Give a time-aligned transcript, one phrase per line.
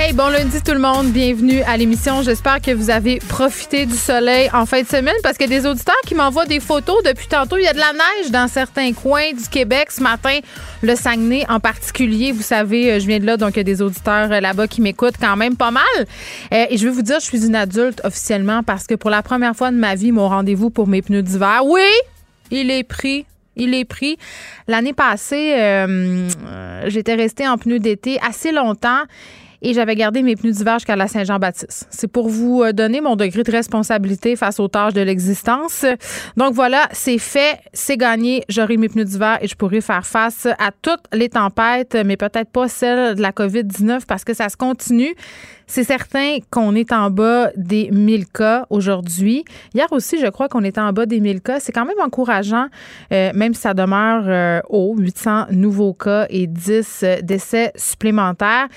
[0.00, 2.22] Hey, bon lundi tout le monde, bienvenue à l'émission.
[2.22, 6.00] J'espère que vous avez profité du soleil en fin de semaine parce a des auditeurs
[6.06, 7.56] qui m'envoient des photos depuis tantôt.
[7.56, 10.38] Il y a de la neige dans certains coins du Québec ce matin,
[10.82, 12.30] le Saguenay en particulier.
[12.30, 14.68] Vous savez, euh, je viens de là, donc il y a des auditeurs euh, là-bas
[14.68, 15.82] qui m'écoutent quand même pas mal.
[15.98, 19.24] Euh, et je vais vous dire, je suis une adulte officiellement parce que pour la
[19.24, 21.90] première fois de ma vie, mon rendez-vous pour mes pneus d'hiver, oui,
[22.52, 23.26] il est pris
[23.60, 24.18] il est pris.
[24.68, 25.56] L'année passée,
[26.86, 29.02] j'étais restée en pneus d'été assez longtemps
[29.62, 31.86] et j'avais gardé mes pneus d'hiver jusqu'à la Saint-Jean-Baptiste.
[31.90, 35.84] C'est pour vous euh, donner mon degré de responsabilité face aux tâches de l'existence.
[36.36, 38.44] Donc voilà, c'est fait, c'est gagné.
[38.48, 42.50] J'aurai mes pneus d'hiver et je pourrai faire face à toutes les tempêtes, mais peut-être
[42.50, 45.14] pas celle de la COVID-19 parce que ça se continue.
[45.68, 49.44] C'est certain qu'on est en bas des 1000 cas aujourd'hui.
[49.74, 51.60] Hier aussi, je crois qu'on était en bas des 1000 cas.
[51.60, 52.68] C'est quand même encourageant,
[53.12, 58.68] euh, même si ça demeure euh, haut, 800 nouveaux cas et 10 décès supplémentaires.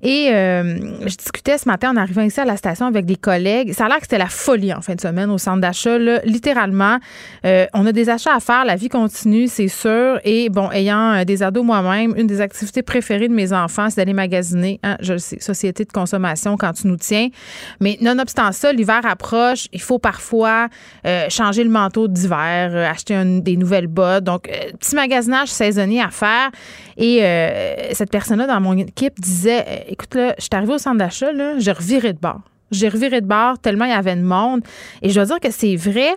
[0.00, 3.74] Et euh, je discutais ce matin en arrivant ici à la station avec des collègues.
[3.74, 5.98] Ça a l'air que c'était la folie en fin de semaine au centre d'achat.
[6.24, 6.98] Littéralement,
[7.44, 8.64] on a des achats à faire.
[8.64, 10.18] La vie continue, c'est sûr.
[10.24, 14.14] Et bon, ayant des ados moi-même, une des activités préférées de mes enfants, c'est d'aller
[14.14, 14.80] magasiner.
[14.84, 17.28] Hein, je le sais, société de consommation quand tu nous tiens.
[17.80, 19.68] Mais nonobstant ça, l'hiver approche.
[19.72, 20.68] Il faut parfois
[21.06, 24.24] euh, changer le manteau d'hiver, euh, acheter des nouvelles bottes.
[24.24, 26.50] Donc, euh, petit magasinage saisonnier à faire.
[26.96, 27.20] Et
[27.92, 31.72] cette personne-là dans mon équipe disait Écoute, là, je suis arrivée au centre d'achat, j'ai
[31.72, 32.40] reviré de bord.
[32.70, 34.62] J'ai reviré de bord tellement il y avait de monde.
[35.02, 36.14] Et je dois dire que c'est vrai.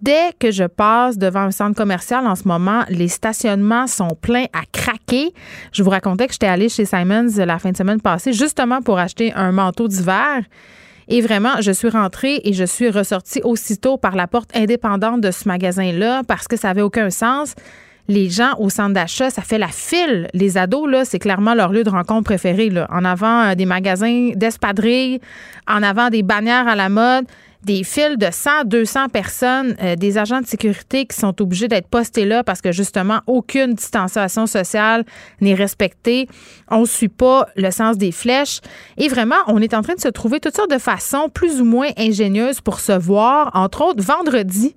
[0.00, 4.46] Dès que je passe devant un centre commercial en ce moment, les stationnements sont pleins
[4.54, 5.34] à craquer.
[5.72, 8.98] Je vous racontais que j'étais allée chez Simons la fin de semaine passée justement pour
[8.98, 10.42] acheter un manteau d'hiver.
[11.08, 15.30] Et vraiment, je suis rentrée et je suis ressortie aussitôt par la porte indépendante de
[15.30, 17.54] ce magasin-là parce que ça n'avait aucun sens.
[18.08, 20.28] Les gens au centre d'achat, ça fait la file.
[20.32, 22.70] Les ados, là, c'est clairement leur lieu de rencontre préféré.
[22.90, 25.20] En avant euh, des magasins d'espadrilles,
[25.66, 27.26] en avant des bannières à la mode
[27.64, 31.88] des files de 100, 200 personnes, euh, des agents de sécurité qui sont obligés d'être
[31.88, 35.04] postés là parce que justement aucune distanciation sociale
[35.40, 36.28] n'est respectée.
[36.70, 38.60] On suit pas le sens des flèches.
[38.96, 41.64] Et vraiment, on est en train de se trouver toutes sortes de façons plus ou
[41.64, 43.50] moins ingénieuses pour se voir.
[43.54, 44.74] Entre autres, vendredi,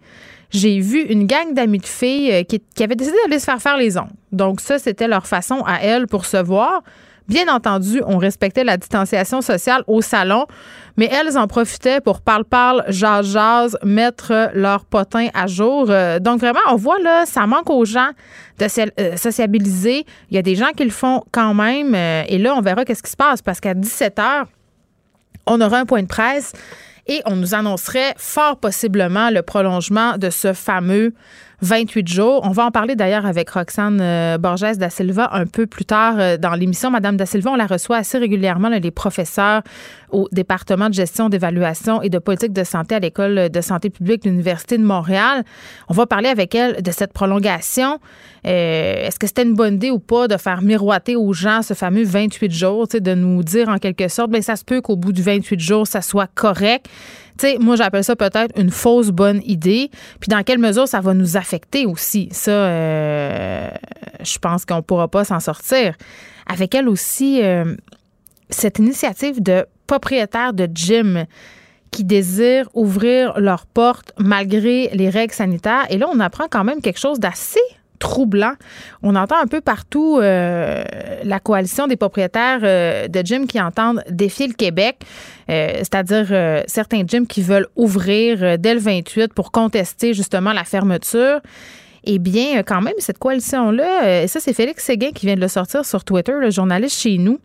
[0.50, 3.62] j'ai vu une gang d'amis de filles euh, qui, qui avaient décidé d'aller se faire
[3.62, 4.12] faire les ongles.
[4.32, 6.84] Donc ça, c'était leur façon à elles pour se voir.
[7.28, 10.46] Bien entendu, on respectait la distanciation sociale au salon,
[10.96, 15.88] mais elles en profitaient pour parle-parle, jazz-jazz, mettre leur potin à jour.
[15.90, 18.12] Euh, donc vraiment, on voit là, ça manque aux gens
[18.60, 18.66] de
[19.00, 20.06] euh, sociabiliser.
[20.32, 21.94] Il y a des gens qui le font quand même.
[21.94, 24.46] Euh, et là, on verra qu'est-ce qui se passe parce qu'à 17 h,
[25.48, 26.54] on aura un point de presse
[27.08, 31.14] et on nous annoncerait fort possiblement le prolongement de ce fameux
[31.62, 32.42] 28 jours.
[32.44, 36.16] On va en parler d'ailleurs avec Roxane euh, Borges da Silva un peu plus tard
[36.20, 36.92] euh, dans l'émission.
[36.92, 39.64] Madame da Silva, on la reçoit assez régulièrement, les professeurs
[40.12, 44.24] au département de gestion, d'évaluation et de politique de santé à l'École de santé publique
[44.24, 45.44] de l'Université de Montréal.
[45.90, 48.00] On va parler avec elle de cette prolongation.
[48.46, 51.74] Euh, est-ce que c'était une bonne idée ou pas de faire miroiter aux gens ce
[51.74, 55.12] fameux 28 jours, de nous dire en quelque sorte, bien, ça se peut qu'au bout
[55.12, 56.88] du 28 jours, ça soit correct.
[57.38, 59.90] Tu moi, j'appelle ça peut-être une fausse bonne idée.
[60.20, 62.30] Puis dans quelle mesure ça va nous affecter aussi?
[62.32, 63.70] Ça, euh,
[64.22, 65.96] je pense qu'on ne pourra pas s'en sortir.
[66.48, 67.76] Avec elle aussi, euh,
[68.50, 71.26] cette initiative de propriétaires de gym
[71.92, 75.86] qui désirent ouvrir leurs portes malgré les règles sanitaires.
[75.90, 77.60] Et là, on apprend quand même quelque chose d'assez
[78.00, 78.54] troublant.
[79.04, 80.84] On entend un peu partout euh,
[81.24, 84.98] la coalition des propriétaires euh, de gyms qui entendent défier le Québec,
[85.50, 91.42] euh, c'est-à-dire certains gyms qui veulent ouvrir dès le 28 pour contester justement la fermeture.
[92.04, 95.48] Eh bien, quand même, cette coalition-là, euh, ça, c'est Félix Séguin qui vient de le
[95.48, 97.40] sortir sur Twitter, le journaliste chez nous,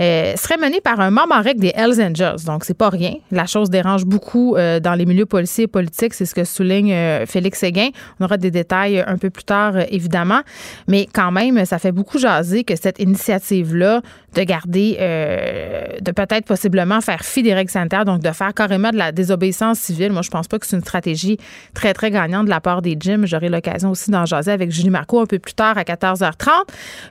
[0.00, 2.44] euh, serait menée par un membre en règle des Hells Angels.
[2.46, 3.14] Donc, c'est pas rien.
[3.30, 6.14] La chose dérange beaucoup euh, dans les milieux policiers et politiques.
[6.14, 6.94] C'est ce que souligne
[7.26, 7.88] Félix Séguin.
[8.20, 10.40] On aura des détails un peu plus tard, évidemment.
[10.88, 14.02] Mais quand même, ça fait beaucoup jaser que cette initiative-là
[14.34, 14.96] de garder,
[16.00, 19.78] de peut-être possiblement faire fi des règles sanitaires, donc de faire carrément de la désobéissance
[19.78, 20.12] civile.
[20.12, 21.38] Moi, je pense pas que c'est une stratégie
[21.72, 23.26] très, très gagnante de la part des gyms.
[23.26, 26.50] J'aurai l'occasion d'en jaser avec Julie Marco un peu plus tard à 14h30.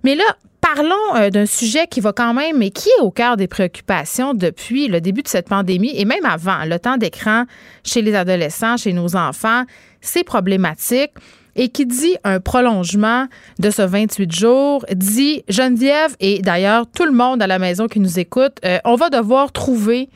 [0.03, 0.23] Mais là,
[0.63, 4.33] parlons euh, d'un sujet qui va quand même, mais qui est au cœur des préoccupations
[4.33, 7.45] depuis le début de cette pandémie et même avant, le temps d'écran
[7.83, 9.63] chez les adolescents, chez nos enfants,
[10.01, 11.11] c'est problématique.
[11.55, 13.27] Et qui dit un prolongement
[13.59, 17.99] de ce 28 jours, dit Geneviève et d'ailleurs tout le monde à la maison qui
[17.99, 20.09] nous écoute, euh, on va devoir trouver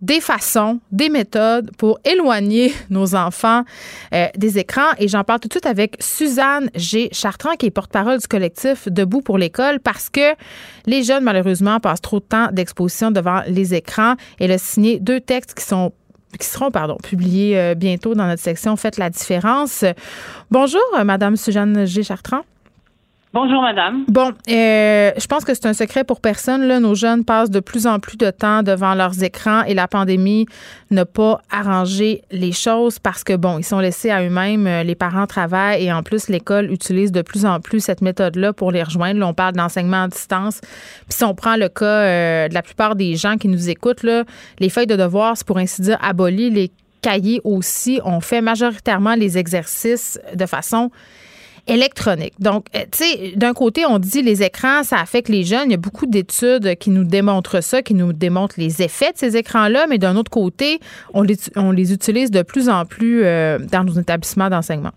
[0.00, 3.64] des façons, des méthodes pour éloigner nos enfants
[4.14, 4.92] euh, des écrans.
[4.98, 7.08] Et j'en parle tout de suite avec Suzanne G.
[7.12, 10.34] Chartrand, qui est porte-parole du collectif Debout pour l'école, parce que
[10.86, 14.14] les jeunes, malheureusement, passent trop de temps d'exposition devant les écrans.
[14.38, 15.92] Elle a signé deux textes qui sont
[16.38, 19.84] qui seront pardon, publiés euh, bientôt dans notre section Faites la différence.
[20.50, 22.04] Bonjour, euh, Madame Suzanne G.
[22.04, 22.42] Chartrand.
[23.32, 24.06] Bonjour, madame.
[24.08, 26.66] Bon, euh, je pense que c'est un secret pour personne.
[26.66, 26.80] Là.
[26.80, 30.46] Nos jeunes passent de plus en plus de temps devant leurs écrans et la pandémie
[30.90, 34.66] n'a pas arrangé les choses parce que, bon, ils sont laissés à eux-mêmes.
[34.66, 38.52] Euh, les parents travaillent et en plus, l'école utilise de plus en plus cette méthode-là
[38.52, 39.20] pour les rejoindre.
[39.20, 40.60] Là, on parle d'enseignement à distance.
[40.60, 44.02] Puis si on prend le cas euh, de la plupart des gens qui nous écoutent,
[44.02, 44.24] là,
[44.58, 46.50] les feuilles de devoirs, c'est pour ainsi dire aboli.
[46.50, 48.00] Les cahiers aussi.
[48.04, 50.90] On fait majoritairement les exercices de façon
[51.70, 52.34] électronique.
[52.38, 55.66] Donc, euh, tu sais, d'un côté, on dit les écrans, ça affecte les jeunes.
[55.66, 59.18] Il y a beaucoup d'études qui nous démontrent ça, qui nous démontrent les effets de
[59.18, 60.80] ces écrans-là, mais d'un autre côté,
[61.14, 64.92] on les, on les utilise de plus en plus euh, dans nos établissements d'enseignement.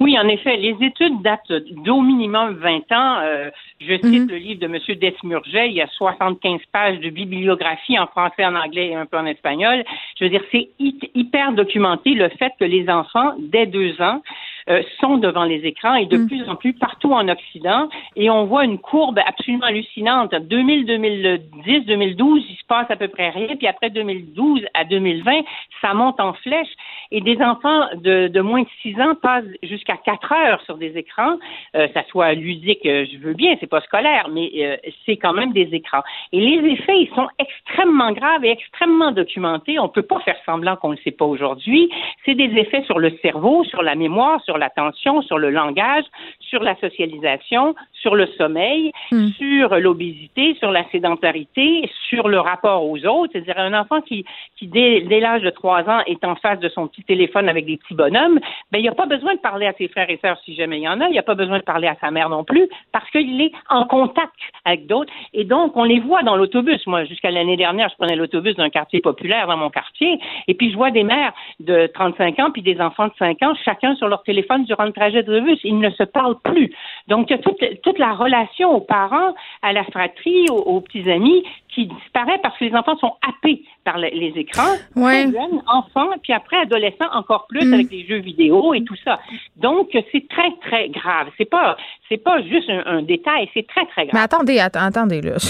[0.00, 1.52] Oui, en effet, les études datent
[1.84, 3.20] d'au minimum 20 ans.
[3.22, 3.50] Euh,
[3.80, 4.28] je cite mhm.
[4.30, 4.98] le livre de M.
[4.98, 9.18] Desmurget, il y a 75 pages de bibliographie en français, en anglais et un peu
[9.18, 9.84] en espagnol.
[10.18, 14.22] Je veux dire, c'est hyper documenté le fait que les enfants, dès deux ans,
[14.68, 16.26] euh, sont devant les écrans et de mm.
[16.26, 17.88] plus en plus partout en Occident.
[18.16, 20.34] Et on voit une courbe absolument hallucinante.
[20.34, 23.56] 2000, 2010, 2012, il se passe à peu près rien.
[23.56, 25.42] Puis après 2012 à 2020,
[25.80, 26.68] ça monte en flèche.
[27.12, 30.96] Et des enfants de, de moins de 6 ans passent jusqu'à 4 heures sur des
[30.96, 31.36] écrans.
[31.74, 34.76] Euh, ça soit ludique, euh, je veux bien, c'est pas scolaire, mais euh,
[35.06, 36.02] c'est quand même des écrans.
[36.32, 39.78] Et les effets, ils sont extrêmement graves et extrêmement documentés.
[39.78, 41.90] On peut pas faire semblant qu'on ne le sait pas aujourd'hui.
[42.24, 46.04] C'est des effets sur le cerveau, sur la mémoire, sur l'attention, sur le langage,
[46.40, 49.28] sur la socialisation, sur le sommeil, hmm.
[49.38, 53.32] sur l'obésité, sur la sédentarité, sur le rapport aux autres.
[53.32, 54.24] C'est-à-dire un enfant qui,
[54.56, 57.76] qui dès, l'âge de trois ans est en face de son petit téléphone avec des
[57.76, 60.38] petits bonhommes, ben il n'y a pas besoin de parler à ses frères et sœurs
[60.44, 61.06] si jamais il y en a.
[61.06, 63.52] Il n'y a pas besoin de parler à sa mère non plus parce qu'il est
[63.68, 65.12] en contact avec d'autres.
[65.34, 66.86] Et donc on les voit dans l'autobus.
[66.86, 70.18] Moi, jusqu'à l'année dernière, je prenais l'autobus d'un quartier populaire dans mon quartier,
[70.48, 73.54] et puis je vois des mères de 35 ans puis des enfants de 5 ans,
[73.64, 75.58] chacun sur leur téléphone durant le trajet de bus.
[75.64, 76.72] Ils ne se parlent plus.
[77.08, 81.44] Donc, il y a toute, la relation aux parents, à la fratrie, aux, petits amis
[81.68, 84.74] qui disparaît parce que les enfants sont happés par les, écrans.
[84.96, 85.24] Ouais.
[85.24, 87.74] jeunes, enfants, puis après adolescents encore plus mm.
[87.74, 89.20] avec les jeux vidéo et tout ça.
[89.56, 91.28] Donc, c'est très, très grave.
[91.38, 91.76] C'est pas,
[92.08, 94.14] c'est pas juste un, détail, c'est très, très grave.
[94.14, 95.36] Mais attendez, attendez, là.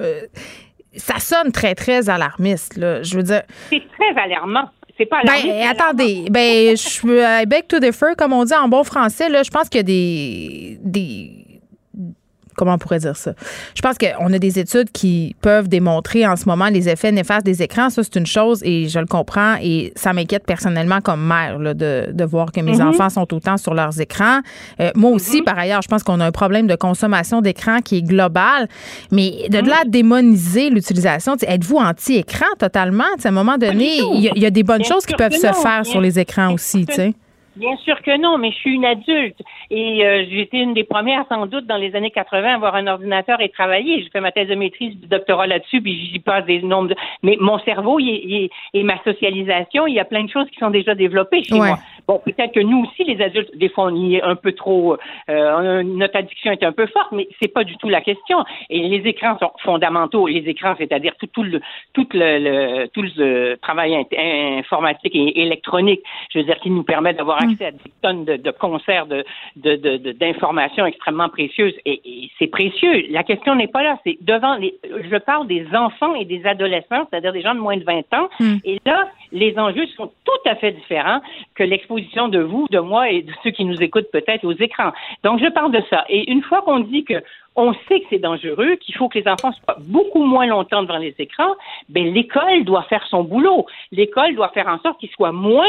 [0.00, 0.22] Euh,
[0.94, 3.02] ça sonne très, très alarmiste, là.
[3.02, 3.42] Je veux dire.
[3.68, 4.70] C'est très alarmant.
[4.96, 6.26] C'est pas Ben, attendez.
[6.30, 9.42] Ben, je beg to differ, comme on dit en bon français, là.
[9.42, 11.47] Je pense qu'il y a des, des
[12.58, 13.32] comment on pourrait dire ça?
[13.74, 17.46] Je pense qu'on a des études qui peuvent démontrer en ce moment les effets néfastes
[17.46, 17.88] des écrans.
[17.88, 22.08] Ça, c'est une chose et je le comprends et ça m'inquiète personnellement comme mère de,
[22.12, 22.88] de, voir que mes mm-hmm.
[22.88, 24.40] enfants sont autant sur leurs écrans.
[24.80, 25.44] Euh, moi aussi, mm-hmm.
[25.44, 28.68] par ailleurs, je pense qu'on a un problème de consommation d'écran qui est global.
[29.12, 29.90] Mais de là, mm-hmm.
[29.90, 33.04] démoniser l'utilisation, êtes-vous anti-écran totalement?
[33.24, 36.00] à un moment donné, il y, a des bonnes choses qui peuvent se faire sur
[36.00, 36.86] les écrans aussi.
[36.90, 37.14] sais.
[37.58, 41.24] Bien sûr que non, mais je suis une adulte et euh, j'étais une des premières
[41.28, 44.02] sans doute dans les années 80 à avoir un ordinateur et travailler.
[44.02, 46.96] J'ai fait ma thèse de maîtrise du doctorat là-dessus, puis j'y passe des nombres de...
[47.22, 50.94] Mais mon cerveau et ma socialisation, il y a plein de choses qui sont déjà
[50.94, 51.78] développées chez moi.
[52.08, 54.96] Bon, peut-être que nous aussi, les adultes, des fois, on y est un peu trop...
[55.28, 58.44] Euh, notre addiction est un peu forte, mais c'est pas du tout la question.
[58.70, 60.26] Et les écrans sont fondamentaux.
[60.26, 61.60] Les écrans, c'est-à-dire tout, tout, le,
[61.92, 66.00] tout, le, tout le travail informatique et électronique,
[66.32, 69.06] je veux dire, qui nous permet d'avoir accès à des tonnes de, de concerts
[69.56, 71.74] d'informations de, extrêmement précieuses.
[71.84, 72.00] Et,
[72.38, 73.04] c'est précieux.
[73.10, 73.98] La question n'est pas là.
[74.06, 77.76] C'est devant les, je parle des enfants et des adolescents, c'est-à-dire des gens de moins
[77.76, 78.30] de 20 ans.
[78.40, 78.56] Hmm.
[78.64, 81.20] Et là, les enjeux sont tout à fait différents
[81.54, 84.92] que l'exposition de vous, de moi et de ceux qui nous écoutent peut-être aux écrans.
[85.24, 86.04] Donc, je parle de ça.
[86.08, 87.22] Et une fois qu'on dit que
[87.56, 90.98] on sait que c'est dangereux, qu'il faut que les enfants soient beaucoup moins longtemps devant
[90.98, 91.54] les écrans,
[91.88, 93.66] ben l'école doit faire son boulot.
[93.90, 95.66] L'école doit faire en sorte qu'ils soient moins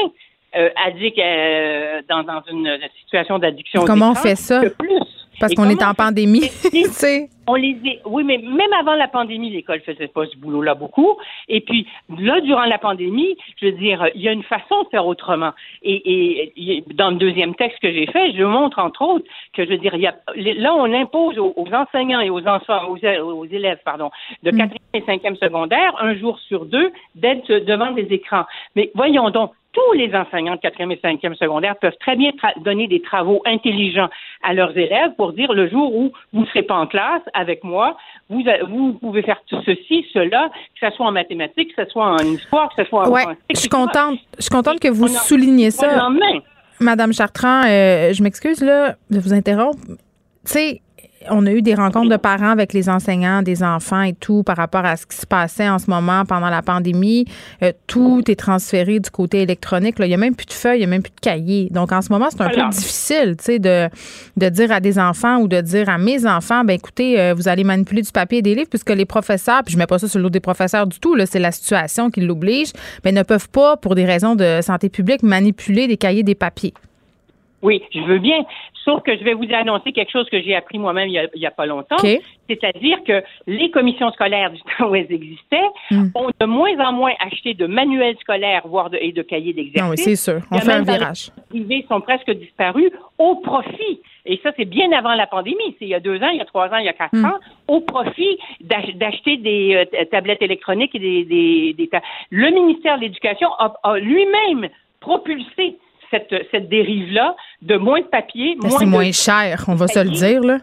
[0.56, 3.84] euh, addicts euh, dans, dans, une situation d'addiction.
[3.86, 4.62] Comment on fait ça?
[4.78, 5.19] Plus.
[5.40, 6.50] Parce qu'on est en pandémie.
[7.50, 11.18] on les oui, mais même avant la pandémie, l'école faisait pas ce boulot-là beaucoup.
[11.48, 14.90] Et puis là, durant la pandémie, je veux dire, il y a une façon de
[14.90, 15.52] faire autrement.
[15.82, 19.70] Et, et dans le deuxième texte que j'ai fait, je montre entre autres que je
[19.72, 23.80] veux dire, il y a, là, on impose aux, enseignants et aux enfants, aux, élèves,
[23.84, 24.12] pardon,
[24.44, 24.72] de 4e mm.
[24.94, 28.46] et 5e secondaire, un jour sur deux, d'être devant des écrans.
[28.76, 32.32] Mais voyons donc, tous les enseignants de quatrième et cinquième secondaire peuvent très bien
[32.64, 34.10] donner des travaux intelligents
[34.44, 37.64] à leurs élèves pour dire le jour où vous ne serez pas en classe avec
[37.64, 37.98] moi,
[38.30, 40.50] vous, vous pouvez faire tout ceci, cela,
[40.80, 43.24] que ce soit en mathématiques, que ce soit en histoire, que ce soit en ouais,
[43.50, 46.10] Je suis contente, je suis contente que vous souligniez ça.
[46.80, 49.80] Madame Chartrand, euh, je m'excuse là de vous interrompre.
[49.86, 49.98] Tu
[50.46, 50.82] sais,
[51.32, 54.58] on a eu des rencontres de parents avec les enseignants, des enfants et tout par
[54.58, 57.26] rapport à ce qui se passait en ce moment pendant la pandémie.
[57.64, 59.96] Euh, tout est transféré du côté électronique.
[60.00, 61.70] Il n'y a même plus de feuilles, il n'y a même plus de cahiers.
[61.72, 63.90] Donc, en ce moment, c'est un peu difficile de,
[64.38, 67.48] de dire à des enfants ou de dire à mes enfants, ben écoutez, euh, vous
[67.48, 70.08] allez manipuler du papier et des livres puisque les professeurs, puis je mets pas ça
[70.08, 72.72] sur l'eau des professeurs du tout, c'est la situation qui l'oblige,
[73.04, 76.74] mais ne peuvent pas, pour des raisons de santé publique, manipuler des cahiers, des papiers.
[77.62, 78.46] Oui, je veux bien.
[78.86, 81.52] Sauf que je vais vous annoncer quelque chose que j'ai appris moi-même il n'y a,
[81.52, 81.98] pas longtemps.
[81.98, 86.08] C'est-à-dire que les commissions scolaires du temps où elles existaient hmm.
[86.16, 89.84] ont de moins en moins acheté de manuels scolaires, voire de, et de cahiers d'exercice.
[89.84, 90.42] Non, oui, c'est sûr.
[90.52, 91.32] On fait un virage.
[91.54, 95.76] Les privés sont presque disparus au profit et ça, c'est bien avant la pandémie.
[95.80, 97.16] C'est il y a deux ans, il y a trois ans, il y a quatre
[97.16, 97.26] hmm.
[97.26, 101.74] ans, au profit d'acheter des euh, tablettes électroniques et des.
[101.74, 101.90] des,
[102.30, 105.78] Le ministère de l'Éducation a lui-même propulsé
[106.12, 108.58] cette, cette dérive-là de moins de papier.
[108.78, 110.60] C'est moins cher, on va se le dire, là.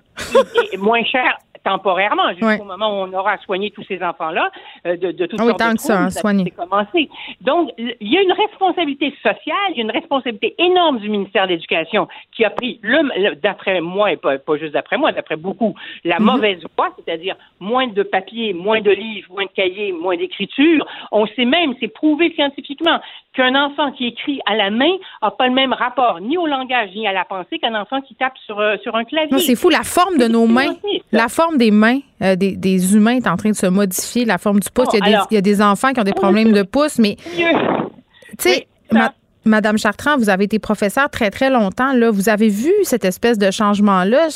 [0.78, 4.50] moins cher temporairement, jusqu'au moment où on aura soigné tous ces enfants-là
[4.86, 7.10] euh, de, de toutes ah sortes tant de que ça, hein, commencé.
[7.40, 11.46] Donc, il y a une responsabilité sociale, il y a une responsabilité énorme du ministère
[11.46, 15.36] de l'Éducation qui a pris, le, d'après moi, et pas, pas juste d'après moi, d'après
[15.36, 16.26] beaucoup, la mhm.
[16.26, 20.86] mauvaise voie, c'est-à-dire moins de papier, moins de livres, moins de cahiers, moins d'écriture.
[21.10, 23.00] On sait même, c'est prouvé scientifiquement,
[23.36, 24.92] qu'un enfant qui écrit à la main
[25.22, 28.14] n'a pas le même rapport ni au langage ni à la pensée qu'un enfant qui
[28.14, 29.38] tape sur, euh, sur un clavier.
[29.38, 30.74] c'est fou, la forme de nos mains,
[31.12, 34.38] la forme des mains euh, des, des, humains est en train de se modifier, la
[34.38, 34.88] forme du pouce.
[34.92, 36.98] il, y a des, il, y a des, enfants qui ont des problèmes de pouce,
[36.98, 37.42] mais tu
[38.38, 38.66] sais,
[39.46, 41.92] Madame Chartrand, vous avez été professeur très, très longtemps.
[41.92, 42.10] Là.
[42.10, 44.28] Vous avez vu cette espèce de changement-là?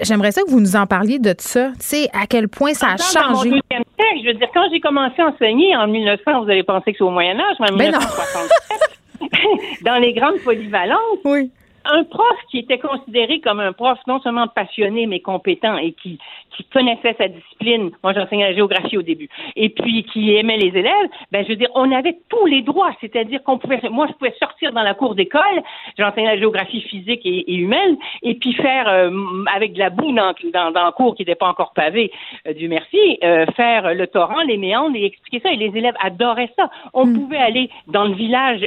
[0.00, 1.70] J'aimerais ça que vous nous en parliez de ça.
[1.78, 3.50] Tu sais, à quel point ça a changé?
[3.70, 7.04] je veux dire, quand j'ai commencé à enseigner en 1900, vous avez pensé que c'est
[7.04, 11.20] au Moyen-Âge, en 1967, dans les grandes polyvalences.
[11.24, 11.50] Oui
[11.84, 16.18] un prof qui était considéré comme un prof non seulement passionné mais compétent et qui,
[16.56, 20.78] qui connaissait sa discipline, moi j'enseignais la géographie au début, et puis qui aimait les
[20.78, 24.12] élèves, ben je veux dire, on avait tous les droits, c'est-à-dire qu'on pouvait, moi je
[24.14, 25.62] pouvais sortir dans la cour d'école,
[25.98, 29.10] j'enseignais la géographie physique et, humaine, et puis faire euh,
[29.54, 32.10] avec de la boue dans, dans, dans la cour qui n'était pas encore pavée,
[32.46, 35.94] euh, du merci, euh, faire le torrent, les méandres et expliquer ça, et les élèves
[36.00, 36.70] adoraient ça.
[36.92, 37.14] On mm.
[37.14, 38.64] pouvait aller dans le village,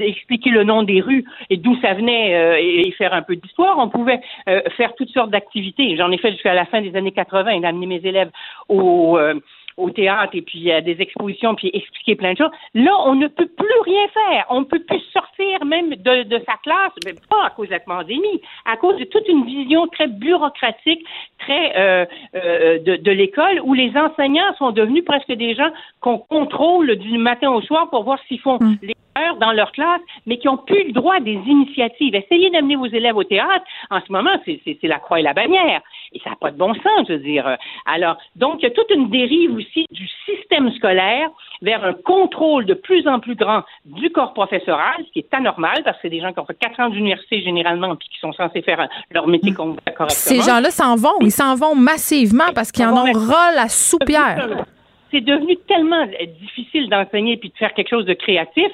[0.00, 3.78] expliquer le nom des rues et d'où ça venait euh, et, faire un peu d'histoire.
[3.78, 5.96] On pouvait euh, faire toutes sortes d'activités.
[5.96, 8.30] J'en ai fait jusqu'à la fin des années 80 et amener mes élèves
[8.68, 9.34] au euh,
[9.76, 12.50] au théâtre et puis à des expositions puis expliquer plein de choses.
[12.74, 14.46] Là, on ne peut plus rien faire.
[14.50, 17.72] On ne peut plus sortir même de, de sa classe, mais pas à cause de
[17.72, 21.04] la pandémie, à cause de toute une vision très bureaucratique,
[21.38, 26.18] très euh, euh, de, de l'école, où les enseignants sont devenus presque des gens qu'on
[26.18, 28.78] contrôle du matin au soir pour voir s'ils font mm.
[28.82, 28.94] les
[29.40, 32.14] dans leur classe, mais qui ont plus le droit des initiatives.
[32.14, 33.64] Essayez d'amener vos élèves au théâtre.
[33.90, 35.82] En ce moment, c'est la croix et la bannière.
[36.12, 37.56] Et ça n'a pas de bon sens, je veux dire.
[37.86, 41.28] Alors, donc, il y a toute une dérive aussi du système scolaire
[41.62, 45.82] vers un contrôle de plus en plus grand du corps professoral, ce qui est anormal,
[45.84, 48.32] parce que c'est des gens qui ont fait quatre ans d'université généralement, puis qui sont
[48.32, 50.08] censés faire leur métier correctement.
[50.08, 51.14] Ces gens-là s'en vont.
[51.20, 54.66] Ils s'en vont massivement parce qu'ils en ont ras la soupière
[55.12, 56.06] c'est devenu tellement
[56.40, 58.68] difficile d'enseigner puis de faire quelque chose de créatif.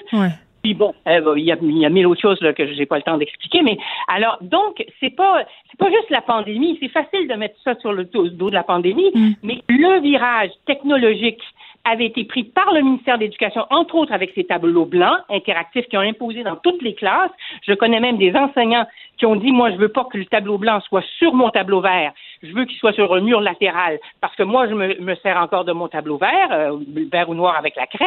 [0.69, 1.57] Puis bon, euh, il y, a,
[1.89, 5.47] mille autres choses là, que j'ai pas le temps d'expliquer, mais alors donc c'est pas
[5.71, 8.65] c'est pas juste la pandémie, c'est facile de mettre ça sur le dos, de la
[8.65, 9.31] pandémie, mm.
[9.43, 11.41] mais le virage technologique
[11.89, 15.87] avait été pris par le ministère de l'Éducation, entre autres avec ces tableaux blancs interactifs
[15.87, 17.31] qui ont imposé dans toutes les classes.
[17.67, 20.59] Je connais même des enseignants qui ont dit, moi, je veux pas que le tableau
[20.59, 24.35] blanc soit sur mon tableau vert, je veux qu'il soit sur un mur latéral, parce
[24.37, 26.79] que moi, je me, sers encore de mon tableau vert, euh,
[27.11, 28.05] vert ou noir avec la craie.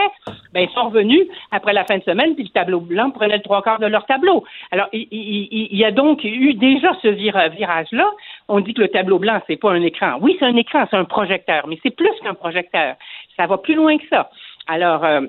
[0.54, 3.44] Ben, ils sont revenus après la fin de semaine, puis le tableau blanc prenait le
[3.44, 4.46] trois quarts de leur tableau.
[4.72, 8.10] Alors, il, il- y a donc eu déjà ce vira- virage-là.
[8.48, 10.18] On dit que le tableau blanc, c'est pas un écran.
[10.22, 12.96] Oui, c'est un écran, c'est un projecteur, mais c'est plus qu'un projecteur.
[13.42, 14.30] Ça va plus loin que ça.
[14.68, 15.22] Alors, euh,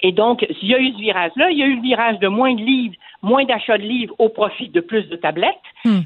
[0.00, 2.28] et donc, s'il y a eu ce virage-là, il y a eu le virage de
[2.28, 5.54] moins de livres, moins d'achats de livres au profit de plus de tablettes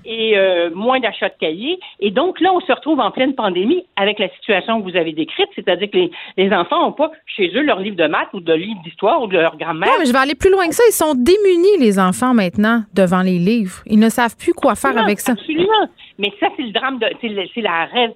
[0.05, 1.79] et euh, moins d'achats de cahiers.
[2.01, 5.13] Et donc, là, on se retrouve en pleine pandémie avec la situation que vous avez
[5.13, 8.41] décrite, c'est-à-dire que les, les enfants n'ont pas chez eux leur livre de maths ou
[8.41, 9.89] de livre d'histoire ou de leur grand-mère.
[9.89, 10.83] Non, mais je vais aller plus loin que ça.
[10.89, 13.83] Ils sont démunis, les enfants, maintenant, devant les livres.
[13.87, 15.33] Ils ne savent plus quoi faire avec ça.
[15.33, 15.89] Absolument.
[16.19, 17.07] Mais ça, c'est le drame de.
[17.55, 18.13] C'est la rêve.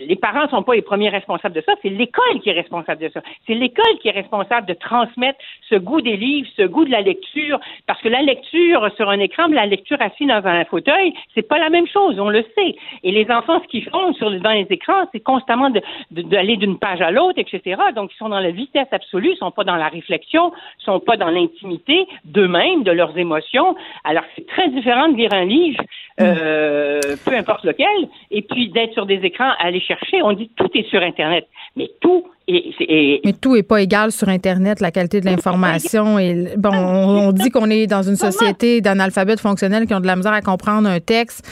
[0.00, 3.08] Les parents sont pas les premiers responsables de ça, c'est l'école qui est responsable de
[3.08, 3.20] ça.
[3.46, 7.00] C'est l'école qui est responsable de transmettre ce goût des livres, ce goût de la
[7.00, 11.46] lecture, parce que la lecture sur un écran, la lecture assise dans un fauteuil, c'est
[11.46, 12.76] pas la même chose, on le sait.
[13.02, 15.70] Et les enfants, ce qu'ils font sur dans les écrans, c'est constamment
[16.10, 17.80] d'aller d'une page à l'autre, etc.
[17.94, 21.00] Donc, ils sont dans la vitesse absolue, ils sont pas dans la réflexion, ils sont
[21.00, 23.76] pas dans l'intimité d'eux-mêmes, de leurs émotions.
[24.04, 25.82] Alors, c'est très différent de lire un livre,
[26.20, 30.22] euh, peu importe lequel, et puis d'être sur des écrans, aller chercher.
[30.22, 34.28] On dit tout est sur Internet, mais tout est, Mais tout n'est pas égal sur
[34.28, 36.18] Internet, la qualité de l'information.
[36.18, 40.06] Et bon, on, on dit qu'on est dans une société d'analphabètes fonctionnels qui ont de
[40.06, 41.44] la misère à comprendre un texte.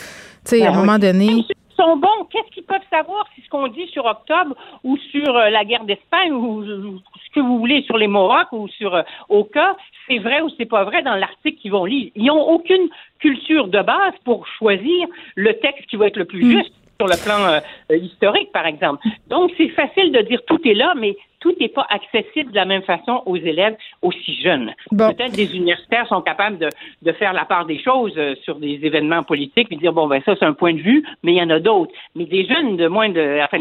[0.44, 1.44] Tu sais, à un Ben moment donné.
[1.82, 5.50] Sont bons, qu'est-ce qu'ils peuvent savoir si ce qu'on dit sur Octobre ou sur euh,
[5.50, 9.02] la guerre d'Espagne ou, ou ce que vous voulez sur les Mohawks ou sur euh,
[9.28, 12.12] Oka, c'est vrai ou c'est pas vrai dans l'article qu'ils vont lire.
[12.14, 16.48] Ils n'ont aucune culture de base pour choisir le texte qui va être le plus
[16.52, 16.72] juste
[17.02, 19.04] sur le plan euh, historique, par exemple.
[19.28, 22.64] Donc, c'est facile de dire tout est là, mais tout n'est pas accessible de la
[22.64, 24.72] même façon aux élèves aussi jeunes.
[24.92, 25.12] Bon.
[25.12, 26.68] Peut-être des universitaires sont capables de,
[27.02, 30.22] de faire la part des choses euh, sur des événements politiques et dire bon ben
[30.24, 31.92] ça c'est un point de vue, mais il y en a d'autres.
[32.14, 33.58] Mais des jeunes de moins de, enfin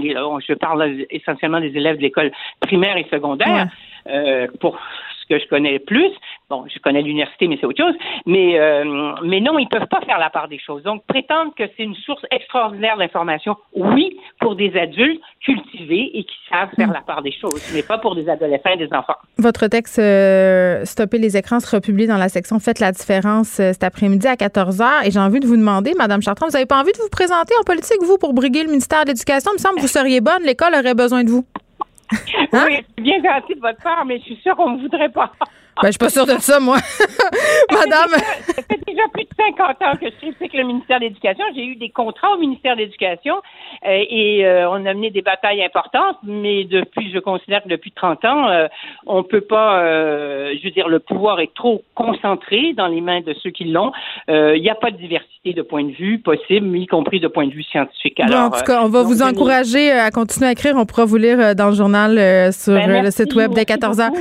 [0.48, 3.68] je parle essentiellement des élèves de l'école primaire et secondaire
[4.08, 4.78] euh, pour
[5.22, 6.12] ce que je connais plus.
[6.52, 7.96] Bon, je connais l'université, mais c'est autre chose.
[8.26, 10.84] Mais euh, mais non, ils peuvent pas faire la part des choses.
[10.84, 16.36] Donc prétendre que c'est une source extraordinaire d'information, oui, pour des adultes cultivés et qui
[16.50, 19.16] savent faire la part des choses, mais pas pour des adolescents et des enfants.
[19.38, 23.72] Votre texte euh, Stopper les écrans sera publié dans la section Faites la différence euh,
[23.72, 25.08] cet après-midi à 14h.
[25.08, 27.54] Et j'ai envie de vous demander, Madame Chartrand, vous n'avez pas envie de vous présenter
[27.62, 29.52] en politique, vous, pour briguer le ministère de l'Éducation?
[29.54, 30.44] Il me semble que vous seriez bonne.
[30.44, 31.46] L'école aurait besoin de vous.
[32.54, 32.66] Hein?
[32.68, 35.32] Oui, c'est bien gentil de votre part, mais je suis sûre qu'on ne voudrait pas.
[35.82, 36.78] Ben, je suis pas sûre de ça, moi.
[37.72, 38.10] Madame.
[38.46, 41.46] Ça fait déjà plus de 50 ans que je critique le ministère de l'Éducation.
[41.56, 43.36] J'ai eu des contrats au ministère de l'Éducation
[43.88, 47.92] euh, et euh, on a mené des batailles importantes, mais depuis, je considère que depuis
[47.92, 48.68] 30 ans, euh,
[49.08, 53.22] on peut pas, euh, je veux dire, le pouvoir est trop concentré dans les mains
[53.22, 53.92] de ceux qui l'ont.
[54.28, 57.48] Il n'y a pas de diversité de points de vue possible, y compris de point
[57.48, 58.18] de vue scientifique.
[58.18, 60.76] Bon, Alors, en tout cas, on va vous encourager à continuer à écrire.
[60.78, 64.12] On pourra vous lire dans le journal sur ben, le site web dès merci 14h.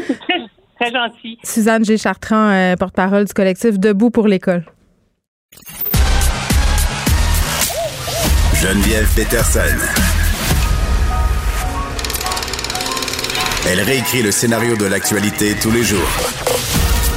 [0.81, 1.39] Très gentil.
[1.45, 1.99] Suzanne G.
[1.99, 4.65] Chartrand, euh, porte-parole du collectif Debout pour l'école.
[8.55, 9.61] Geneviève Peterson.
[13.69, 15.99] Elle réécrit le scénario de l'actualité tous les jours.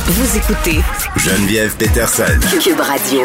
[0.05, 0.79] Vous écoutez
[1.15, 2.39] Geneviève Peterson.
[2.61, 3.23] Cube Radio.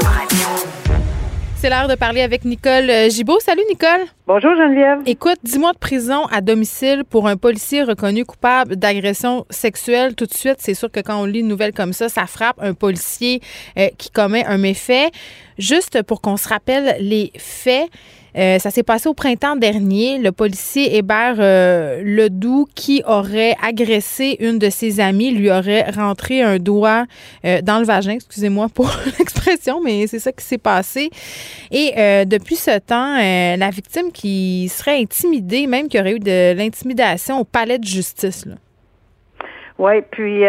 [1.61, 3.41] C'est l'heure de parler avec Nicole euh, Gibault.
[3.41, 4.07] Salut, Nicole.
[4.29, 5.01] Bonjour Geneviève.
[5.07, 10.15] Écoute, 10 mois de prison à domicile pour un policier reconnu coupable d'agression sexuelle.
[10.15, 12.63] Tout de suite, c'est sûr que quand on lit une nouvelle comme ça, ça frappe
[12.63, 13.41] un policier
[13.77, 15.11] euh, qui commet un méfait.
[15.59, 17.91] Juste pour qu'on se rappelle les faits,
[18.37, 20.19] euh, ça s'est passé au printemps dernier.
[20.19, 26.43] Le policier Hébert euh, Ledoux, qui aurait agressé une de ses amies, lui aurait rentré
[26.43, 27.05] un doigt
[27.45, 28.13] euh, dans le vagin.
[28.13, 31.11] Excusez-moi pour l'expression, mais c'est ça qui s'est passé.
[31.71, 31.93] Et
[32.27, 37.45] depuis ce temps, la victime qui serait intimidée, même qu'il aurait eu de l'intimidation au
[37.45, 38.45] palais de justice.
[39.79, 40.45] Oui, puis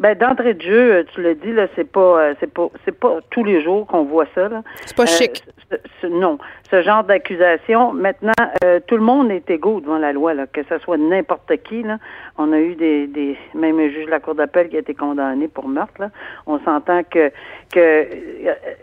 [0.00, 2.98] ben d'entrée de jeu, euh, tu l'as dit là, c'est pas euh, c'est pas c'est
[2.98, 4.62] pas tous les jours qu'on voit ça là.
[4.86, 5.44] C'est pas Euh, chic.
[5.70, 6.38] ce- ce- non,
[6.70, 7.92] ce genre d'accusation.
[7.92, 8.32] Maintenant,
[8.64, 11.82] euh, tout le monde est égaux devant la loi, là, que ce soit n'importe qui.
[11.82, 11.98] Là.
[12.38, 14.94] On a eu des, des même un juge de la cour d'appel qui a été
[14.94, 16.00] condamné pour meurtre.
[16.00, 16.08] Là.
[16.46, 17.30] On s'entend que
[17.72, 18.06] que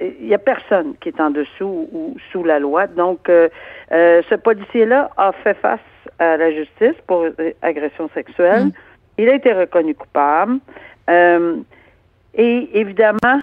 [0.01, 2.85] il y a personne qui est en dessous ou sous la loi.
[2.87, 3.49] Donc, euh,
[3.91, 5.79] ce policier-là a fait face
[6.19, 7.25] à la justice pour
[7.63, 8.67] agression sexuelle.
[9.19, 10.59] Il a été reconnu coupable.
[11.09, 11.57] Euh,
[12.33, 13.41] et évidemment,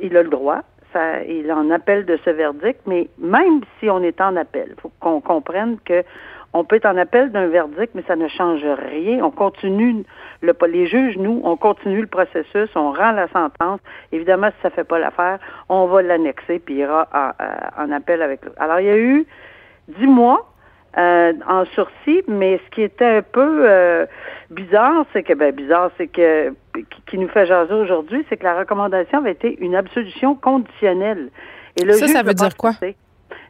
[0.00, 0.60] il- a le droit.
[0.92, 4.90] Ça, il en appelle de ce verdict, mais même si on est en appel, faut
[5.00, 6.02] qu'on comprenne que
[6.54, 9.22] On peut être en appel d'un verdict, mais ça ne change rien.
[9.22, 10.02] On continue,
[10.40, 13.80] le, les juges, nous, on continue le processus, on rend la sentence.
[14.12, 18.22] Évidemment, si ça fait pas l'affaire, on va l'annexer, puis il ira en, en appel
[18.22, 18.40] avec.
[18.56, 19.26] Alors, il y a eu
[19.88, 20.50] dix mois
[20.96, 24.06] euh, en sursis, mais ce qui était un peu euh,
[24.50, 26.54] bizarre, c'est que ben bizarre, c'est que
[27.06, 31.28] qui nous fait jaser aujourd'hui, c'est que la recommandation avait été une absolution conditionnelle.
[31.80, 32.72] Et le ça, ça veut dire quoi?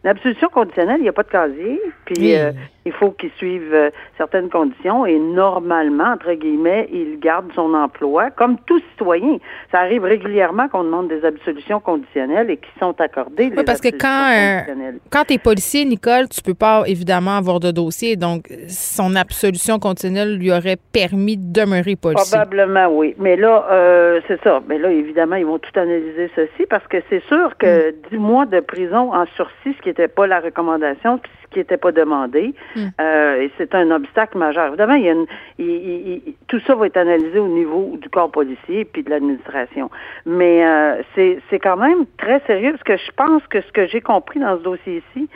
[0.05, 2.53] L'absolution conditionnelle, il n'y a pas de casier, puis euh,
[2.88, 8.31] il faut qu'il suive euh, certaines conditions et normalement, entre guillemets, il garde son emploi
[8.31, 9.38] comme tout citoyen.
[9.70, 13.53] Ça arrive régulièrement qu'on demande des absolutions conditionnelles et qui sont accordées.
[13.57, 17.61] Oui, parce que quand, euh, quand tu es policier, Nicole, tu peux pas évidemment avoir
[17.61, 22.38] de dossier, donc son absolution conditionnelle lui aurait permis de demeurer policier.
[22.38, 23.14] Probablement, oui.
[23.18, 24.61] Mais là, c'est ça.
[24.68, 28.20] Mais là, évidemment, ils vont tout analyser ceci parce que c'est sûr que 10 mm.
[28.20, 31.20] mois de prison en sursis, ce qui n'était pas la recommandation,
[31.51, 32.55] qui n'était pas demandé.
[32.77, 32.89] Hmm.
[33.01, 34.69] Euh, et c'est un obstacle majeur.
[34.69, 38.85] Évidemment, il y a une, tout ça va être analysé au niveau du corps policier
[38.85, 39.91] puis de l'administration.
[40.27, 43.87] Mais euh, c'est, c'est quand même très sérieux parce que je pense que ce que
[43.87, 45.29] j'ai compris dans ce dossier-ci,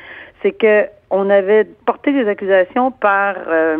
[0.42, 3.78] c'est que on avait porté des accusations par euh,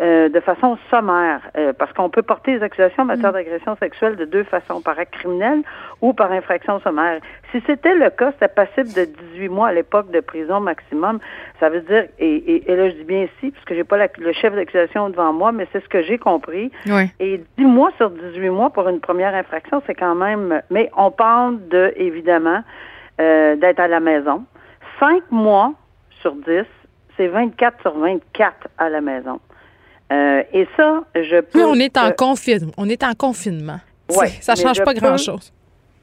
[0.00, 3.34] euh, de façon sommaire, euh, parce qu'on peut porter des accusations en matière mm.
[3.34, 5.62] d'agression sexuelle de deux façons, par acte criminel
[6.00, 7.20] ou par infraction sommaire.
[7.50, 11.18] Si c'était le cas, c'était passible de 18 mois à l'époque de prison maximum.
[11.60, 14.32] Ça veut dire, et, et, là je dis bien ici, parce que j'ai pas le
[14.32, 16.72] chef d'accusation devant moi, mais c'est ce que j'ai compris.
[17.20, 20.62] Et 10 mois sur 18 mois pour une première infraction, c'est quand même...
[20.70, 22.62] Mais on parle de, évidemment,
[23.20, 24.44] euh, d'être à la maison.
[24.98, 25.74] 5 mois
[26.20, 26.64] sur 10,
[27.16, 29.38] c'est 24 sur 24 à la maison.
[30.12, 31.64] Euh, et ça, je peux.
[31.64, 32.72] on est en confinement.
[32.76, 33.80] On est en confinement.
[34.10, 35.52] Ouais, ça change pas grand-chose.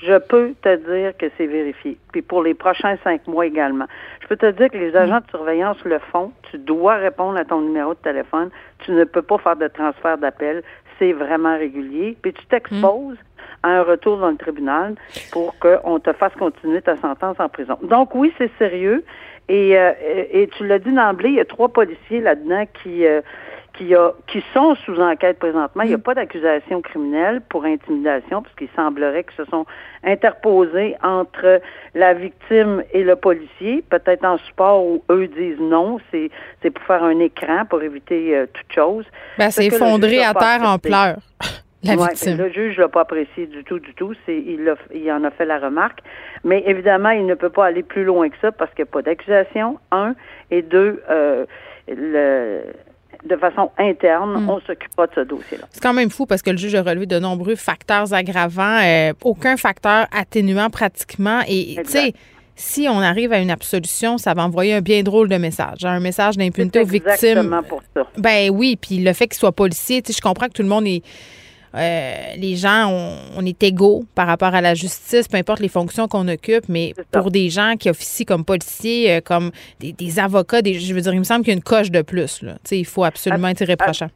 [0.02, 1.98] Je peux te dire que c'est vérifié.
[2.14, 3.86] Puis pour les prochains cinq mois également.
[4.22, 6.32] Je peux te dire que les agents de surveillance le font.
[6.50, 8.50] Tu dois répondre à ton numéro de téléphone.
[8.86, 10.64] Tu ne peux pas faire de transfert d'appel.
[10.98, 12.18] C'est vraiment régulier.
[12.22, 13.18] Puis tu t'exposes
[13.62, 14.96] à un retour dans le tribunal
[15.34, 17.78] pour qu'on te fasse continuer ta sentence en prison.
[17.84, 19.04] Donc oui, c'est sérieux.
[19.50, 19.92] Et, euh,
[20.32, 23.22] et tu l'as dit d'emblée, il y a trois policiers là-dedans qui euh,
[23.80, 25.84] qui, a, qui sont sous enquête présentement.
[25.84, 26.02] Il n'y a mm.
[26.02, 29.66] pas d'accusation criminelle pour intimidation, puisqu'il semblerait que se sont
[30.04, 31.62] interposés entre
[31.96, 36.30] la victime et le policier, peut-être en support où eux disent non, c'est,
[36.62, 39.06] c'est pour faire un écran, pour éviter euh, toute chose.
[39.38, 41.20] Ben, c'est effondré à terre en pleurs.
[41.82, 44.14] La le juge ne l'a pas apprécié du tout, du tout.
[44.26, 46.00] C'est, il, il en a fait la remarque.
[46.44, 48.92] Mais évidemment, il ne peut pas aller plus loin que ça parce qu'il n'y a
[48.92, 50.14] pas d'accusation, un.
[50.52, 51.46] Et deux, euh,
[51.88, 52.64] le,
[53.26, 54.50] de façon interne, hmm.
[54.50, 55.66] on s'occupera de ce dossier-là.
[55.72, 59.14] C'est quand même fou parce que le juge a relevé de nombreux facteurs aggravants, euh,
[59.24, 61.42] aucun facteur atténuant pratiquement.
[61.48, 62.14] Et tu sais,
[62.56, 66.00] si on arrive à une absolution, ça va envoyer un bien drôle de message, un
[66.00, 67.10] message d'impunité aux victimes.
[67.12, 68.08] Exactement pour ça.
[68.18, 70.70] Ben oui, puis le fait qu'il soit policier, tu sais, je comprends que tout le
[70.70, 71.04] monde est
[71.76, 72.92] euh, les gens,
[73.38, 76.94] on, est égaux par rapport à la justice, peu importe les fonctions qu'on occupe, mais
[77.12, 81.14] pour des gens qui officient comme policiers, euh, comme des, avocats, des, je veux dire,
[81.14, 82.42] il me semble qu'il y a une coche de plus.
[82.42, 82.58] Là.
[82.72, 84.10] Il faut absolument être irréprochant.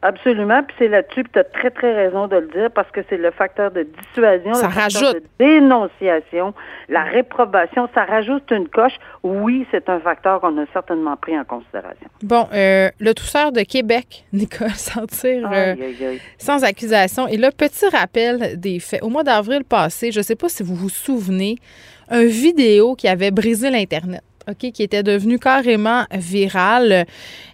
[0.00, 3.00] Absolument, puis c'est là-dessus que tu as très, très raison de le dire, parce que
[3.08, 6.54] c'est le facteur de dissuasion, ça le facteur de dénonciation,
[6.88, 8.92] la réprobation, ça rajoute une coche.
[9.24, 12.06] Oui, c'est un facteur qu'on a certainement pris en considération.
[12.22, 15.74] Bon, euh, le tousseur de Québec, Nicole, sentir euh,
[16.38, 17.26] sans accusation.
[17.26, 19.02] Et là, petit rappel des faits.
[19.02, 21.56] Au mois d'avril passé, je ne sais pas si vous vous souvenez,
[22.08, 24.22] un vidéo qui avait brisé l'Internet.
[24.48, 27.04] OK, qui était devenu carrément viral.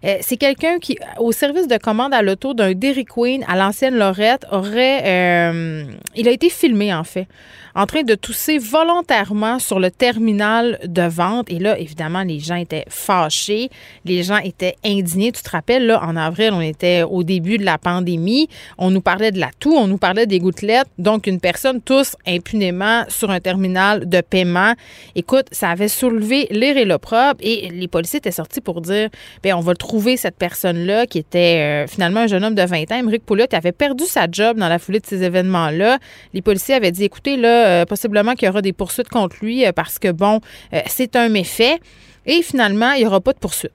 [0.04, 3.96] Euh, c'est quelqu'un qui, au service de commande à l'auto d'un Dairy Queen à l'ancienne
[3.96, 5.02] Lorette, aurait.
[5.04, 7.26] Euh, il a été filmé, en fait,
[7.74, 11.50] en train de tousser volontairement sur le terminal de vente.
[11.50, 13.70] Et là, évidemment, les gens étaient fâchés,
[14.04, 15.32] les gens étaient indignés.
[15.32, 18.48] Tu te rappelles, là, en avril, on était au début de la pandémie.
[18.78, 20.88] On nous parlait de la toux, on nous parlait des gouttelettes.
[20.98, 24.74] Donc, une personne tousse impunément sur un terminal de paiement.
[25.16, 29.08] Écoute, ça avait soulevé les l'opprobre et les policiers étaient sortis pour dire
[29.42, 32.92] bien, on va trouver cette personne-là qui était euh, finalement un jeune homme de 20
[32.92, 35.98] ans, Émeric qui avait perdu sa job dans la foulée de ces événements-là.
[36.32, 39.66] Les policiers avaient dit écoutez, là, euh, possiblement qu'il y aura des poursuites contre lui
[39.66, 40.40] euh, parce que, bon,
[40.86, 41.78] c'est un méfait.
[42.26, 43.72] Et finalement, il n'y aura pas de poursuite.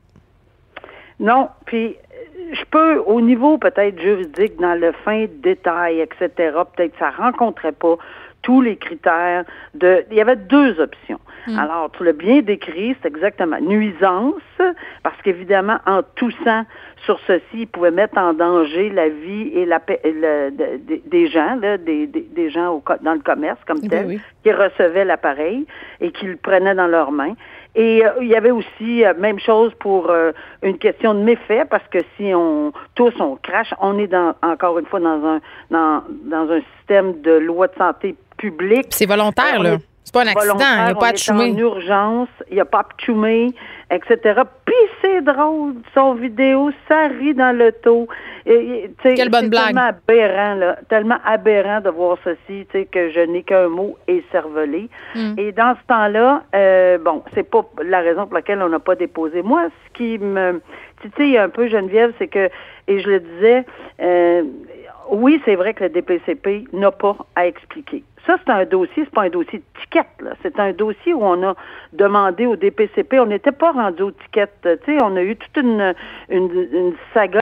[1.19, 1.95] Non, puis
[2.53, 6.29] je peux, au niveau peut-être juridique, dans le fin détail, etc.,
[6.75, 7.97] peut-être ça rencontrait pas
[8.41, 10.03] tous les critères de.
[10.11, 11.19] Il y avait deux options.
[11.47, 11.59] Mm.
[11.59, 14.41] Alors, tu l'as bien décrit, c'est exactement nuisance,
[15.03, 16.63] parce qu'évidemment, en toussant
[17.05, 21.77] sur ceci, il pouvait mettre en danger la vie et la paix des gens, là,
[21.77, 25.65] des, des, gens au, dans le commerce comme ben tel, qui recevaient l'appareil.
[26.01, 27.35] et qu'ils le prenaient dans leurs mains.
[27.75, 30.31] Et euh, il y avait aussi, euh, même chose pour euh,
[30.63, 34.79] une question de méfait, parce que si on tous on crache, on est dans, encore
[34.79, 38.87] une fois dans un dans, dans un système de loi de santé publique.
[38.89, 39.77] C'est volontaire, là.
[40.03, 41.51] C'est pas un accident, il n'y a pas de chumé.
[41.51, 43.53] en urgence, il n'y a pas de chumé,
[43.91, 44.41] etc.
[44.65, 44.73] Puis
[45.03, 48.07] c'est drôle, son vidéo, ça rit dans le taux.
[48.43, 49.65] Quelle bonne blague.
[49.67, 53.97] tellement aberrant, là, tellement aberrant de voir ceci, tu sais, que je n'ai qu'un mot
[54.07, 54.89] écervelé.
[55.13, 55.33] Mm.
[55.37, 58.95] Et dans ce temps-là, euh, bon, c'est pas la raison pour laquelle on n'a pas
[58.95, 59.43] déposé.
[59.43, 60.59] Moi, ce qui me
[61.17, 62.49] sais, un peu Geneviève, c'est que,
[62.87, 63.65] et je le disais,
[64.01, 64.43] euh,
[65.11, 68.03] oui, c'est vrai que le DPCP n'a pas à expliquer.
[68.25, 70.05] Ça, c'est un dossier, c'est pas un dossier de ticket.
[70.41, 71.55] C'est un dossier où on a
[71.93, 74.51] demandé au DPCP, on n'était pas rendu aux tickets.
[74.61, 75.93] Tu sais, on a eu toute une,
[76.29, 76.93] une, une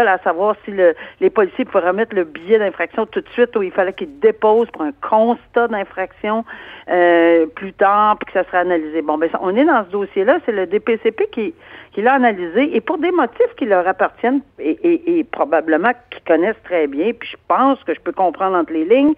[0.08, 3.64] à savoir si le, les policiers pouvaient remettre le billet d'infraction tout de suite ou
[3.64, 6.46] il fallait qu'ils déposent pour un constat d'infraction
[6.90, 9.02] euh, plus tard, puis que ça serait analysé.
[9.02, 11.54] Bon, ben, on est dans ce dossier-là, c'est le DPCP qui,
[11.92, 16.24] qui l'a analysé et pour des motifs qui leur appartiennent et, et, et probablement qu'ils
[16.24, 19.14] connaissent très bien, puis je pense que je peux comprendre entre les lignes,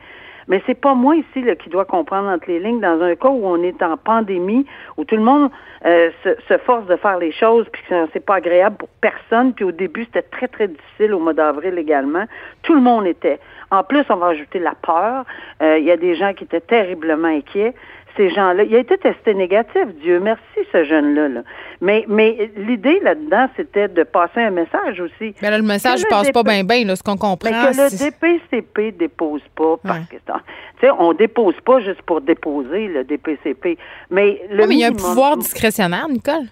[0.48, 3.30] mais c'est pas moi ici là, qui dois comprendre entre les lignes dans un cas
[3.30, 4.66] où on est en pandémie,
[4.98, 5.50] où tout le monde
[5.86, 9.54] euh, se, force de faire les choses, puis que c'est pas agréable pour personne.
[9.54, 12.26] Puis au début, c'était très, très difficile au mois d'avril également.
[12.64, 13.40] Tout le monde était.
[13.72, 15.26] En plus, on va ajouter la peur.
[15.62, 17.74] Euh, il y a des gens qui étaient terriblement inquiets
[18.18, 18.64] ces gens-là.
[18.64, 20.42] Il a été testé négatif, Dieu merci,
[20.72, 21.42] ce jeune-là.
[21.82, 25.34] Mais, mais l'idée là-dedans, c'était de passer un message aussi.
[25.42, 27.50] Mais là, le message ne passe pas bien, bien, ce qu'on comprend.
[27.50, 30.34] Mais que le DPCP dépose pas, parce que, tu
[30.82, 33.78] sais, on dépose pas juste pour déposer le DPCP.
[34.10, 36.48] Mais le mais il y a un pouvoir discrétionnaire, Nicole.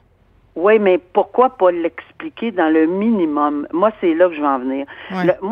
[0.58, 3.68] Oui, mais pourquoi pas l'expliquer dans le minimum?
[3.72, 4.88] Moi, c'est là que je vais en venir.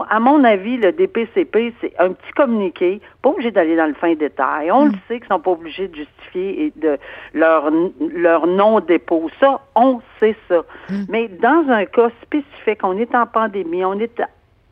[0.09, 4.15] à mon avis, le DPCP, c'est un petit communiqué, pas obligé d'aller dans le fin
[4.15, 4.71] détail.
[4.71, 4.99] On le mm.
[5.07, 6.97] sait qu'ils sont pas obligés de justifier de
[7.35, 7.69] leur,
[8.15, 9.29] leur non-dépôt.
[9.39, 10.63] Ça, on sait ça.
[10.89, 11.03] Mm.
[11.09, 14.19] Mais dans un cas spécifique, on est en pandémie, on est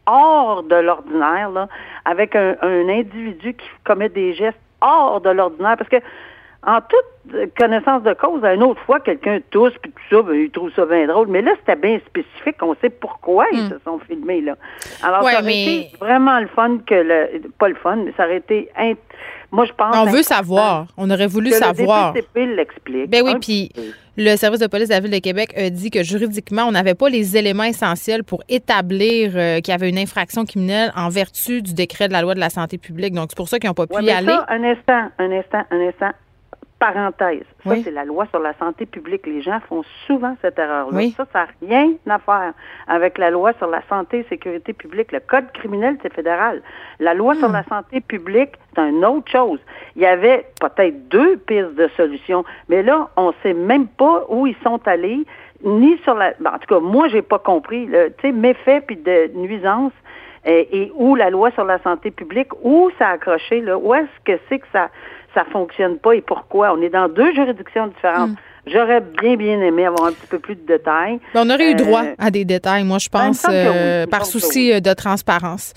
[0.08, 1.68] hors de l'ordinaire, là,
[2.06, 6.02] avec un, un individu qui commet des gestes hors de l'ordinaire, parce que
[6.66, 10.50] en toute connaissance de cause, une autre fois, quelqu'un tousse, puis tout ça, ben, il
[10.52, 11.28] trouve ça bien drôle.
[11.28, 12.56] Mais là, c'était bien spécifique.
[12.62, 13.70] On sait pourquoi ils hmm.
[13.70, 14.56] se sont filmés, là.
[15.02, 17.42] Alors, ça aurait été vraiment le fun que le...
[17.58, 18.70] Pas le fun, mais ça aurait été...
[19.52, 19.96] Moi, je pense...
[19.96, 20.88] On veut savoir.
[20.98, 22.14] On aurait voulu que savoir.
[22.14, 23.10] Le DPCP l'explique.
[23.10, 23.72] Ben oui, puis
[24.18, 26.96] le service de police de la Ville de Québec a dit que juridiquement, on n'avait
[26.96, 31.62] pas les éléments essentiels pour établir euh, qu'il y avait une infraction criminelle en vertu
[31.62, 33.14] du décret de la loi de la santé publique.
[33.14, 34.36] Donc, c'est pour ça qu'ils n'ont pas pu y aller.
[34.48, 36.12] un instant, un instant, un instant
[36.84, 37.46] parenthèse.
[37.64, 39.26] Ça, c'est la loi sur la santé publique.
[39.26, 41.02] Les gens font souvent cette erreur-là.
[41.16, 42.54] Ça, ça n'a rien à faire
[42.88, 45.14] avec la loi sur la santé et sécurité publique.
[45.14, 46.62] Le code criminel, c'est fédéral.
[47.00, 47.54] La loi sur hmm.
[47.54, 49.60] la santé publique, c'est une autre chose.
[49.96, 54.26] Il y avait peut-être deux pistes de solutions, mais là, on ne sait même pas
[54.28, 55.26] où ils sont allés,
[55.64, 56.34] ni sur la...
[56.46, 57.88] en tout cas, moi, j'ai pas compris.
[57.88, 59.94] Tu sais, méfaits puis de nuisances
[60.46, 63.94] et, et, où la loi sur la santé publique, où ça a accroché, là, où
[63.94, 64.90] est-ce que c'est que ça
[65.34, 66.74] ça fonctionne pas et pourquoi?
[66.74, 68.32] On est dans deux juridictions différentes.
[68.32, 68.36] Hmm.
[68.66, 71.20] J'aurais bien, bien aimé avoir un petit peu plus de détails.
[71.34, 74.26] Ben, on aurait eu droit euh, à des détails, moi, je ben, pense, euh, par
[74.26, 75.74] souci euh, de transparence.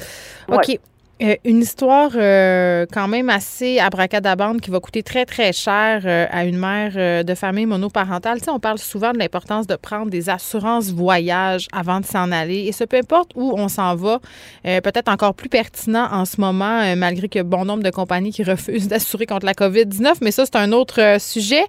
[0.48, 0.78] OK.
[1.22, 6.26] Euh, une histoire euh, quand même assez abracadabande qui va coûter très, très cher euh,
[6.30, 8.38] à une mère de famille monoparentale.
[8.48, 12.66] On parle souvent de l'importance de prendre des assurances voyage avant de s'en aller.
[12.66, 14.20] Et ce, peu importe où on s'en va,
[14.62, 18.88] peut-être encore plus pertinent en ce moment, malgré que bon nombre de compagnies qui refusent
[18.88, 20.16] d'assurer contre la COVID-19.
[20.20, 21.64] Mais ça, c'est un autre sujet.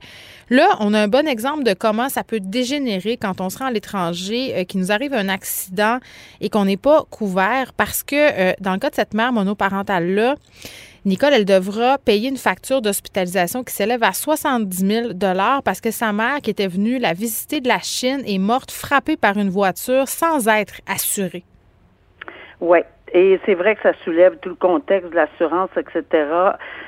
[0.49, 3.65] Là, on a un bon exemple de comment ça peut dégénérer quand on se rend
[3.65, 5.99] à l'étranger, euh, qu'il nous arrive un accident
[6.39, 10.36] et qu'on n'est pas couvert parce que euh, dans le cas de cette mère monoparentale-là,
[11.03, 15.13] Nicole, elle devra payer une facture d'hospitalisation qui s'élève à 70 000
[15.63, 19.15] parce que sa mère, qui était venue la visiter de la Chine, est morte frappée
[19.15, 21.43] par une voiture sans être assurée.
[22.60, 22.79] Oui,
[23.13, 26.04] et c'est vrai que ça soulève tout le contexte de l'assurance, etc.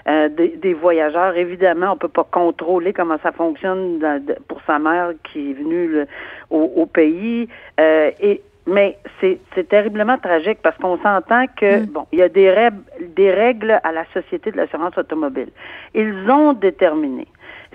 [0.08, 1.36] Euh, des, voyageurs.
[1.38, 4.00] Évidemment, on peut pas contrôler comment ça fonctionne
[4.48, 6.06] pour sa mère qui est venue
[6.50, 7.48] au, pays.
[7.80, 11.86] Euh, et mais c'est terriblement tragique parce qu'on s'entend que, mm.
[11.88, 12.84] bon, il y a des, règles,
[13.16, 15.50] des règles à la Société de l'assurance automobile.
[15.96, 17.28] Ils ont déterminé,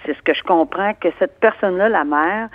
[0.05, 2.49] c'est ce que je comprends, que cette personne-là, la mère,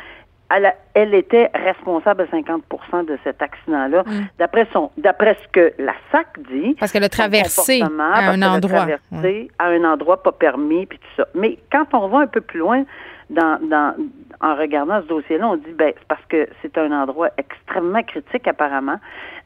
[0.96, 4.04] elle, était responsable à 50% de cet accident-là,
[4.38, 6.76] d'après son, d'après ce que la SAC dit.
[6.80, 8.86] Parce qu'elle a traversé à un endroit.
[8.86, 11.28] Traversé à un endroit pas permis, puis tout ça.
[11.36, 12.84] Mais quand on va un peu plus loin
[13.30, 13.96] dans, dans
[14.42, 18.48] en regardant ce dossier-là, on dit ben c'est parce que c'est un endroit extrêmement critique
[18.48, 19.00] apparemment,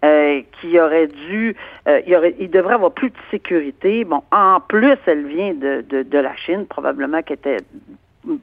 [0.06, 1.56] euh, qui aurait dû,
[1.88, 4.04] euh, il, aurait, il devrait avoir plus de sécurité.
[4.04, 7.58] Bon, en plus, elle vient de, de, de la Chine, probablement qu'elle était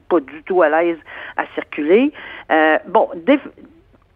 [0.09, 0.97] pas du tout à l'aise
[1.37, 2.11] à circuler.
[2.51, 3.09] Euh, bon,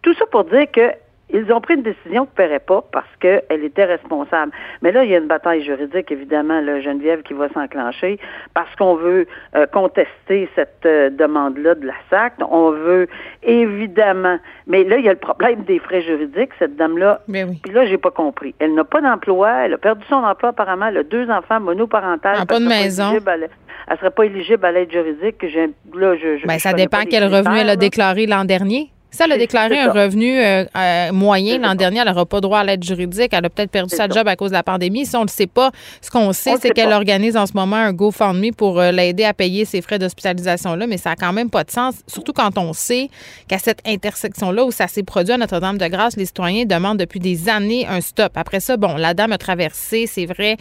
[0.02, 0.92] tout ça pour dire que
[1.30, 4.52] ils ont pris une décision qu'ils ne paieraient pas parce qu'elle était responsable.
[4.82, 8.18] Mais là, il y a une bataille juridique, évidemment, le Geneviève, qui va s'enclencher
[8.54, 12.34] parce qu'on veut euh, contester cette euh, demande-là de la SAC.
[12.48, 13.08] On veut
[13.42, 14.38] évidemment.
[14.68, 16.50] Mais là, il y a le problème des frais juridiques.
[16.60, 17.20] Cette dame-là.
[17.28, 17.60] Oui.
[17.62, 18.54] Puis là, j'ai pas compris.
[18.60, 19.64] Elle n'a pas d'emploi.
[19.64, 20.86] Elle a perdu son emploi apparemment.
[20.86, 22.36] Elle a deux enfants monoparentales.
[22.40, 23.12] Ah, pas de maison.
[23.26, 23.48] elle,
[23.90, 25.42] ne serait pas éligible à l'aide juridique.
[25.42, 28.90] Là, je, je, ben, ça dépend quel revenu elle a déclaré l'an dernier.
[29.16, 32.58] Si elle a déclaré un revenu euh, euh, moyen l'an dernier, elle n'aura pas droit
[32.58, 33.30] à l'aide juridique.
[33.32, 35.06] Elle a peut-être perdu sa job à cause de la pandémie.
[35.06, 35.70] Si on ne le sait pas,
[36.02, 39.32] ce qu'on sait, c'est qu'elle organise en ce moment un GoFundMe pour euh, l'aider à
[39.32, 42.74] payer ses frais d'hospitalisation-là, mais ça n'a quand même pas de sens, surtout quand on
[42.74, 43.08] sait
[43.48, 47.86] qu'à cette intersection-là où ça s'est produit à Notre-Dame-de-Grâce, les citoyens demandent depuis des années
[47.88, 48.32] un stop.
[48.34, 50.58] Après ça, bon, la dame a traversé, c'est vrai,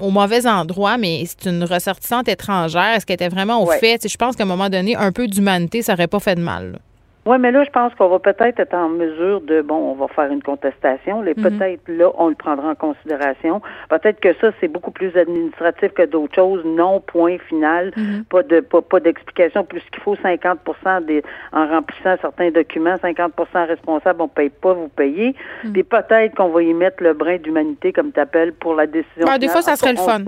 [0.00, 2.96] au mauvais endroit, mais c'est une ressortissante étrangère.
[2.96, 4.04] Est-ce qu'elle était vraiment au fait?
[4.04, 6.80] Je pense qu'à un moment donné, un peu d'humanité, ça n'aurait pas fait de mal.
[7.26, 10.08] Oui, mais là, je pense qu'on va peut-être être en mesure de, bon, on va
[10.08, 11.22] faire une contestation.
[11.22, 11.34] Mhm.
[11.34, 13.62] peut-être là, on le prendra en considération.
[13.88, 16.62] Peut-être que ça, c'est beaucoup plus administratif que d'autres choses.
[16.64, 17.92] Non, point final.
[17.96, 18.24] Mhm.
[18.24, 19.64] Pas de, pas, pas d'explication.
[19.64, 24.88] Plus qu'il faut 50% des, en remplissant certains documents, 50% responsable, on paye pas, vous
[24.88, 25.34] payez.
[25.64, 25.72] Mhm.
[25.72, 29.26] Puis peut-être qu'on va y mettre le brin d'humanité, comme tu appelles, pour la décision.
[29.38, 30.20] des fois, ça serait le fun.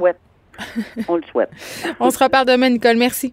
[1.09, 1.51] on le souhaite.
[2.01, 2.97] on se reparle demain, Nicole.
[2.97, 3.33] Merci.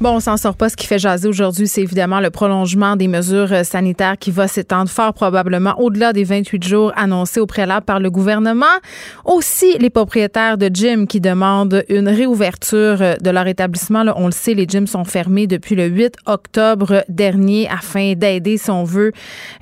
[0.00, 0.70] Bon, on s'en sort pas.
[0.70, 4.48] Ce qui fait jaser aujourd'hui, c'est évidemment le prolongement des mesures euh, sanitaires qui va
[4.48, 8.64] s'étendre fort probablement au-delà des 28 jours annoncés au préalable par le gouvernement.
[9.26, 14.02] Aussi, les propriétaires de gyms qui demandent une réouverture euh, de leur établissement.
[14.02, 18.56] Là, on le sait, les gyms sont fermés depuis le 8 octobre dernier afin d'aider,
[18.56, 19.12] si on veut,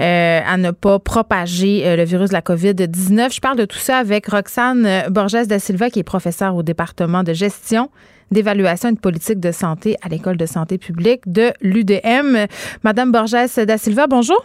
[0.00, 3.34] euh, à ne pas propager le virus de la COVID-19.
[3.34, 7.24] Je parle de tout ça avec Roxane Borges da Silva, qui est professeure au département
[7.24, 7.90] de gestion
[8.30, 12.46] d'évaluation et de politique de santé à l'École de santé publique de l'UDM.
[12.84, 14.44] Madame Borges da Silva, bonjour.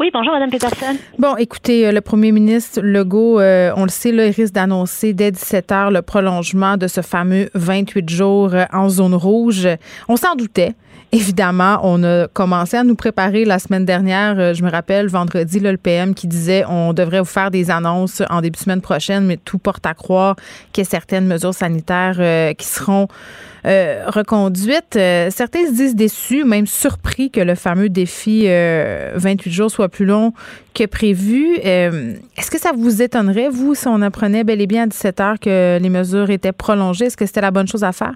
[0.00, 0.96] Oui, bonjour, Madame Peterson.
[1.18, 5.12] Bon, écoutez, euh, le premier ministre Legault, euh, on le sait, là, il risque d'annoncer
[5.12, 9.66] dès 17 heures le prolongement de ce fameux 28 jours euh, en zone rouge.
[10.08, 10.76] On s'en doutait.
[11.10, 14.52] Évidemment, on a commencé à nous préparer la semaine dernière.
[14.52, 18.42] Je me rappelle, vendredi, le PM qui disait on devrait vous faire des annonces en
[18.42, 20.36] début de semaine prochaine, mais tout porte à croire
[20.72, 23.08] qu'il y a certaines mesures sanitaires qui seront
[23.66, 24.96] euh, reconduite.
[24.96, 29.88] Euh, certains se disent déçus, même surpris que le fameux défi 28 euh, jours soit
[29.88, 30.32] plus long
[30.74, 31.56] que prévu.
[31.56, 35.40] Est-ce que ça vous étonnerait, vous, si on apprenait bel et bien à 17 heures
[35.40, 37.06] que les mesures étaient prolongées?
[37.06, 38.14] Est-ce que c'était la bonne chose à faire?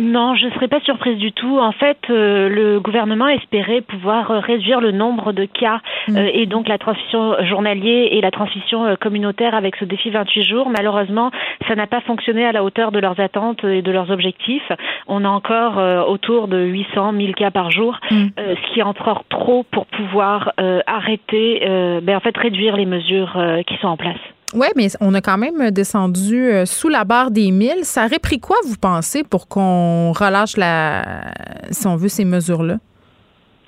[0.00, 1.58] Non, je ne serais pas surprise du tout.
[1.58, 6.16] En fait, euh, le gouvernement espérait pouvoir euh, réduire le nombre de cas mm.
[6.16, 10.70] euh, et donc la transmission journalier et la transmission communautaire avec ce défi 28 jours.
[10.70, 11.30] Malheureusement,
[11.66, 14.70] ça n'a pas fonctionné à la hauteur de leurs attentes et de leurs objectifs.
[15.06, 18.26] On a encore autour de 800 1000 cas par jour, mm.
[18.36, 20.52] ce qui est encore trop pour pouvoir
[20.86, 21.60] arrêter,
[22.02, 24.18] ben, en fait, réduire les mesures qui sont en place.
[24.54, 27.84] Oui, mais on a quand même descendu euh, sous la barre des 1000.
[27.84, 31.32] Ça aurait pris quoi, vous pensez, pour qu'on relâche la,
[31.70, 32.76] si on veut, ces mesures-là?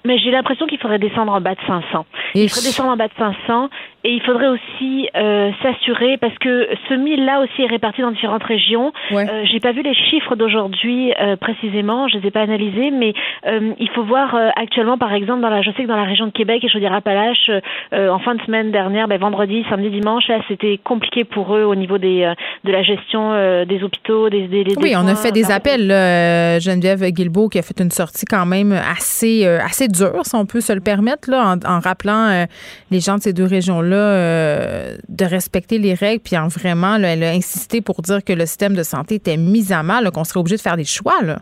[0.07, 2.07] Mais j'ai l'impression qu'il faudrait descendre en bas de 500.
[2.35, 3.69] Il faudrait descendre en bas de 500
[4.05, 8.11] et il faudrait aussi euh, s'assurer parce que ce mille là aussi est réparti dans
[8.11, 8.93] différentes régions.
[9.11, 9.29] Ouais.
[9.29, 13.13] Euh, j'ai pas vu les chiffres d'aujourd'hui euh, précisément, je les ai pas analysés, mais
[13.47, 16.05] euh, il faut voir euh, actuellement par exemple dans la, je sais que dans la
[16.05, 17.51] région de Québec et Chaudière-Appalaches,
[17.93, 21.75] en fin de semaine dernière, ben, vendredi, samedi, dimanche, là c'était compliqué pour eux au
[21.75, 22.33] niveau des
[22.65, 25.87] de la gestion des hôpitaux, des, des, des oui, on a fait des appels.
[25.87, 30.47] Là, Geneviève Guilbeault qui a fait une sortie quand même assez assez dure, si on
[30.47, 32.47] peut se le permettre, là, en, en rappelant
[32.91, 37.23] les gens de ces deux régions euh, de respecter les règles, puis en vraiment, elle
[37.23, 40.41] a insisté pour dire que le système de santé était mis à mal, qu'on serait
[40.41, 41.23] obligé de faire des choix.
[41.23, 41.39] Là.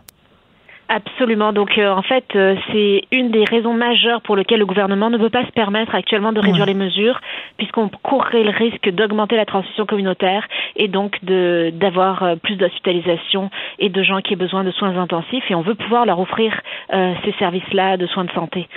[0.91, 1.53] Absolument.
[1.53, 5.19] Donc, euh, en fait, euh, c'est une des raisons majeures pour lesquelles le gouvernement ne
[5.19, 7.21] peut pas se permettre actuellement de réduire les mesures,
[7.57, 13.89] puisqu'on courrait le risque d'augmenter la transmission communautaire et donc de d'avoir plus d'hospitalisation et
[13.89, 15.43] de gens qui aient besoin de soins intensifs.
[15.51, 16.59] Et on veut pouvoir leur offrir
[16.91, 18.67] ces services-là de soins de santé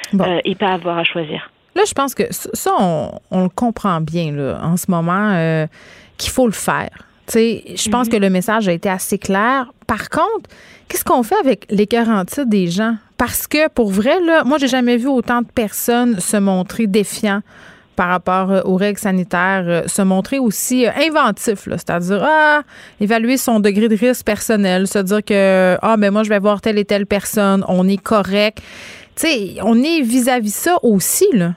[0.45, 1.51] et pas avoir à choisir.
[1.75, 5.67] Là, je pense que ça, on, le comprend bien là, en ce moment, euh,
[6.19, 6.91] qu'il faut le faire.
[7.35, 8.13] Je pense mhm.
[8.13, 9.73] que le message a été assez clair.
[9.87, 10.51] Par contre,
[10.89, 12.97] qu'est-ce qu'on fait avec les garanties des gens?
[13.17, 17.41] Parce que pour vrai, là, moi, j'ai jamais vu autant de personnes se montrer défiants
[17.97, 22.63] par rapport euh, aux règles sanitaires, euh, se montrer aussi inventif, c'est-à-dire ah,
[23.01, 26.61] évaluer son degré de risque personnel, se dire que ah ben moi je vais voir
[26.61, 28.59] telle et telle personne, on est correct.
[29.15, 31.55] Tu sais, on est vis-à-vis -vis ça aussi là.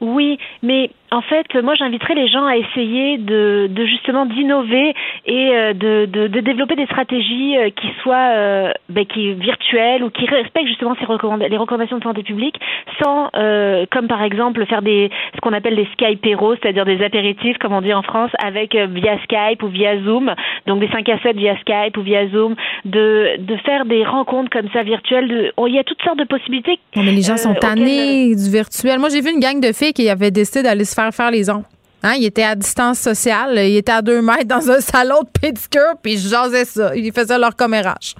[0.00, 4.94] Oui, mais en fait, moi, j'inviterais les gens à essayer de, de justement d'innover
[5.26, 10.04] et euh, de, de, de, développer des stratégies euh, qui soient euh, ben, qui virtuelles
[10.04, 11.06] ou qui respectent justement ces
[11.48, 12.56] les recommandations de santé publique,
[13.02, 17.56] sans, euh, comme par exemple, faire des ce qu'on appelle des Skyperos, c'est-à-dire des apéritifs,
[17.58, 20.34] comme on dit en France, avec via Skype ou via Zoom,
[20.66, 22.54] donc des 5 à 7 via Skype ou via Zoom,
[22.84, 25.28] de, de faire des rencontres comme ça virtuelles.
[25.28, 26.78] De, il y a toutes sortes de possibilités.
[26.96, 28.98] Mais les gens sont tannés du virtuel.
[28.98, 31.48] Moi, j'ai vu une gang de filles qui avaient décidé d'aller se faire faire les
[31.48, 31.64] ongles.
[32.02, 35.40] Hein, il était à distance sociale, il était à deux mètres dans un salon de
[35.40, 36.94] pédicure, puis je jasais ça.
[36.94, 38.14] Ils faisaient leur commérage.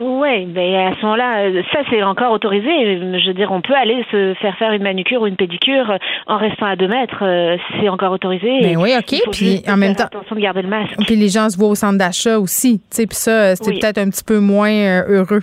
[0.00, 2.68] Oui, mais à ce moment-là, ça c'est encore autorisé.
[2.68, 6.36] Je veux dire, on peut aller se faire faire une manicure ou une pédicure en
[6.36, 7.22] restant à deux mètres.
[7.22, 8.58] Euh, c'est encore autorisé.
[8.60, 9.30] Mais ben oui, ok.
[9.30, 10.96] Puis en même temps, attention de garder le masque.
[11.06, 12.80] Puis les gens se voient au centre d'achat aussi.
[12.80, 15.42] Tu sais, puis ça, c'était peut-être un petit peu moins euh, heureux.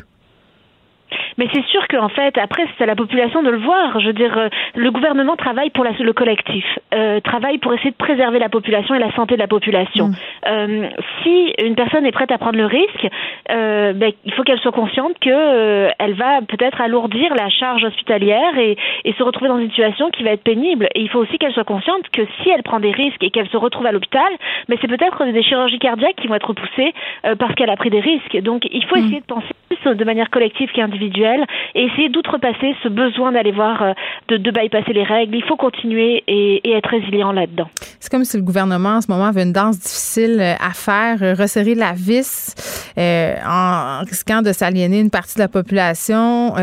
[1.41, 3.99] Mais c'est sûr qu'en fait, après, c'est à la population de le voir.
[3.99, 6.63] Je veux dire, euh, le gouvernement travaille pour la, le collectif,
[6.93, 10.09] euh, travaille pour essayer de préserver la population et la santé de la population.
[10.09, 10.15] Mm.
[10.45, 10.89] Euh,
[11.23, 13.07] si une personne est prête à prendre le risque,
[13.49, 17.85] euh, ben, il faut qu'elle soit consciente que euh, elle va peut-être alourdir la charge
[17.85, 20.89] hospitalière et, et, se retrouver dans une situation qui va être pénible.
[20.93, 23.49] Et il faut aussi qu'elle soit consciente que si elle prend des risques et qu'elle
[23.49, 24.31] se retrouve à l'hôpital,
[24.69, 26.93] mais c'est peut-être des chirurgies cardiaques qui vont être repoussées
[27.39, 28.37] parce qu'elle a pris des risques.
[28.41, 29.05] Donc, il faut mm.
[29.05, 31.30] essayer de penser plus de manière collective qu'individuelle
[31.75, 33.93] et essayer d'outrepasser ce besoin d'aller voir, euh,
[34.27, 35.36] de, de bypasser les règles.
[35.36, 37.69] Il faut continuer et, être résilient là-dedans.
[37.99, 41.21] C'est comme si le gouvernement en ce moment avait une danse difficile euh, à faire,
[41.21, 42.55] euh, resserrer la vis
[42.97, 46.53] en risquant de s'aliéner une partie de la population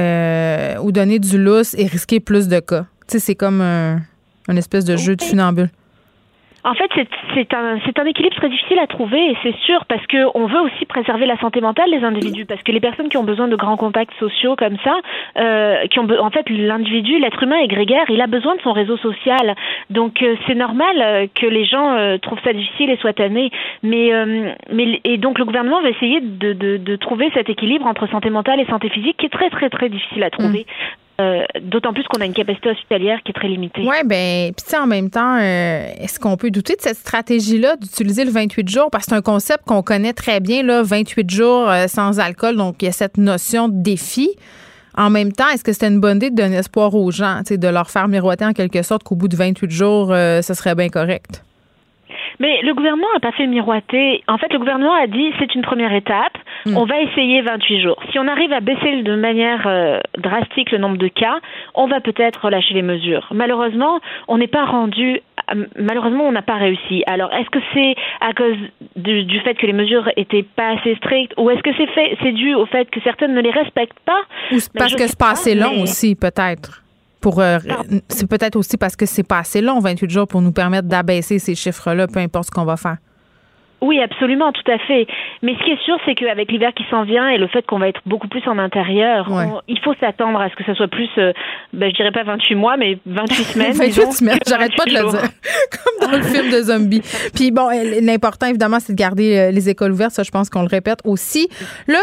[0.83, 2.85] ou donner du lousse et risquer plus de cas.
[3.09, 4.01] Tu sais, c'est comme un,
[4.49, 5.71] une espèce de jeu de funambule.
[6.65, 6.91] En fait,
[7.35, 10.87] c'est un, un équilibre très difficile à trouver, et c'est sûr, parce qu'on veut aussi
[10.87, 13.77] préserver la santé mentale des individus, parce que les personnes qui ont besoin de grands
[13.77, 14.97] contacts sociaux comme ça,
[15.39, 18.73] euh, qui ont, en fait, l'individu, l'être humain est grégaire, il a besoin de son
[18.73, 19.55] réseau social.
[19.91, 23.51] Donc, euh, c'est normal euh, que les gens euh, trouvent ça difficile et soient tannés.
[23.83, 24.11] Mais,
[24.73, 28.31] mais, et donc, le gouvernement va essayer de, de, de, trouver cet équilibre entre santé
[28.31, 30.67] mentale et santé physique, qui est très, très, très difficile à trouver.
[31.21, 33.81] Euh, d'autant plus qu'on a une capacité hospitalière qui est très limitée.
[33.81, 38.25] Oui, bien, puis en même temps, euh, est-ce qu'on peut douter de cette stratégie-là d'utiliser
[38.25, 38.89] le 28 jours?
[38.93, 42.57] Parce que c'est un concept qu'on connaît très bien, là, 28 jours euh, sans alcool,
[42.57, 44.31] donc il y a cette notion de défi.
[44.97, 47.69] En même temps, est-ce que c'était une bonne idée de donner espoir aux gens, de
[47.69, 51.43] leur faire miroiter en quelque sorte qu'au bout de 28 jours, ce serait bien correct?
[52.41, 54.23] Mais le gouvernement n'a pas fait miroiter.
[54.29, 56.37] En fait, le gouvernement a dit c'est une première étape.
[56.67, 56.77] Hmm.
[56.77, 58.01] On va essayer 28 jours.
[58.13, 61.41] Si on arrive à baisser de manière euh, drastique le nombre de cas,
[61.75, 63.29] on va peut-être relâcher les mesures.
[63.33, 65.21] Malheureusement, on n'est pas rendu.
[65.55, 67.03] Euh, malheureusement, on n'a pas réussi.
[67.07, 68.57] Alors, est-ce que c'est à cause
[68.97, 72.33] du, fait que les mesures étaient pas assez strictes, ou est-ce que c'est fait, c'est
[72.33, 74.23] dû au fait que certaines ne les respectent pas?
[74.53, 76.83] Ou parce que c'est pas assez long aussi, peut-être?
[77.21, 77.59] Pour, euh,
[78.09, 81.39] c'est peut-être aussi parce que c'est pas assez long, 28 jours, pour nous permettre d'abaisser
[81.39, 82.99] ces chiffres-là, peu importe ce qu'on va faire.
[83.81, 85.07] Oui, absolument, tout à fait.
[85.43, 87.79] Mais ce qui est sûr, c'est qu'avec l'hiver qui s'en vient et le fait qu'on
[87.79, 89.29] va être beaucoup plus en intérieur,
[89.69, 91.33] il faut s'attendre à ce que ça soit plus, euh,
[91.73, 93.73] ben, je dirais pas 28 mois, mais 28 semaines.
[93.73, 95.21] 28 semaines, j'arrête pas de le dire.
[96.01, 97.03] Comme dans le film de zombies.
[97.35, 97.69] Puis bon,
[98.03, 100.13] l'important, évidemment, c'est de garder euh, les écoles ouvertes.
[100.13, 101.49] Ça, je pense qu'on le répète aussi.
[101.87, 102.01] Là,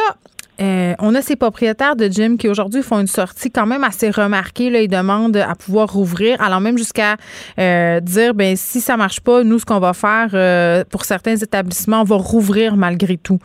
[0.61, 4.09] euh, on a ces propriétaires de gym qui aujourd'hui font une sortie quand même assez
[4.09, 4.69] remarquée.
[4.69, 7.17] Là, ils demandent à pouvoir rouvrir, alors même jusqu'à
[7.59, 11.35] euh, dire ben si ça marche pas, nous ce qu'on va faire euh, pour certains
[11.35, 13.39] établissements, on va rouvrir malgré tout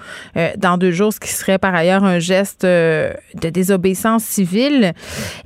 [0.56, 4.92] dans deux jours, ce qui serait par ailleurs un geste de désobéissance civile.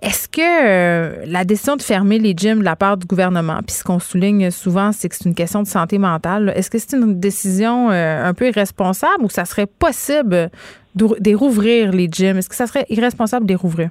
[0.03, 3.85] Est-ce que la décision de fermer les gyms de la part du gouvernement, puis ce
[3.85, 6.53] qu'on souligne souvent, c'est que c'est une question de santé mentale.
[6.57, 10.51] Est-ce que c'est une décision un peu irresponsable ou ça serait possible
[10.95, 12.39] de rouvrir les gyms?
[12.39, 13.91] Est-ce que ça serait irresponsable de les rouvrir?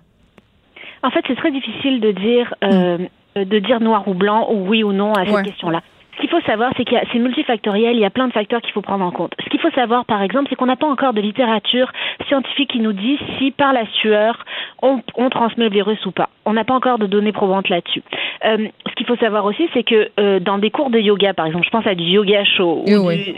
[1.04, 2.98] En fait, c'est très difficile de dire, euh,
[3.36, 3.44] mm.
[3.44, 5.82] de dire noir ou blanc ou oui ou non à cette question-là.
[6.16, 8.72] Ce qu'il faut savoir, c'est que c'est multifactoriel, il y a plein de facteurs qu'il
[8.72, 9.34] faut prendre en compte.
[9.44, 11.92] Ce qu'il faut savoir, par exemple, c'est qu'on n'a pas encore de littérature
[12.28, 14.46] scientifique qui nous dit si par la sueur,
[14.84, 16.30] on, transmet le virus ou pas.
[16.46, 18.04] On n'a pas encore de données probantes là-dessus.
[18.46, 21.48] Euh, ce qu'il faut savoir aussi, c'est que euh, dans des cours de yoga, par
[21.48, 23.34] exemple, je pense à du yoga chaud ou du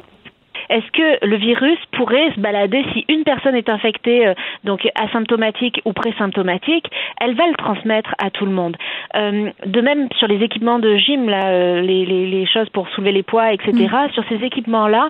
[0.70, 5.94] est-ce que le virus pourrait se balader si une personne est infectée, donc asymptomatique ou
[5.94, 6.86] présymptomatique,
[7.20, 8.78] elle va le transmettre à tout le monde.
[9.14, 13.24] de même sur les équipements de gym, là, les, les, les choses pour soulever les
[13.24, 13.72] poids, etc.
[13.74, 14.12] Mm.
[14.14, 15.10] Sur ces équipements-là,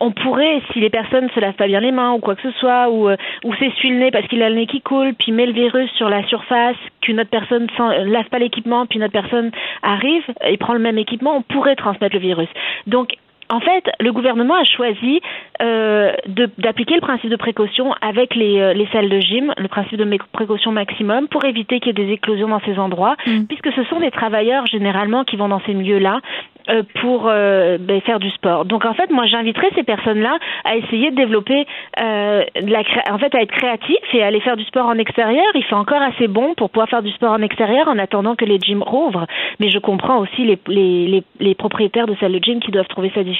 [0.00, 2.58] on pourrait, si les personnes se lavent pas bien les mains ou quoi que ce
[2.58, 3.08] soit, ou,
[3.44, 5.90] ou s'essuient le nez parce qu'il a le nez qui coule, puis met le virus
[5.92, 9.50] sur la surface, qu'une autre personne ne lave pas l'équipement, puis une autre personne
[9.82, 12.48] arrive et prend le même équipement, on pourrait transmettre le virus.
[12.86, 13.16] Donc,
[13.48, 15.20] en fait, le gouvernement a choisi
[15.62, 16.12] euh,
[16.58, 20.18] d'appliquer le principe de précaution avec les, euh, les, salles de gym, le principe de
[20.32, 23.44] précaution maximum, pour éviter qu'il y ait des éclosions dans ces endroits, mm.
[23.44, 26.20] puisque ce sont des travailleurs généralement qui vont dans ces milieux-là
[26.68, 28.64] euh, pour ben, faire du sport.
[28.64, 31.64] Donc en fait, moi j'inviterais ces personnes-là à essayer de développer,
[31.96, 35.46] la en fait, à être créatifs et à aller faire du sport en extérieur.
[35.54, 38.44] Il fait encore assez bon pour pouvoir faire du sport en extérieur en attendant que
[38.44, 39.26] les gyms rouvrent.
[39.60, 42.88] Mais je comprends aussi les, les, les, les propriétaires de salles de gym qui doivent
[42.88, 43.35] trouver ça difficile.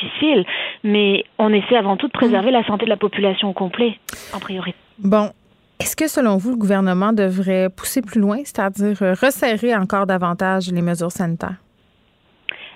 [0.85, 3.99] Mais on essaie avant tout de préserver la santé de la population au complet,
[4.35, 4.77] en priorité.
[4.99, 5.31] Bon,
[5.81, 10.83] est-ce que selon vous, le gouvernement devrait pousser plus loin, c'est-à-dire resserrer encore davantage les
[10.83, 11.57] mesures sanitaires?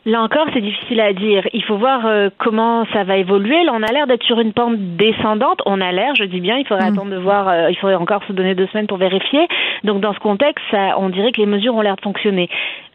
[0.06, 1.46] Là encore, c'est difficile à dire.
[1.52, 3.64] Il faut voir euh, comment ça va évoluer.
[3.64, 5.60] Là, on a l'air d'être sur une pente descendante.
[5.66, 6.94] On a l'air, je dis bien, il faudrait mm.
[6.94, 9.46] attendre de voir, euh, il faudrait encore se donner deux semaines pour vérifier.
[9.84, 12.48] Donc, dans ce contexte, ça, on dirait que les mesures ont l'air de fonctionner.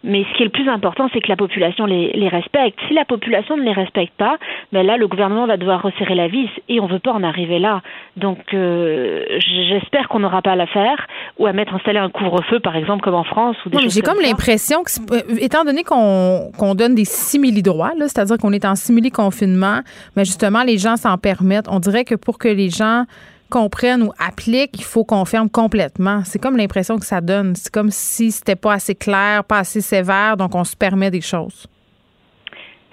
[0.04, 2.78] Mais ce qui est le plus important, c'est que la population les, les, respecte.
[2.88, 4.38] Si la population ne les respecte pas,
[4.72, 7.58] ben là, le gouvernement va devoir resserrer la vis et on veut pas en arriver
[7.58, 7.82] là.
[8.16, 11.08] Donc, euh, j'espère qu'on n'aura pas à la faire
[11.40, 13.58] ou à mettre installer un couvre-feu, par exemple, comme en France.
[13.66, 18.66] ou J'ai comme, l'impression que, étant donné qu'on qu'on donne des simili-droits, c'est-à-dire qu'on est
[18.66, 19.80] en simili-confinement,
[20.16, 21.68] mais justement, les gens s'en permettent.
[21.70, 23.06] On dirait que pour que les gens
[23.50, 26.24] comprennent ou appliquent, il faut qu'on ferme complètement.
[26.26, 27.56] C'est comme l'impression que ça donne.
[27.56, 31.22] C'est comme si c'était pas assez clair, pas assez sévère, donc on se permet des
[31.22, 31.68] choses.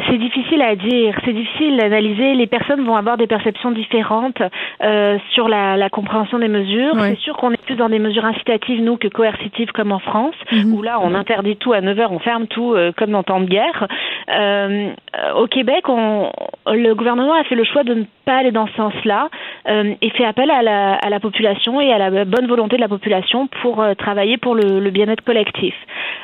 [0.09, 2.35] C'est difficile à dire, c'est difficile d'analyser.
[2.35, 4.43] Les personnes vont avoir des perceptions différentes
[4.83, 6.95] euh, sur la, la, compréhension des mesures.
[6.99, 10.35] C'est sûr qu'on est plus dans des mesures incitatives, nous, que coercitives comme en France,
[10.51, 10.73] mhm.
[10.73, 13.41] où là, on interdit tout à 9 heures, on ferme tout euh, comme dans temps
[13.41, 13.87] de guerre.
[14.31, 14.89] Euh,
[15.37, 16.31] au Québec, on,
[16.67, 19.29] le gouvernement a fait le choix de ne pas aller dans ce sens-là
[19.67, 22.89] et fait appel à la, à la, population et à la bonne volonté de la
[22.89, 25.75] population pour travailler pour le, le bien-être collectif.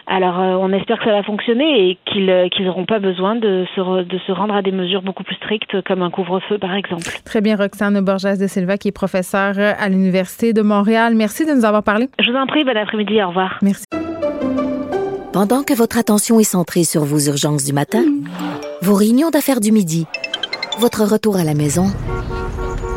[0.07, 4.19] Alors, on espère que ça va fonctionner et qu'ils n'auront pas besoin de se, de
[4.27, 7.05] se rendre à des mesures beaucoup plus strictes, comme un couvre-feu, par exemple.
[7.25, 11.15] Très bien, Roxane Borges de Silva, qui est professeure à l'Université de Montréal.
[11.15, 12.09] Merci de nous avoir parlé.
[12.21, 13.59] Je vous en prie, bon après-midi, au revoir.
[13.63, 13.85] Merci.
[15.33, 18.03] Pendant que votre attention est centrée sur vos urgences du matin,
[18.83, 20.07] vos réunions d'affaires du midi,
[20.79, 21.87] votre retour à la maison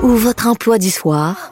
[0.01, 1.51] ou votre emploi du soir,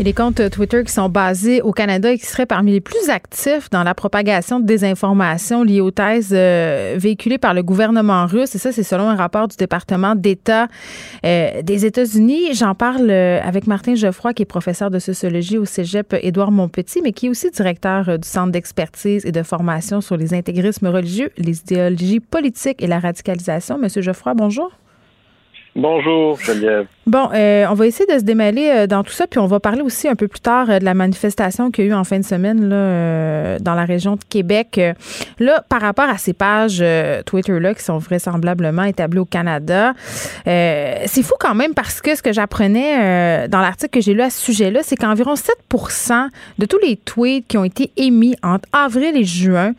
[0.00, 3.10] Et les comptes Twitter qui sont basés au Canada et qui seraient parmi les plus
[3.10, 8.54] actifs dans la propagation de désinformation liée aux thèses euh, véhiculées par le gouvernement russe.
[8.54, 10.68] Et ça, c'est selon un rapport du département d'État
[11.26, 12.54] euh, des États-Unis.
[12.54, 17.00] J'en parle euh, avec Martin Geoffroy, qui est professeur de sociologie au cégep Édouard Montpetit,
[17.02, 21.30] mais qui est aussi directeur du Centre d'expertise et de formation sur les intégrismes religieux,
[21.38, 23.78] les idéologies politiques et la radicalisation.
[23.78, 24.70] Monsieur Geoffroy, bonjour.
[25.76, 26.86] Bonjour, Geneviève.
[27.06, 29.60] Bon, euh, on va essayer de se démêler euh, dans tout ça, puis on va
[29.60, 32.04] parler aussi un peu plus tard euh, de la manifestation qu'il y a eu en
[32.04, 34.80] fin de semaine dans la région de Québec.
[35.38, 36.84] Là, par rapport à ces pages
[37.24, 39.94] Twitter-là qui sont vraisemblablement établies au Canada,
[40.44, 44.30] c'est fou quand même parce que ce que j'apprenais dans l'article que j'ai lu à
[44.30, 45.54] ce sujet-là, c'est qu'environ 7
[46.58, 49.72] de tous les tweets qui ont été émis entre avril et juin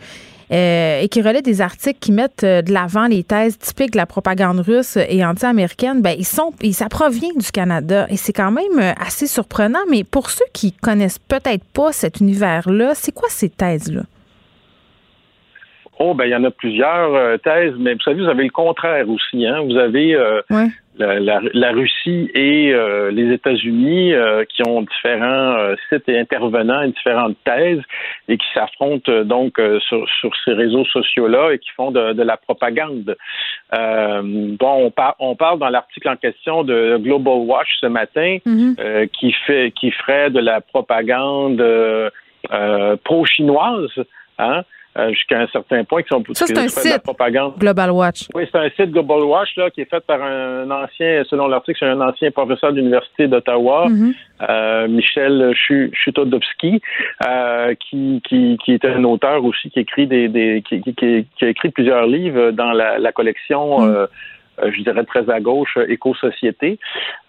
[0.52, 3.98] euh, et qui relaient des articles qui mettent euh, de l'avant les thèses typiques de
[3.98, 8.52] la propagande russe et anti-américaine, ben ils sont, ça provient du Canada et c'est quand
[8.52, 9.80] même euh, assez surprenant.
[9.92, 14.02] Mais pour ceux qui connaissent peut-être pas cet univers-là, c'est quoi ces thèses-là?
[16.00, 19.08] Oh, ben il y en a plusieurs thèses, mais vous savez, vous avez le contraire
[19.10, 19.46] aussi.
[19.46, 19.62] Hein?
[19.66, 20.16] Vous avez
[21.00, 26.90] la, Russie et euh, les États-Unis euh, qui ont différents euh, sites et intervenants et
[26.90, 27.82] différentes thèses
[28.28, 30.06] et qui s'affrontent donc sur,
[30.46, 33.16] ces réseaux sociaux-là et qui font de, la propagande.
[33.72, 39.08] bon, on, on parle dans l'article en question de Global Watch ce matin mm-hmm.
[39.10, 41.64] qui fait qui ferait de la propagande
[43.04, 43.92] pro-chinoise.
[44.38, 44.64] Hein?
[44.98, 47.54] Euh, jusqu'à un certain point qui sont ça c'est un site propagande.
[47.60, 48.28] Global Watch.
[48.34, 51.78] Oui, c'est un site Global Watch là qui est fait par un ancien, selon l'article,
[51.80, 54.14] c'est un ancien professeur de l'université d'Ottawa, mm-hmm.
[54.50, 55.54] euh, Michel
[55.94, 56.82] Chutodowski,
[57.28, 61.46] euh, qui, qui, qui est un auteur aussi qui écrit des, des qui, qui, qui,
[61.46, 63.82] a écrit plusieurs livres dans la, la collection.
[63.82, 64.08] Mm.
[64.64, 66.80] je dirais très à gauche, éco-société.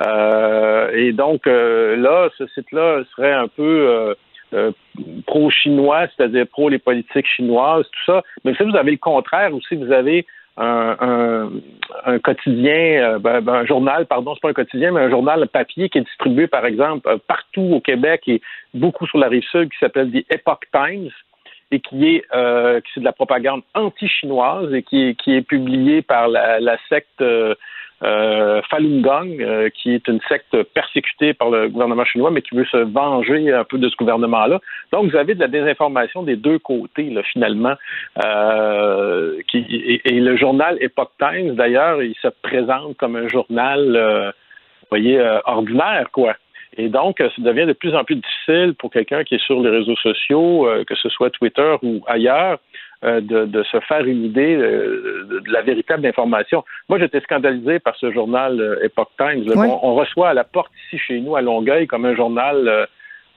[0.03, 4.15] et donc là, ce site-là serait un peu euh,
[5.27, 8.23] pro-chinois, c'est-à-dire pro les politiques chinoises, tout ça.
[8.45, 10.27] Mais si vous avez le contraire aussi, vous avez
[10.57, 15.47] un, quotidien, euh, ben, ben, un journal, pardon, c'est pas un quotidien, mais un journal
[15.49, 18.43] papier qui est distribué, par exemple, euh, partout au Québec et
[18.75, 21.11] beaucoup sur la rive sud, qui s'appelle The Epoch Times
[21.71, 26.03] et qui est euh, qui de la propagande anti-chinoise et qui est, qui est publié
[26.03, 27.55] par la, secte euh,
[28.03, 32.65] Falun Gong, euh, qui est une secte persécutée par le gouvernement chinois, mais qui veut
[32.65, 34.61] se venger un peu de ce gouvernement-là.
[34.93, 37.75] Donc, vous avez de la désinformation des deux côtés, là, finalement.
[38.25, 44.31] Euh, qui, et, le journal Epoch Times, d'ailleurs, il se présente comme un journal, euh,
[44.31, 46.35] vous voyez, ordinaire, quoi.
[46.77, 49.71] Et donc, ça devient de plus en plus difficile pour quelqu'un qui est sur les
[49.71, 52.59] réseaux sociaux, que ce soit Twitter ou ailleurs,
[53.03, 56.63] euh, de, se faire une idée euh, de, la véritable information.
[56.91, 59.51] Moi, j'étais scandalisé par ce journal euh, Epoch Times.
[59.57, 62.87] On, reçoit à la porte ici chez nous à Longueuil comme un journal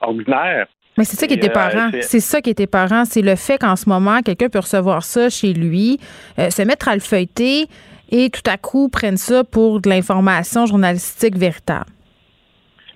[0.02, 0.66] ordinaire.
[0.98, 1.88] Mais c'est ça qui était parent.
[2.02, 3.06] c'est ça qui était parent.
[3.06, 5.98] C'est le fait qu'en ce moment, quelqu'un peut recevoir ça chez lui,
[6.36, 7.64] se mettre à le feuilleter
[8.12, 11.86] et tout à coup prenne ça pour de l'information journalistique véritable.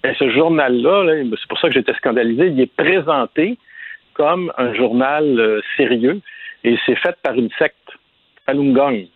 [0.04, 3.56] Et ce journal-là, c'est pour ça que j'étais scandalisé, il est présenté
[4.12, 6.20] comme un journal sérieux
[6.68, 7.88] et c'est fait par une secte,
[8.44, 9.06] Falun Gong,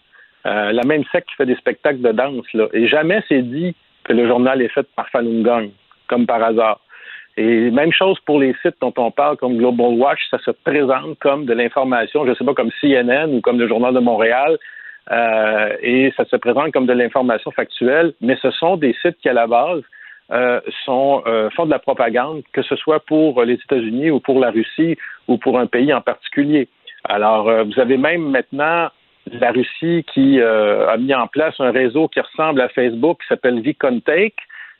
[0.46, 2.46] euh, la même secte qui fait des spectacles de danse.
[2.72, 5.70] Et jamais c'est dit que le journal est fait par Falun Gong,
[6.08, 6.80] comme par hasard.
[7.36, 11.18] Et même chose pour les sites dont on parle, comme Global Watch, ça se présente
[11.18, 14.56] comme de l'information, je ne sais pas, comme CNN ou comme le Journal de Montréal,
[15.10, 19.28] euh, et ça se présente comme de l'information factuelle, mais ce sont des sites qui,
[19.28, 19.82] à la base,
[20.30, 21.22] euh, sont,
[21.54, 24.96] font de la propagande, que ce soit pour les États-Unis ou pour la Russie
[25.28, 26.68] ou pour un pays en particulier.
[27.04, 28.88] Alors, euh, vous avez même maintenant
[29.30, 33.28] la Russie qui euh, a mis en place un réseau qui ressemble à Facebook qui
[33.28, 34.36] s'appelle VConTake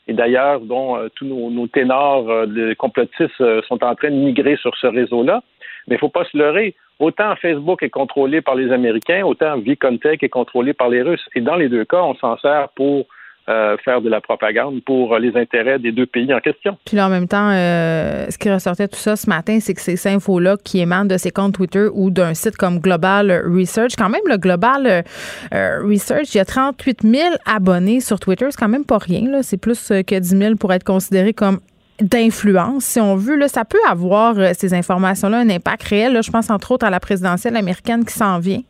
[0.08, 4.76] et d'ailleurs dont euh, tous nos, ténors de complotistes sont en train de migrer sur
[4.76, 5.42] ce réseau-là.
[5.86, 6.74] Mais il ne faut pas se leurrer.
[6.98, 11.28] Autant Facebook est contrôlé par les Américains, autant VConTake est contrôlé par les Russes.
[11.34, 13.06] Et dans les deux cas, on s'en sert pour
[13.48, 16.78] euh, faire de la propagande pour les intérêts des deux pays en question.
[16.84, 19.80] Puis là, en même temps, euh, ce qui ressortait tout ça ce matin, c'est que
[19.80, 24.08] ces infos-là qui émanent de ces comptes Twitter ou d'un site comme Global Research, quand
[24.08, 25.04] même, le Global
[25.52, 28.46] euh, Research, il y a 38 000 abonnés sur Twitter.
[28.50, 29.42] C'est quand même pas rien.
[29.42, 31.58] C'est plus que 10 000 pour être considéré comme
[32.00, 33.40] d'influence, si on veut.
[33.48, 36.22] Ça peut avoir, ces informations-là, un impact réel.
[36.22, 38.62] Je pense entre autres à la présidentielle américaine qui s'en vient.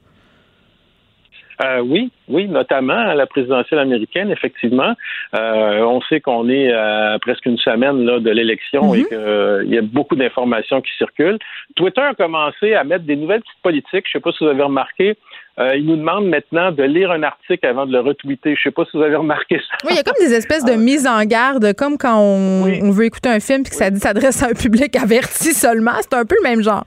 [1.62, 4.94] Euh, oui, oui, notamment à la présidentielle américaine, effectivement.
[5.34, 9.08] Euh, on sait qu'on est à presque une semaine là, de l'élection et mhm.
[9.08, 11.38] qu'il euh, y a beaucoup d'informations qui circulent.
[11.76, 14.06] Twitter a commencé à mettre des nouvelles petites politiques.
[14.06, 15.16] Je ne sais pas si vous avez remarqué.
[15.76, 18.56] il nous demande maintenant de lire un article avant de le retweeter.
[18.56, 19.76] Je ne sais pas si vous avez remarqué ça.
[19.84, 22.90] Oui, il y a comme des espèces de mise en garde, comme quand on, on
[22.90, 25.92] veut écouter un film et que ça dit s'adresse à un public averti seulement.
[26.00, 26.84] C'est un peu le même genre.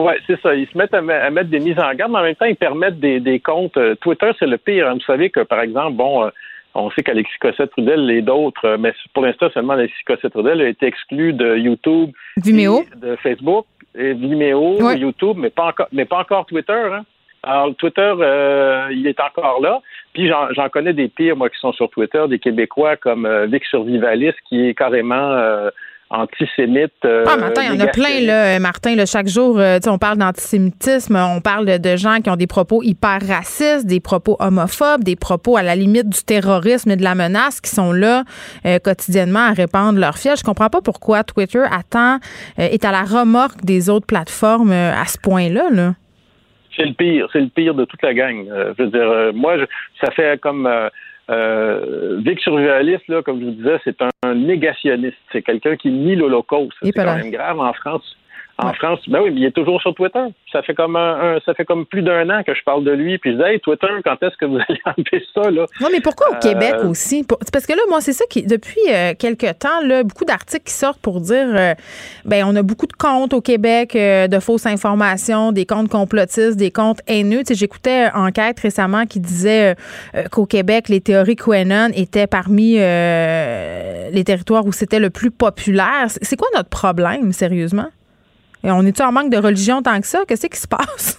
[0.00, 0.54] Oui, c'est ça.
[0.54, 2.98] Ils se mettent à, mettre des mises en garde, mais en même temps, ils permettent
[2.98, 3.76] des, comptes.
[3.76, 4.88] Euh, Twitter, c'est le pire.
[4.88, 4.94] Hein.
[4.94, 6.30] Vous savez que, par exemple, bon, euh,
[6.74, 10.86] on sait qu'Alexis Cossette-Trudel et d'autres, euh, mais pour l'instant, seulement Alexis Cossette-Trudel a été
[10.86, 12.84] exclu de YouTube, Vimeo.
[12.96, 16.72] de Facebook, et Vimeo, YouTube, mais pas encore, mais pas encore Twitter.
[16.72, 17.04] Hein.
[17.42, 18.12] Alors, Twitter,
[18.92, 19.80] il est encore là.
[20.12, 24.36] Puis j'en connais des pires, moi, qui sont sur Twitter, des Québécois comme Vic Survivaliste,
[24.46, 25.70] qui est carrément
[26.12, 28.96] Euh, ah, Martin, il y en a plein, là, Martin.
[29.06, 33.20] chaque jour, euh, on parle d'antisémitisme, on parle de, gens qui ont des propos hyper
[33.26, 37.60] racistes, des propos homophobes, des propos à la limite du terrorisme et de la menace
[37.60, 38.24] qui sont là
[38.66, 40.36] euh, quotidiennement à répandre leur fiel.
[40.36, 42.18] Je comprends pas pourquoi Twitter attend,
[42.58, 45.70] est à la remorque des autres plateformes à ce point-là.
[45.70, 45.94] Là.
[46.76, 48.46] C'est le pire, c'est le pire de toute la gang.
[48.46, 49.56] je veux dire, moi,
[50.00, 50.68] ça fait comme
[51.30, 55.16] euh, Vic Survivaliste, là, comme je vous disais, c'est un, négationniste.
[55.32, 56.76] C'est quelqu'un qui nie l'Holocauste.
[56.82, 58.16] C'est quand même grave en France.
[58.62, 60.24] En France, ben oui, mais il est toujours sur Twitter.
[60.52, 63.16] Ça fait comme un, ça fait comme plus d'un an que je parle de lui.
[63.18, 65.66] Puis je dis, hey, Twitter, quand est-ce que vous allez enlever ça là?
[65.80, 67.24] Non, mais pourquoi au Québec euh, aussi?
[67.52, 70.74] Parce que là, moi, c'est ça qui, depuis euh, quelques temps, là, beaucoup d'articles qui
[70.74, 71.74] sortent pour dire, euh,
[72.24, 76.70] ben, on a beaucoup de comptes au Québec de fausses informations, des comptes complotistes, des
[76.70, 77.40] comptes haineux.
[77.40, 79.74] Tu sais, j'écoutais une enquête récemment qui disait
[80.30, 86.06] qu'au Québec, les théories QAnon étaient parmi les territoires où c'était le plus populaire.
[86.08, 87.88] C'est quoi notre problème, sérieusement?
[88.64, 90.20] Et on est-tu en manque de religion tant que ça?
[90.26, 91.18] Qu'est-ce qui se passe?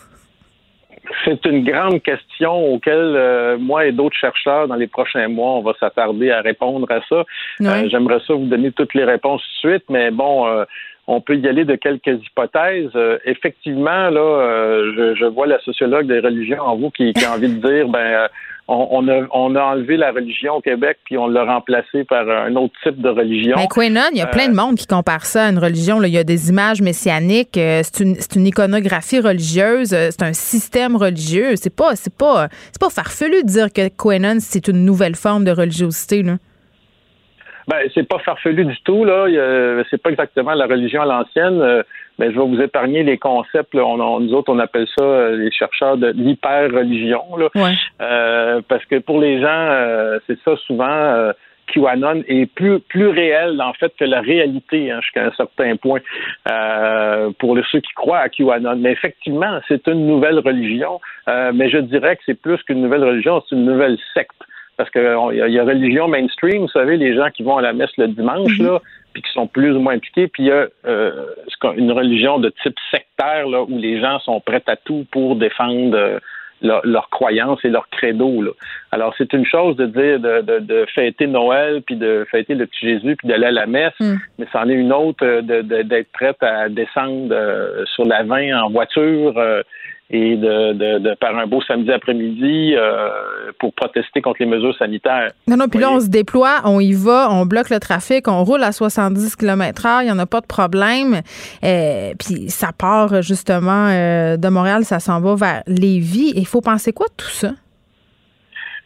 [1.26, 5.62] C'est une grande question auquel euh, moi et d'autres chercheurs dans les prochains mois, on
[5.62, 7.26] va s'attarder à répondre à ça.
[7.62, 10.64] Euh, j'aimerais ça vous donner toutes les réponses tout de suite, mais bon, euh,
[11.08, 12.92] on peut y aller de quelques hypothèses.
[13.26, 17.68] effectivement, là, je, vois la sociologue des religions en vous qui, qui a envie de
[17.68, 18.28] dire, ben,
[18.68, 22.56] on, a, on, a, enlevé la religion au Québec puis on l'a remplacé par un
[22.56, 23.56] autre type de religion.
[23.56, 26.02] Ben, Quenon, il y a plein de euh, monde qui compare ça à une religion.
[26.04, 30.34] Il y a des images messianiques, euh, c'est une, une, iconographie religieuse, euh, c'est un
[30.34, 31.56] système religieux.
[31.56, 35.44] C'est pas, c'est pas, c'est pas farfelu de dire que Quenon c'est une nouvelle forme
[35.44, 36.24] de religiosité.
[36.24, 36.38] Là.
[37.68, 39.28] Ben, c'est pas farfelu du tout, là.
[39.90, 41.84] C'est pas exactement la religion à l'ancienne
[42.22, 43.74] mais ben, je vais vous épargner les concepts.
[43.74, 47.24] On, nous autres, on appelle ça euh, les chercheurs de l'hyper-religion.
[48.00, 51.32] Euh, parce que pour les gens, euh, c'est ça souvent.
[51.74, 56.02] QAnon est plus plus réel en fait que la réalité hein, jusqu'à un certain point
[57.40, 58.76] pour ceux qui croient à QAnon.
[58.76, 63.42] Mais effectivement, c'est une nouvelle religion, mais je dirais que c'est plus qu'une nouvelle religion,
[63.48, 64.36] c'est une nouvelle secte.
[64.78, 67.96] Parce qu'il y, a religion mainstream, vous savez, les gens qui vont à la messe
[67.98, 68.66] le dimanche, mm-hmm.
[68.66, 68.82] là,
[69.14, 70.28] puis qui sont plus ou moins impliqués.
[70.28, 71.26] Puis il y a euh,
[71.76, 75.96] une religion de type sectaire là, où les gens sont prêts à tout pour défendre
[75.96, 76.20] euh,
[76.62, 78.42] leurs croyances et leur credo.
[78.42, 78.52] Là.
[78.92, 82.68] Alors c'est une chose de dire de, de, de, fêter Noël puis de fêter le
[82.68, 84.16] petit Jésus puis d'aller à la messe, mm.
[84.38, 87.36] mais c'en est une autre euh, d'être prête à descendre
[87.96, 89.34] sur la vin en voiture
[90.14, 93.10] et de, de, de, par un beau samedi après-midi euh,
[93.60, 95.32] pour protester contre les mesures sanitaires.
[95.48, 98.44] Non, non, puis là, on se déploie, on y va, on bloque le trafic, on
[98.44, 101.22] roule à 70 km h il n'y en a pas de problème.
[101.64, 106.34] Euh, puis ça part justement euh, de Montréal, ça s'en va vers Lévis.
[106.36, 107.52] Il faut penser quoi de tout ça?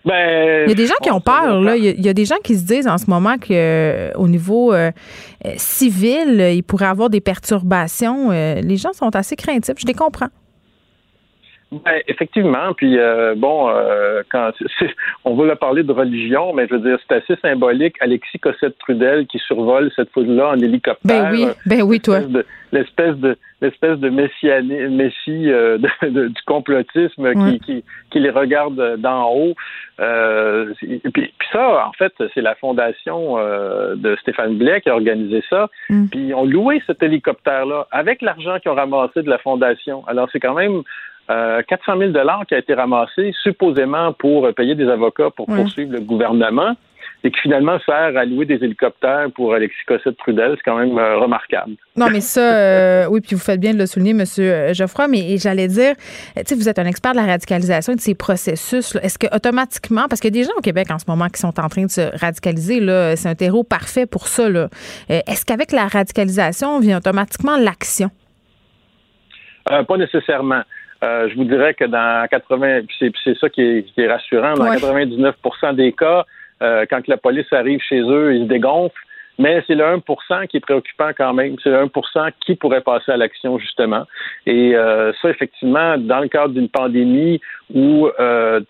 [0.06, 1.60] Ben, il y a des gens qui ont peur.
[1.62, 1.76] Là.
[1.76, 4.72] Il, y a, des gens qui se disent en ce moment qu'au niveau
[5.58, 8.30] civil, il pourrait y avoir des perturbations.
[8.30, 9.74] les gens sont assez craintifs.
[9.80, 10.30] Je les comprends.
[11.84, 14.52] Ben, effectivement, puis euh, bon, euh, quand
[15.26, 17.96] on veut parler de religion, mais je veux dire, c'est assez symbolique.
[18.00, 21.32] Alexis Cossette Trudel qui survole cette foule-là en hélicoptère.
[21.32, 22.20] Ben oui, ben oui, toi.
[22.72, 29.56] L'espèce de l'espèce de messie euh, du complotisme qui, qui, qui, les regarde d'en haut.
[30.00, 30.74] Euh,
[31.14, 35.70] puis, ça, en fait, c'est la fondation de Stéphane Blais qui a organisé ça.
[35.90, 36.08] Mm.
[36.08, 40.04] Puis ils ont loué cet hélicoptère-là avec l'argent qu'ils ont ramassé de la fondation.
[40.08, 40.84] Alors c'est quand même
[41.28, 45.92] 400 euh, 000 dollars qui a été ramassé supposément pour payer des avocats pour poursuivre
[45.94, 46.76] le gouvernement
[47.24, 50.54] et qui finalement sert à louer des hélicoptères pour Alexis Cossette-Trudel.
[50.58, 51.74] C'est quand même euh, remarquable.
[51.96, 54.74] Non, mais ça, euh, oui, puis vous faites bien de le souligner, M.
[54.74, 55.96] Geoffroy, mais j'allais dire,
[56.36, 58.96] tu sais, vous êtes un expert de la radicalisation et de ces processus.
[59.02, 61.40] Est-ce que automatiquement, parce qu'il y a des gens au Québec en ce moment qui
[61.40, 64.70] sont en train de se radicaliser, là, c'est un terreau parfait pour ça, là.
[65.10, 68.12] Est-ce qu'avec la radicalisation vient automatiquement l'action?
[69.66, 70.62] pas nécessairement.
[71.06, 75.91] Euh, je vous dirais que dans 80, c'est ça qui est, rassurant, dans 99% des
[75.91, 76.26] cas,
[76.62, 78.95] euh, quand la police arrive chez eux, ils se dégonflent.
[79.38, 81.58] Mais c'est le 1% qui est préoccupant quand même.
[81.62, 84.06] C'est le 1% qui pourrait passer à l'action, justement.
[84.45, 87.41] Et euh, ça, effectivement, dans le cadre d'une pandémie
[87.74, 88.08] où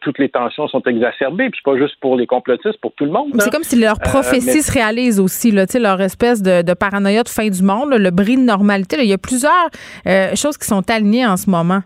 [0.02, 3.30] toutes les tensions sont exacerbées, puis pas juste pour les complotistes, pour tout le monde.
[3.38, 7.30] C'est comme si leur prophétie se réalise aussi, là, leur espèce de, de, paranoïa de
[7.30, 8.98] fin du monde, le bris de normalité.
[9.00, 9.70] il y a plusieurs
[10.36, 11.82] choses qui sont alignées en ce moment.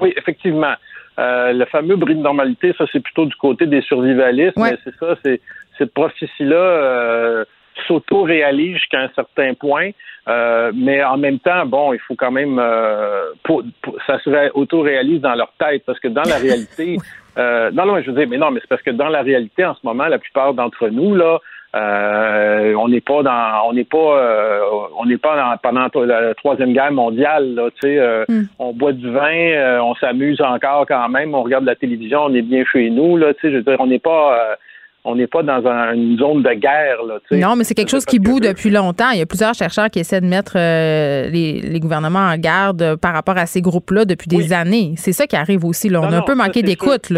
[0.00, 0.74] Oui, effectivement.
[1.18, 4.94] Euh, le fameux bris de normalité, ça, c'est plutôt du côté des survivalistes, mais c'est
[4.96, 5.40] ça, c'est
[5.76, 7.44] cette prophétie-là euh,
[7.86, 9.90] s'auto-réalise jusqu'à un certain point,
[10.28, 13.62] euh, mais en même temps, bon, il faut quand même, euh, pour,
[14.06, 16.96] ça se auto-réalise dans leur tête, parce que dans la réalité,
[17.38, 19.64] euh, non, non, je veux dire, mais non, mais c'est parce que dans la réalité,
[19.64, 21.38] en ce moment, la plupart d'entre nous, là,
[21.76, 24.60] euh, on n'est pas dans, on n'est pas, euh,
[24.98, 27.54] on n'est pas dans, pendant la troisième guerre mondiale.
[27.54, 28.42] Là, euh, hmm.
[28.58, 32.42] on boit du vin, on s'amuse encore quand même, on regarde la télévision, on est
[32.42, 33.16] bien chez nous.
[33.16, 34.56] Là, je veux dire, on n'est pas
[35.02, 35.64] on n'est pas dans
[35.94, 37.02] une zone de guerre.
[37.06, 39.10] Là, non, mais c'est quelque chose qui boue depuis longtemps.
[39.12, 43.38] Il y a plusieurs chercheurs qui essaient de mettre les, gouvernements en garde par rapport
[43.38, 44.94] à ces groupes-là depuis des années.
[44.96, 45.88] C'est ça qui arrive aussi.
[45.88, 46.00] Là.
[46.02, 47.12] On a un peu manqué d'écoute.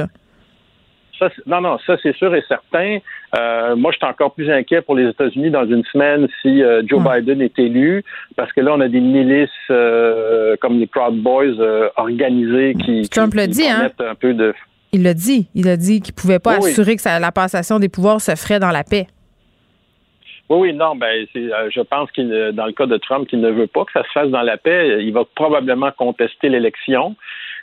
[1.47, 2.99] Non, non, ça c'est sûr et certain.
[3.37, 6.83] Euh, moi, je suis encore plus inquiet pour les États-Unis dans une semaine si euh,
[6.87, 7.09] Joe hmm.
[7.09, 8.05] Biden est élu,
[8.37, 11.55] parce que là, on a des milices euh, comme les Proud Boys
[11.97, 13.91] organisées qui, Trump le dit, hein?
[13.99, 14.55] un peu de.
[14.93, 15.49] Il l'a dit.
[15.55, 18.71] Il a dit qu'il pouvait pas assurer que la passation des pouvoirs se ferait dans
[18.71, 19.07] la paix.
[20.51, 23.67] Oui, oui, non, ben, je pense qu'il, dans le cas de Trump, qu'il ne veut
[23.67, 24.99] pas que ça se fasse dans la paix.
[25.01, 27.17] Il va probablement contester l'élection.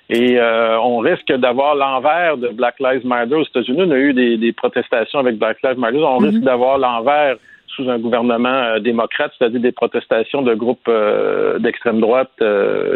[0.10, 3.84] Et euh, on risque d'avoir l'envers de Black Lives Matter aux États-Unis.
[3.84, 6.00] On a eu des, protestations avec Black Lives Matter.
[6.00, 6.46] On risque mhm.
[6.46, 7.36] d'avoir l'envers
[7.68, 10.90] sous un gouvernement démocrate, c'est-à-dire des protestations de groupes
[11.60, 12.32] d'extrême droite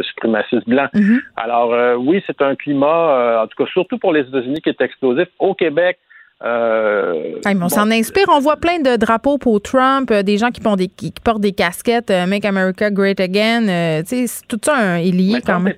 [0.01, 0.89] suprémacistes blancs.
[0.95, 1.19] Mm-hmm.
[1.37, 5.27] Alors oui, c'est un climat, en tout cas surtout pour les États-Unis, qui est explosif.
[5.37, 5.99] Au Québec,
[6.45, 8.25] euh, on s'en inspire.
[8.29, 11.41] On voit plein de drapeaux pour Trump, euh, des gens qui, portent des, qui portent
[11.41, 14.03] des casquettes euh, Make America Great Again.
[14.49, 15.73] tout ça est lié quand même.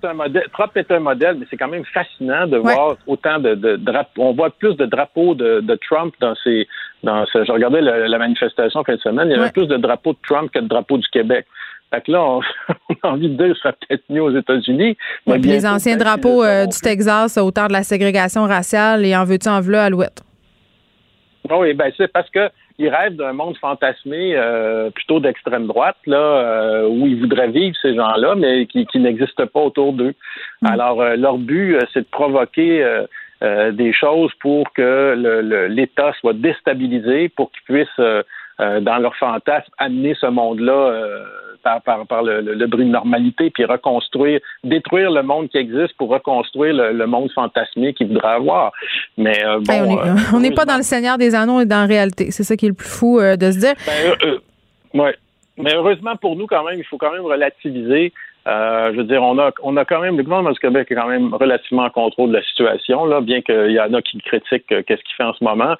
[0.53, 4.23] Trump est un modèle, mais c'est quand même fascinant de voir autant de, drapeaux.
[4.23, 6.67] On voit plus de drapeaux de, Trump dans ces.
[7.03, 10.13] Dans ce, je regardais la, manifestation fin de semaine, il y avait plus de drapeaux
[10.13, 11.45] de Trump que de drapeaux du Québec.
[11.93, 12.41] Fait que là, on,
[13.03, 14.97] a envie de dire que ça peut-être mieux aux États-Unis.
[15.27, 19.61] les anciens drapeaux du Texas au temps de la ségrégation raciale et en veux-tu en
[19.61, 20.24] à l'ouest.
[21.51, 26.17] Oui, ben c'est parce que ils rêvent d'un monde fantasmé euh, plutôt d'extrême droite, là,
[26.17, 30.13] euh, où ils voudraient vivre ces gens-là, mais qui, qui n'existent pas autour d'eux.
[30.61, 30.67] Mm.
[30.67, 33.05] Alors, euh, leur but, c'est de provoquer
[33.41, 38.23] des choses pour que l'État soit déstabilisé, pour qu'ils puissent,
[38.59, 41.21] dans leur fantasme, amener ce monde-là
[41.65, 46.09] par, par, le, le, bruit de normalité, puis reconstruire, détruire le monde qui existe pour
[46.09, 48.71] reconstruire le, monde fantasmé qu'il voudrait avoir.
[49.17, 49.99] Mais euh, bon,
[50.33, 52.29] on n'est pas dans le Seigneur des Anneaux, et dans la réalité.
[52.31, 53.73] C'est ça qui est le plus fou euh, de se dire.
[53.85, 55.15] Ben, ouais.
[55.57, 58.13] Mais heureusement pour nous, quand même, il faut quand même relativiser.
[58.47, 60.95] Euh, je veux dire, on a, on a quand même, le gouvernement du Québec est
[60.95, 64.19] quand même relativement en contrôle de la situation, là, bien qu'il y en a qui
[64.19, 65.75] critiquent qu'est-ce qu'il fait en ce moment.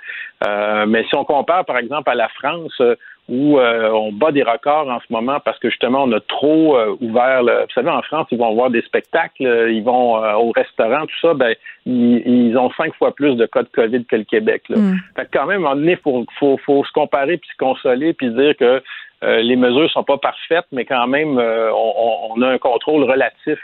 [0.88, 2.82] mais si on compare, par exemple, à la France,
[3.28, 6.78] où euh, on bat des records en ce moment parce que justement on a trop
[6.78, 7.42] euh, ouvert.
[7.42, 7.62] Le...
[7.62, 11.20] Vous savez, en France, ils vont voir des spectacles, ils vont euh, au restaurant, tout
[11.22, 11.34] ça.
[11.34, 11.56] Ben,
[11.86, 14.64] ils, ont cinq fois plus de cas de COVID que le Québec.
[14.70, 14.78] Là.
[14.78, 14.96] Mm.
[15.16, 18.14] Fait quand même, à un moment donné, faut, faut, faut se comparer puis se consoler
[18.14, 18.82] puis dire que
[19.22, 23.58] les mesures sont pas parfaites, mais quand même, on, on, a un contrôle relatif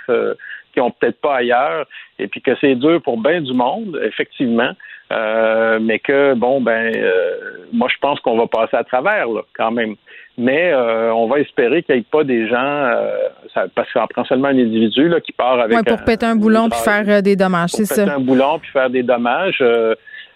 [0.74, 1.86] qui ont peut-être pas ailleurs,
[2.18, 4.72] et puis que c'est dur pour bien du monde, effectivement,
[5.12, 7.36] euh, mais que bon ben, euh,
[7.74, 9.96] moi je pense qu'on va passer à travers là, quand même.
[10.38, 12.90] Mais euh, on va espérer qu'il n'y ait pas des gens,
[13.54, 15.78] ça, parce qu'on prend seulement un individu là, qui part avec.
[15.78, 18.04] Ouais, pour péter un boulon puis faire des dommages, c'est ça.
[18.04, 19.62] Péter un boulon puis faire des dommages.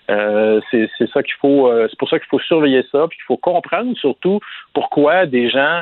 [0.08, 1.72] c'est ça qu'il faut.
[1.90, 4.40] c'est pour ça qu'il faut surveiller ça, puis qu'il faut comprendre surtout
[4.74, 5.82] pourquoi des gens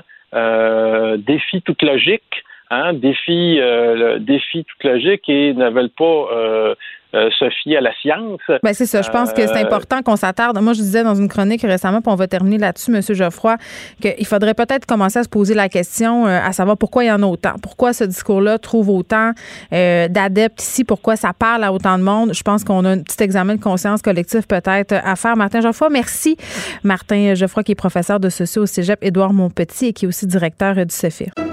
[1.18, 2.44] défient toute logique
[2.74, 6.76] hein, défient, euh, toute logique et ne veulent pas euh,
[7.16, 8.42] euh, se fier à la science.
[8.64, 9.02] Ben c'est ça.
[9.02, 10.60] Je pense que c'est important qu'on s'attarde.
[10.60, 13.02] Moi, je disais dans une chronique récemment, puis on va terminer là-dessus, M.
[13.02, 13.58] Geoffroy,
[14.02, 17.22] qu'il faudrait peut-être commencer à se poser la question à savoir pourquoi il y en
[17.22, 17.54] a autant.
[17.62, 19.32] Pourquoi ce discours-là trouve autant
[19.72, 20.84] d'adeptes ici?
[20.84, 22.34] Pourquoi ça parle à autant de monde?
[22.34, 25.36] Je pense qu'on a un petit examen de conscience collective peut-être à faire.
[25.36, 26.36] Martin Geoffroy, merci.
[26.84, 30.26] Martin Geoffroy, qui est professeur de socio au cégep Édouard Montpetit et qui est aussi
[30.26, 31.53] directeur du CEFIR.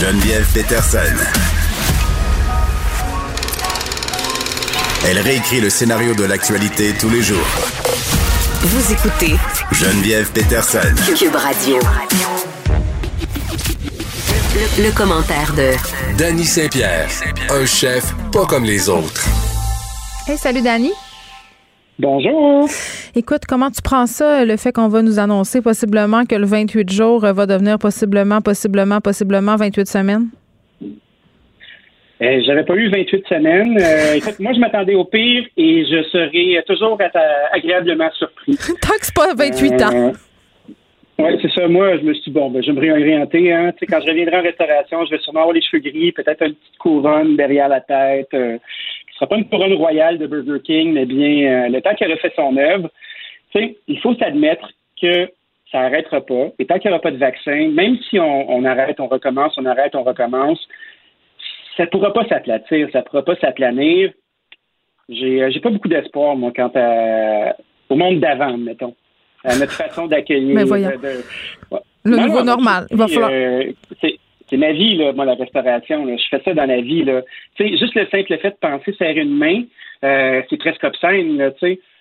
[0.00, 0.98] Geneviève Peterson.
[5.06, 7.46] Elle réécrit le scénario de l'actualité tous les jours.
[8.62, 9.36] Vous écoutez
[9.72, 10.94] Geneviève Peterson.
[11.18, 11.78] Cube Radio.
[14.78, 15.72] Le, commentaire de
[16.16, 17.10] Danny Saint-Pierre,
[17.50, 19.26] un chef pas comme les autres.
[20.26, 20.92] Hey, salut Danny.
[22.00, 22.66] Bonjour.
[23.14, 26.90] Écoute, comment tu prends ça, le fait qu'on va nous annoncer possiblement que le 28
[26.90, 30.28] jours va devenir possiblement, possiblement, possiblement 28 semaines?
[30.82, 33.78] Euh, J'avais pas eu 28 semaines.
[33.78, 36.98] Euh, écoute, moi, je m'attendais au pire et je serai toujours
[37.52, 38.56] agréablement surpris.
[38.80, 39.92] Tant que c'est pas 28 ans.
[39.92, 40.12] Euh,
[41.18, 41.68] oui, c'est ça.
[41.68, 43.52] Moi, je me suis dit, bon, ben, je vais me réorienter.
[43.52, 43.72] Hein.
[43.72, 46.46] Tu sais, quand je reviendrai en restauration, je vais sûrement avoir les cheveux gris, peut-être
[46.46, 48.34] une petite couronne derrière la tête.
[49.20, 52.10] Euh, sera pas une couronne royale de Burger King, mais bien euh, le temps qu'il
[52.10, 52.90] a fait son œuvre.
[53.52, 55.26] Tu sais, il faut s'admettre que
[55.70, 56.48] ça n'arrêtera pas.
[56.58, 59.66] Et tant qu'il n'y aura pas de vaccin, même si on, arrête, on recommence, on
[59.66, 60.58] arrête, on recommence,
[61.76, 64.12] ça ne pourra pas s'aplatir, ça ne pourra pas s'aplanir.
[65.08, 67.56] J'ai, euh, j'ai pas beaucoup d'espoir, moi, quant à,
[67.88, 68.94] au monde d'avant, mettons.
[69.42, 70.54] À notre façon d'accueillir.
[70.54, 70.90] Mais voyons.
[72.04, 72.86] Le nouveau normal.
[72.90, 73.30] Il va falloir.
[73.32, 74.18] Euh, c'est
[74.56, 76.06] ma vie, là, moi, la restauration.
[76.06, 77.04] Je fais ça dans la vie.
[77.04, 77.22] Là.
[77.58, 79.62] juste le simple fait de penser serrer une main,
[80.04, 81.36] euh, c'est presque obscène.
[81.36, 81.50] Là,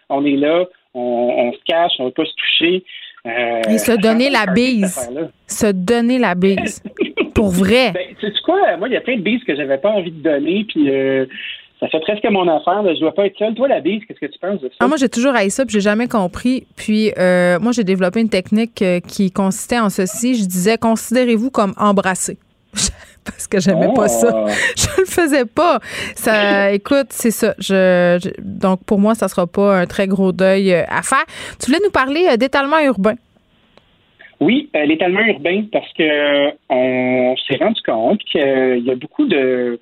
[0.10, 2.84] on est là, on, se cache, on ne veut pas se toucher.
[3.26, 5.10] Euh, Et se donner la bise.
[5.48, 6.82] Se donner la bise.
[7.36, 7.92] Pour vrai.
[7.94, 8.78] Ben, tu sais quoi?
[8.78, 10.66] Moi, il y a plein de bises que j'avais pas envie de donner.
[10.68, 11.26] Puis, euh,
[11.80, 12.84] ça fait presque mon affaire.
[12.94, 13.54] Je dois pas être seule.
[13.54, 14.76] Toi, la bise, qu'est-ce que tu penses de ça?
[14.82, 16.68] Ah, moi, j'ai toujours haï ça, puis j'ai jamais compris.
[16.76, 20.36] Puis, euh, moi, j'ai développé une technique euh, qui consistait en ceci.
[20.36, 22.38] Je disais, considérez-vous comme embrassé.
[23.24, 24.30] Parce que j'aimais pas ça.
[24.34, 24.48] Oh.
[24.78, 25.80] Je le faisais pas.
[26.16, 27.54] Ça, écoute, c'est ça.
[27.60, 31.26] Je, donc, pour moi, ça sera pas un très gros deuil euh, à faire.
[31.60, 33.16] Tu voulais nous parler d'étalement urbain.
[34.42, 39.78] Oui, l'étalement urbain, parce que on s'est rendu compte qu'il y a beaucoup de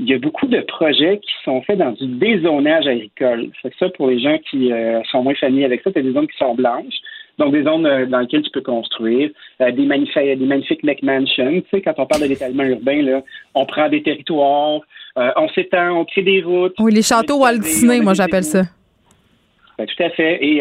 [0.00, 3.50] il y a beaucoup de projets qui sont faits dans du dézonage agricole.
[3.62, 6.26] C'est ça pour les gens qui euh, sont moins familiers avec ça, c'est des zones
[6.26, 6.94] qui sont blanches.
[7.38, 9.30] Donc, des zones euh, dans lesquelles tu peux construire,
[9.60, 11.60] euh, des, magnifiques, des magnifiques McMansions.
[11.60, 13.22] Tu sais, quand on parle de l'étalement urbain, là,
[13.54, 14.80] on prend des territoires,
[15.16, 16.74] on s'étend, on crée des routes.
[16.80, 18.62] Oui, les châteaux Walt Disney, moi, j'appelle ça.
[19.78, 20.44] Ben, tout à fait.
[20.44, 20.58] Et,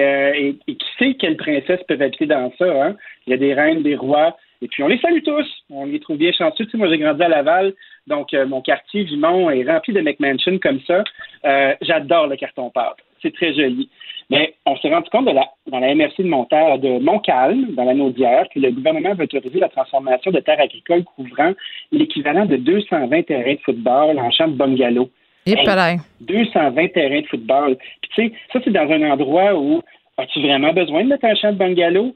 [0.68, 2.66] et, qui sait quelles princesses peuvent habiter dans ça?
[2.66, 2.96] Hein?
[3.26, 4.38] Il y a des reines, des rois.
[4.62, 5.48] Et puis, on les salue tous.
[5.72, 6.66] On les trouve bien chanceux.
[6.66, 7.74] Tu sais, moi, j'ai grandi à Laval.
[8.08, 11.04] Donc, euh, mon quartier Vimont est rempli de McMansion comme ça.
[11.46, 12.98] Euh, j'adore le carton-pâte.
[13.22, 13.90] C'est très joli.
[14.30, 17.94] Mais on s'est rendu compte de la, dans la MRC de, de Montcalm, dans la
[17.94, 21.52] Naudière, que le gouvernement veut autoriser la transformation de terres agricoles couvrant
[21.92, 25.10] l'équivalent de 220 terrains de football en champ de bungalow.
[25.46, 27.78] Et hey, 220 terrains de football.
[28.02, 29.82] Puis tu sais, ça, c'est dans un endroit où
[30.18, 32.16] as-tu vraiment besoin de mettre un champ de bungalow?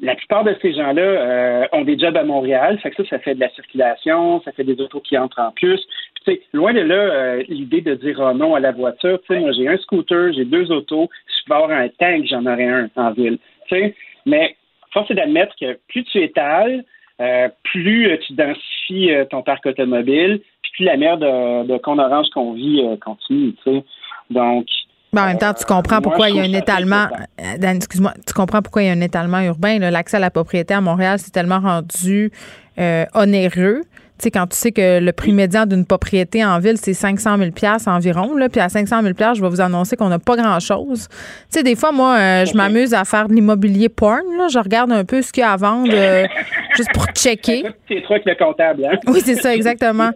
[0.00, 3.18] La plupart de ces gens-là euh, ont des jobs à Montréal, fait que ça, ça
[3.20, 5.80] fait de la circulation, ça fait des autos qui entrent en plus.
[6.24, 9.40] Puis, loin de là, euh, l'idée de dire oh non à la voiture, tu sais,
[9.40, 12.90] moi j'ai un scooter, j'ai deux autos, je vais avoir un tank, j'en aurai un
[12.96, 13.38] en ville.
[13.68, 13.94] Tu sais,
[14.26, 14.56] mais
[14.92, 16.84] force est d'admettre que plus tu étales,
[17.20, 22.54] euh, plus tu densifies ton parc automobile, puis plus la merde de, de orange qu'on
[22.54, 23.54] vit continue.
[23.62, 23.84] Tu sais.
[24.30, 24.66] Donc,
[25.14, 27.06] ben, en même temps, tu comprends pourquoi il y a un étalement.
[27.40, 29.78] Euh, Dan, excuse-moi, tu comprends pourquoi il y a un étalement urbain.
[29.78, 32.30] L'accès à la propriété à Montréal, c'est tellement rendu
[32.78, 33.82] euh, onéreux
[34.16, 37.36] tu sais, quand tu sais que le prix médian d'une propriété en ville, c'est 500
[37.36, 37.50] 000
[37.86, 41.08] environ, là, puis à 500 000 je vais vous annoncer qu'on n'a pas grand-chose.
[41.08, 41.16] Tu
[41.50, 44.22] sais, des fois, moi, euh, je m'amuse à faire de l'immobilier porn.
[44.38, 44.46] Là.
[44.48, 46.26] Je regarde un peu ce qu'il y a à vendre euh,
[46.76, 47.64] juste pour checker.
[47.88, 48.98] C'est truc de comptable, hein?
[49.08, 50.10] Oui, c'est ça, exactement.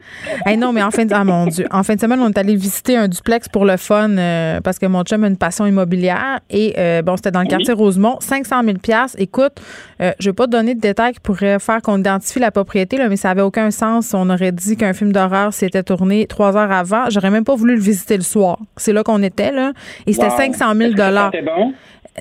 [0.46, 1.12] hey, non, mais en fin de...
[1.12, 1.66] Ah, mon Dieu.
[1.72, 4.78] En fin de semaine, on est allé visiter un duplex pour le fun euh, parce
[4.78, 6.38] que mon chum a une passion immobilière.
[6.50, 8.18] Et bon, c'était dans le quartier Rosemont.
[8.20, 8.76] 500 000
[9.18, 9.60] Écoute,
[9.98, 12.96] je ne vais pas te donner de détails qui pourraient faire qu'on identifie la propriété,
[12.96, 16.56] là, mais ça n'avait aucun sens on aurait dit qu'un film d'horreur s'était tourné trois
[16.56, 17.10] heures avant.
[17.10, 18.58] J'aurais même pas voulu le visiter le soir.
[18.76, 19.72] C'est là qu'on était, là.
[20.06, 21.72] Et c'était 500 000 C'était bon?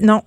[0.02, 0.22] Non.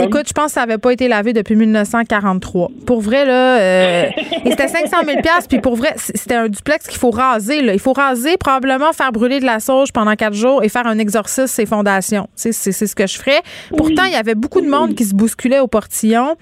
[0.00, 2.70] Écoute, je pense que ça n'avait pas été lavé depuis 1943.
[2.86, 4.10] Pour vrai, là, euh,
[4.44, 5.18] c'était 500 000
[5.48, 7.62] Puis pour vrai, c'était un duplex qu'il faut raser.
[7.62, 7.72] Là.
[7.74, 10.98] Il faut raser, probablement faire brûler de la sauge pendant quatre jours et faire un
[10.98, 12.28] exorcisme ses fondations.
[12.34, 13.40] C'est ce que je ferais.
[13.76, 16.36] Pourtant, il y avait beaucoup de monde qui se bousculait au portillon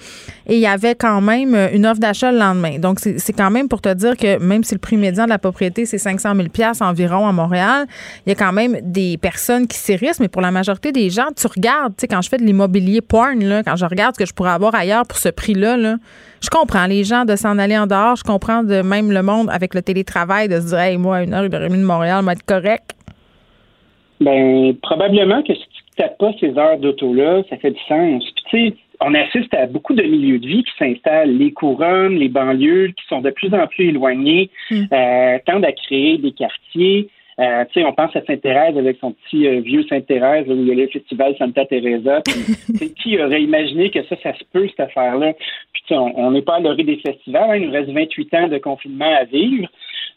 [0.46, 2.78] et il y avait quand même une offre d'achat le lendemain.
[2.78, 5.38] Donc, c'est quand même pour te dire que même si le prix médian de la
[5.38, 6.48] propriété, c'est 500 000
[6.80, 7.86] environ à Montréal,
[8.24, 10.20] il y a quand même des personnes qui s'érissent.
[10.20, 13.00] Mais pour la majorité des gens, tu regardes, tu sais, quand je fais de l'immobilier
[13.00, 15.96] porn, là, quand je regarde ce que je pourrais avoir ailleurs pour ce prix-là, là,
[16.42, 18.16] je comprends les gens de s'en aller en dehors.
[18.16, 21.22] Je comprends de même le monde avec le télétravail de se dire, hey, moi, à
[21.22, 22.94] une heure de de Montréal, va être correct.
[24.20, 28.22] Ben, probablement que si tu ne tapes pas ces heures d'auto-là, ça fait du sens.
[28.50, 31.36] tu sais, on assiste à beaucoup de milieux de vie qui s'installent.
[31.36, 36.18] Les couronnes, les banlieues qui sont de plus en plus éloignées, euh, tendent à créer
[36.18, 37.08] des quartiers
[37.38, 40.68] euh, tu sais, on pense à Sainte-Thérèse avec son petit euh, vieux Sainte-Thérèse où il
[40.68, 42.22] y a le festival Santa Teresa.
[43.02, 45.34] qui aurait imaginé que ça, ça se peut, cette affaire-là?
[45.72, 47.50] Puis on n'est pas à l'orée des festivals.
[47.50, 49.68] Hein, il nous reste 28 ans de confinement à vivre.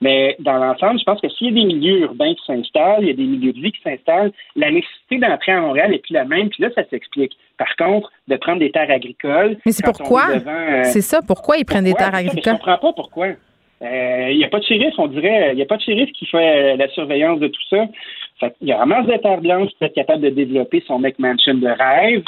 [0.02, 3.08] Mais dans l'ensemble, je pense que s'il y a des milieux urbains qui s'installent, il
[3.08, 6.14] y a des milieux de vie qui s'installent, la nécessité d'entrer à Montréal est plus
[6.14, 6.50] la même.
[6.50, 7.38] Puis là, ça s'explique.
[7.58, 9.58] Par contre, de prendre des terres agricoles.
[9.66, 10.30] Mais c'est pourquoi?
[10.32, 11.22] Euh, c'est ça.
[11.22, 12.44] Pourquoi ils prennent des terres agricoles?
[12.46, 13.28] je comprends pas pourquoi.
[13.82, 15.52] Il euh, n'y a pas de shérif, on dirait.
[15.54, 17.86] Il n'y a pas de shérif qui fait euh, la surveillance de tout ça.
[18.40, 21.54] Fait il y a un de terre blanche pour être capable de développer son McMansion
[21.54, 22.24] de rêve.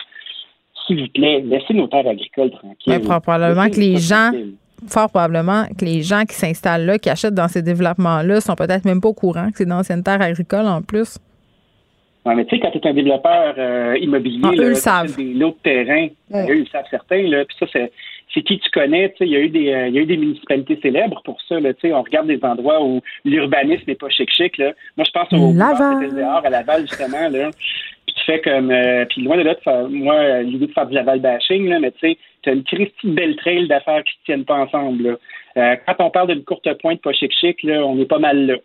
[0.85, 2.75] S'il vous plaît, laissez nos terres agricoles tranquilles.
[2.87, 4.31] Mais probablement que les gens,
[4.87, 8.85] fort probablement que les gens qui s'installent là, qui achètent dans ces développements-là, sont peut-être
[8.85, 11.19] même pas au courant que c'est d'anciennes terres agricoles en plus.
[12.25, 15.15] Non, mais tu sais, quand tu es un développeur euh, immobilier, ah, eux savent.
[15.17, 17.91] des lots de terrain, eux, ils savent certains, là, puis ça, c'est
[18.34, 19.13] c'est qui tu connais.
[19.19, 21.59] Il y, a eu des, euh, il y a eu des municipalités célèbres pour ça.
[21.59, 24.57] Là, on regarde des endroits où l'urbanisme n'est pas chic-chic.
[24.59, 26.23] Moi, je pense au Laval.
[26.43, 27.29] à Laval, justement.
[27.29, 27.49] Là.
[28.05, 28.71] Puis tu fais comme...
[28.71, 29.55] Euh, puis loin de là,
[29.89, 33.07] moi, l'idée de faire du Laval bashing, là, mais tu sais, tu as une Christie
[33.07, 35.03] belle trail d'affaires qui ne tiennent pas ensemble.
[35.03, 35.17] Là.
[35.57, 38.55] Euh, quand on parle d'une courte pointe pas chic-chic, là, on est pas mal là.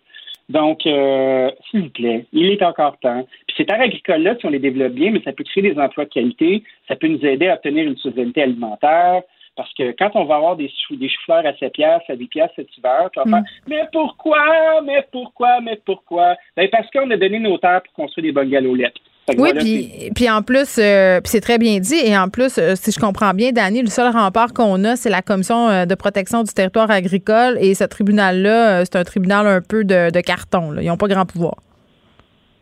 [0.49, 3.27] Donc, s'il vous plaît, il est encore temps.
[3.49, 6.05] Puis ces terres agricoles-là, si on les développe bien, mais ça peut créer des emplois
[6.05, 9.23] de qualité, ça peut nous aider à obtenir une souveraineté alimentaire,
[9.57, 12.55] Parce que quand on va avoir des, des choux-fleurs à 7 piastres, à 10 piastres
[12.57, 13.69] cet hiver, tu vas faire mm.
[13.69, 14.83] Mais pourquoi?
[14.85, 15.61] Mais pourquoi?
[15.63, 16.37] Mais pourquoi?
[16.57, 19.01] Ben parce qu'on a donné nos terres pour construire des bungalows lettres.
[19.37, 21.99] Oui, puis, puis en plus, euh, c'est très bien dit.
[22.05, 25.11] Et en plus, euh, si je comprends bien, Dani, le seul rempart qu'on a, c'est
[25.11, 27.59] la Commission euh, de protection du territoire agricole.
[27.61, 30.77] Et ce tribunal-là, c'est un tribunal un peu de, carton.
[30.81, 31.55] Ils n'ont pas grand pouvoir.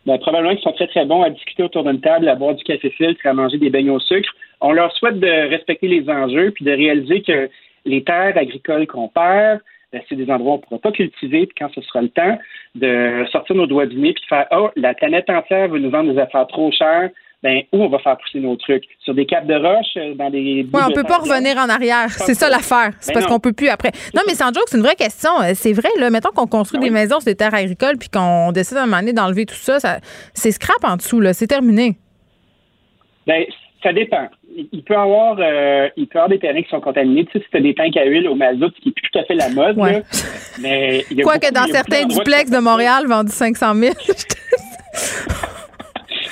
[0.07, 2.65] Ben, probablement qu'ils sont très, très bons à discuter autour d'une table, à boire du
[2.65, 4.31] café filtre, à manger des beignes au sucre.
[4.61, 7.49] On leur souhaite de respecter les enjeux puis de réaliser que
[7.85, 9.61] les terres agricoles qu'on perd,
[9.93, 12.09] ben, c'est des endroits où on ne pourra pas cultiver, puis quand ce sera le
[12.09, 12.39] temps
[12.75, 15.91] de sortir nos doigts du nez, puis de faire Oh, la planète entière veut nous
[15.91, 17.11] vendre des affaires trop chères.
[17.45, 18.85] Ben, où on va faire pousser nos trucs?
[19.01, 20.67] Sur des capes de roche, euh, dans des.
[20.73, 22.09] Oui, on peut pas revenir en arrière.
[22.09, 22.93] C'est ça l'affaire.
[23.01, 23.93] C'est ben parce qu'on peut plus après.
[24.15, 25.31] Non, mais sans joke, c'est une vraie question.
[25.43, 26.09] Euh, c'est vrai, là.
[26.09, 28.87] Mettons qu'on construit ben des maisons sur des terres agricoles puis qu'on décide à un
[28.87, 29.99] moment donné d'enlever tout ça, ça
[30.33, 31.35] c'est scrap en dessous, là.
[31.35, 31.99] C'est terminé.
[33.27, 33.45] Ben,
[33.83, 34.27] ça dépend.
[34.73, 37.25] Il peut avoir, euh, il peut avoir des terrains qui sont contaminés.
[37.27, 39.11] Tu sais, si tu as des tanks à huile au mazout, ce qui est plus
[39.11, 39.77] tout à fait la mode.
[39.77, 40.03] Ouais.
[40.61, 43.95] mais Quoique dans certains duplex de Montréal vendus 500 000.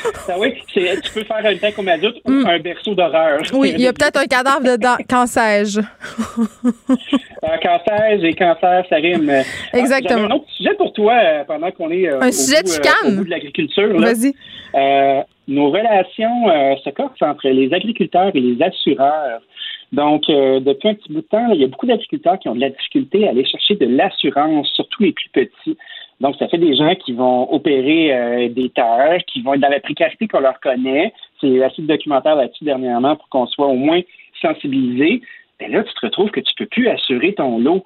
[0.28, 2.46] Ah oui, tu peux faire un tank au mazout ou mm.
[2.46, 3.42] un berceau d'horreur.
[3.52, 4.96] Oui, il y a peut-être un cadavre dedans.
[5.08, 5.80] Quand sais-je?
[7.62, 9.30] quand sais-je et cancer, ça rime.
[9.72, 10.22] Exactement.
[10.22, 13.20] Ah, un autre sujet pour toi euh, pendant qu'on est euh, un au, sujet bout,
[13.20, 13.98] au, de l'agriculture.
[13.98, 14.32] Vas-y
[15.48, 19.40] nos relations euh, se corsent entre les agriculteurs et les assureurs.
[19.92, 22.54] Donc, euh, depuis un petit bout de temps, il y a beaucoup d'agriculteurs qui ont
[22.54, 25.76] de la difficulté à aller chercher de l'assurance, surtout les plus petits.
[26.20, 29.68] Donc, ça fait des gens qui vont opérer euh, des terres, qui vont être dans
[29.68, 31.12] la précarité qu'on leur connaît.
[31.40, 34.00] C'est assez de documentaire là-dessus dernièrement pour qu'on soit au moins
[34.40, 35.22] sensibilisé.
[35.60, 37.84] Mais là, tu te retrouves que tu peux plus assurer ton lot.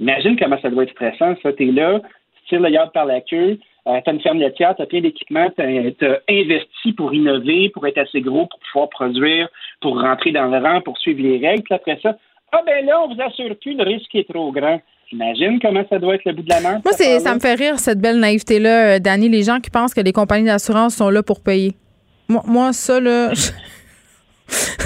[0.00, 1.52] Imagine comment ça doit être stressant, ça.
[1.52, 4.38] Tu es là, tu tires le yard par la queue, euh, tu as une ferme
[4.38, 8.60] laitière, tu as plein d'équipements, tu as, investi pour innover, pour être assez gros, pour
[8.70, 9.48] pouvoir produire,
[9.80, 11.62] pour rentrer dans le rang, pour suivre les règles.
[11.62, 12.16] Puis après ça,
[12.52, 14.80] ah ben là, on vous assure plus, le risque est trop grand.
[15.12, 16.80] Imagine comment ça doit être le bout de la main.
[16.84, 19.92] Moi, c'est, ça me fait rire, cette belle naïveté-là, euh, Dani, les gens qui pensent
[19.92, 21.74] que les compagnies d'assurance sont là pour payer.
[22.28, 23.32] Moi, moi ça, là.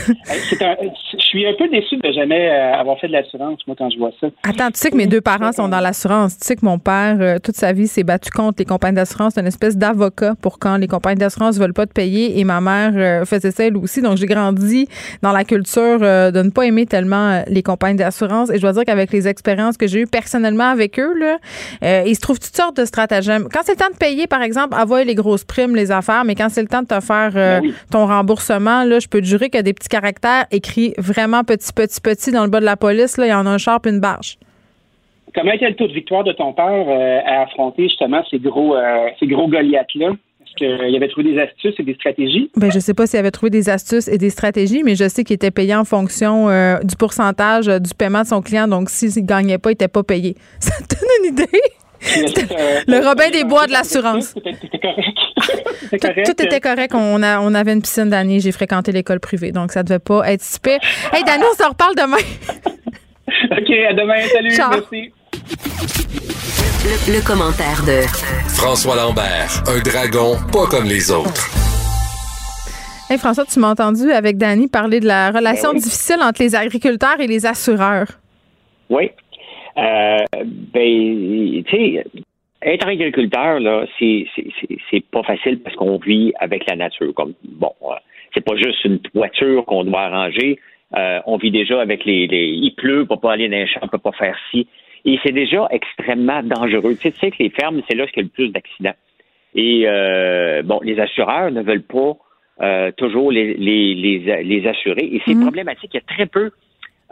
[0.06, 3.98] je suis un peu déçu de jamais euh, avoir fait de l'assurance, moi, quand je
[3.98, 4.28] vois ça.
[4.44, 6.38] Attends, tu sais que mes deux parents sont dans l'assurance.
[6.38, 9.34] Tu sais que mon père, euh, toute sa vie, s'est battu contre les compagnies d'assurance.
[9.34, 12.38] C'est une espèce d'avocat pour quand les compagnies d'assurance ne veulent pas te payer.
[12.38, 14.02] Et ma mère euh, faisait ça elle aussi.
[14.02, 14.86] Donc, j'ai grandi
[15.22, 18.50] dans la culture de ne pas aimer tellement les compagnies d'assurance.
[18.50, 22.14] Et je dois dire qu'avec les expériences que j'ai eues personnellement avec eux, là, il
[22.14, 23.48] se trouve toutes sortes de stratagèmes.
[23.52, 26.34] Quand c'est le temps de payer, par exemple, avoir les grosses primes, les affaires, mais
[26.34, 29.50] quand c'est le temps de te faire ben ton remboursement, là, je peux te jurer
[29.50, 33.16] que des petits caractères écrits vraiment petit, petit, petit dans le bas de la police.
[33.16, 34.38] Là, il y en a un char et une barge.
[35.34, 38.74] Comment était le taux de victoire de ton père euh, à affronter justement ces gros,
[38.74, 40.12] euh, ces gros Goliaths-là?
[40.40, 42.50] Est-ce qu'il avait trouvé des astuces et des stratégies?
[42.56, 45.08] Ben, je ne sais pas s'il avait trouvé des astuces et des stratégies, mais je
[45.08, 48.66] sais qu'il était payé en fonction euh, du pourcentage du paiement de son client.
[48.66, 50.36] Donc, s'il ne gagnait pas, il n'était pas payé.
[50.60, 51.60] Ça te donne une idée?
[52.86, 54.34] le Robin des Bois de l'assurance.
[55.90, 56.94] Tout, était correct.
[56.94, 58.40] On, a, on avait une piscine d'année.
[58.40, 60.78] J'ai fréquenté l'école privée, donc ça devait pas être super.
[61.12, 62.16] Hey, Dani, on se reparle demain.
[63.50, 64.22] OK, à demain.
[64.32, 64.54] Salut.
[64.70, 65.12] Merci.
[67.08, 68.02] Le, commentaire de
[68.48, 71.50] François Lambert, un dragon pas comme les autres.
[73.10, 76.54] Hey François, tu m'as entendu avec Dani parler de la relation ben difficile entre les
[76.54, 78.08] agriculteurs et les assureurs.
[78.88, 79.10] Oui.
[79.78, 80.18] Euh,
[80.72, 82.04] ben, tu sais,
[82.62, 84.26] être agriculteur, là, c'est,
[84.90, 87.12] c'est, pas facile parce qu'on vit avec la nature.
[87.14, 87.94] Comme bon, euh,
[88.34, 90.58] c'est pas juste une voiture qu'on doit arranger.
[90.96, 93.66] Euh, on vit déjà avec les, les, il pleut, on peut pas aller dans les
[93.66, 94.66] champs, on peut pas faire ci.
[95.04, 96.94] Et c'est déjà extrêmement dangereux.
[96.94, 98.94] Tu sais, tu sais que les fermes, c'est là qu'il y a le plus d'accidents.
[99.54, 102.16] Et euh, bon, les assureurs ne veulent pas
[102.60, 105.04] euh, toujours les, les, les, les, assurer.
[105.04, 105.42] Et c'est mm-hmm.
[105.42, 105.90] problématique.
[105.94, 106.50] Il y a très peu,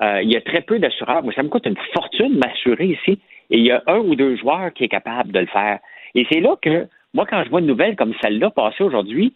[0.02, 1.22] euh, il y a très peu d'assureurs.
[1.22, 3.20] Moi, ça me coûte une fortune m'assurer ici.
[3.50, 5.78] Et il y a un ou deux joueurs qui est capable de le faire.
[6.14, 9.34] Et c'est là que, moi, quand je vois une nouvelle comme celle-là passer aujourd'hui,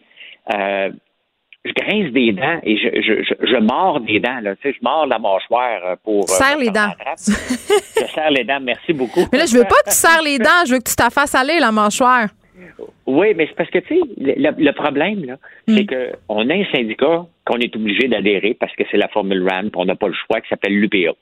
[0.53, 0.89] euh,
[1.65, 4.39] je grince des dents et je, je, je, mords des dents.
[4.41, 4.55] Là.
[4.55, 6.23] Tu sais, je mords la mâchoire euh, pour.
[6.23, 6.91] Euh, serre les dents.
[7.17, 9.25] je serre les dents, merci beaucoup.
[9.31, 11.09] Mais là, je veux pas que tu serres les dents, je veux que tu t'en
[11.09, 12.27] fasses aller la mâchoire.
[13.05, 15.37] Oui, mais c'est parce que, tu sais, le, problème, là,
[15.67, 15.75] mm.
[15.75, 19.69] c'est qu'on a un syndicat qu'on est obligé d'adhérer parce que c'est la formule RAM,
[19.75, 21.13] on n'a pas le choix, qui s'appelle l'UPA.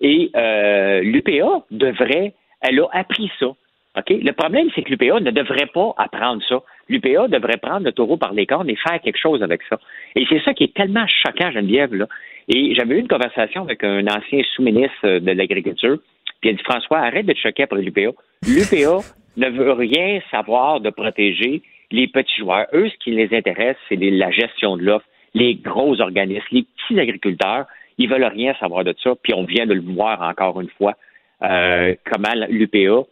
[0.00, 3.46] Et euh, l'UPA devrait, elle a appris ça.
[3.46, 4.08] OK?
[4.08, 6.62] Le problème, c'est que l'UPA ne devrait pas apprendre ça.
[6.88, 9.78] L'UPA devrait prendre le taureau par les cornes et faire quelque chose avec ça.
[10.14, 12.06] Et c'est ça qui est tellement choquant, Geneviève, là.
[12.48, 15.98] Et j'avais eu une conversation avec un ancien sous-ministre de l'Agriculture,
[16.40, 18.12] puis il a dit François, arrête de te choquer après l'UPA.
[18.48, 19.02] L'UPA
[19.40, 22.66] ne veut rien savoir de protéger les petits joueurs.
[22.72, 27.00] Eux, ce qui les intéresse, c'est la gestion de l'offre, les gros organismes, les petits
[27.00, 27.66] agriculteurs
[27.98, 29.14] Ils veulent rien savoir de ça.
[29.22, 30.94] Puis on vient de le voir encore une fois,
[31.42, 33.06] euh, comment l'UPA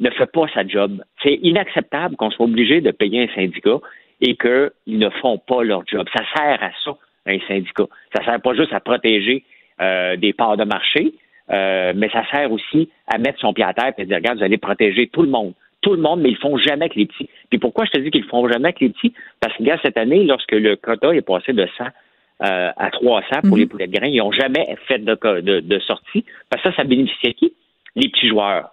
[0.00, 1.02] ne fait pas sa job.
[1.22, 3.78] C'est inacceptable qu'on soit obligé de payer un syndicat
[4.20, 6.06] et qu'ils ne font pas leur job.
[6.16, 6.96] Ça sert à ça,
[7.26, 7.86] un syndicat.
[8.14, 9.44] Ça sert pas juste à protéger
[9.80, 11.14] euh, des parts de marché,
[11.50, 14.44] euh, mais ça sert aussi à mettre son pied à terre et dire, regarde, vous
[14.44, 15.54] allez protéger tout le monde.
[15.82, 17.28] Tout le monde, mais ils font jamais que les petits.
[17.50, 19.12] Puis pourquoi je te dis qu'ils font jamais que les petits?
[19.40, 23.42] Parce que, regarde, cette année, lorsque le quota est passé de 100 euh, à 300
[23.42, 23.58] pour mhm.
[23.58, 26.24] les poulets de grains, ils n'ont jamais fait de, de, de sortie.
[26.50, 27.52] Parce que ça, ça bénéficiait qui?
[27.96, 28.70] Les petits joueurs.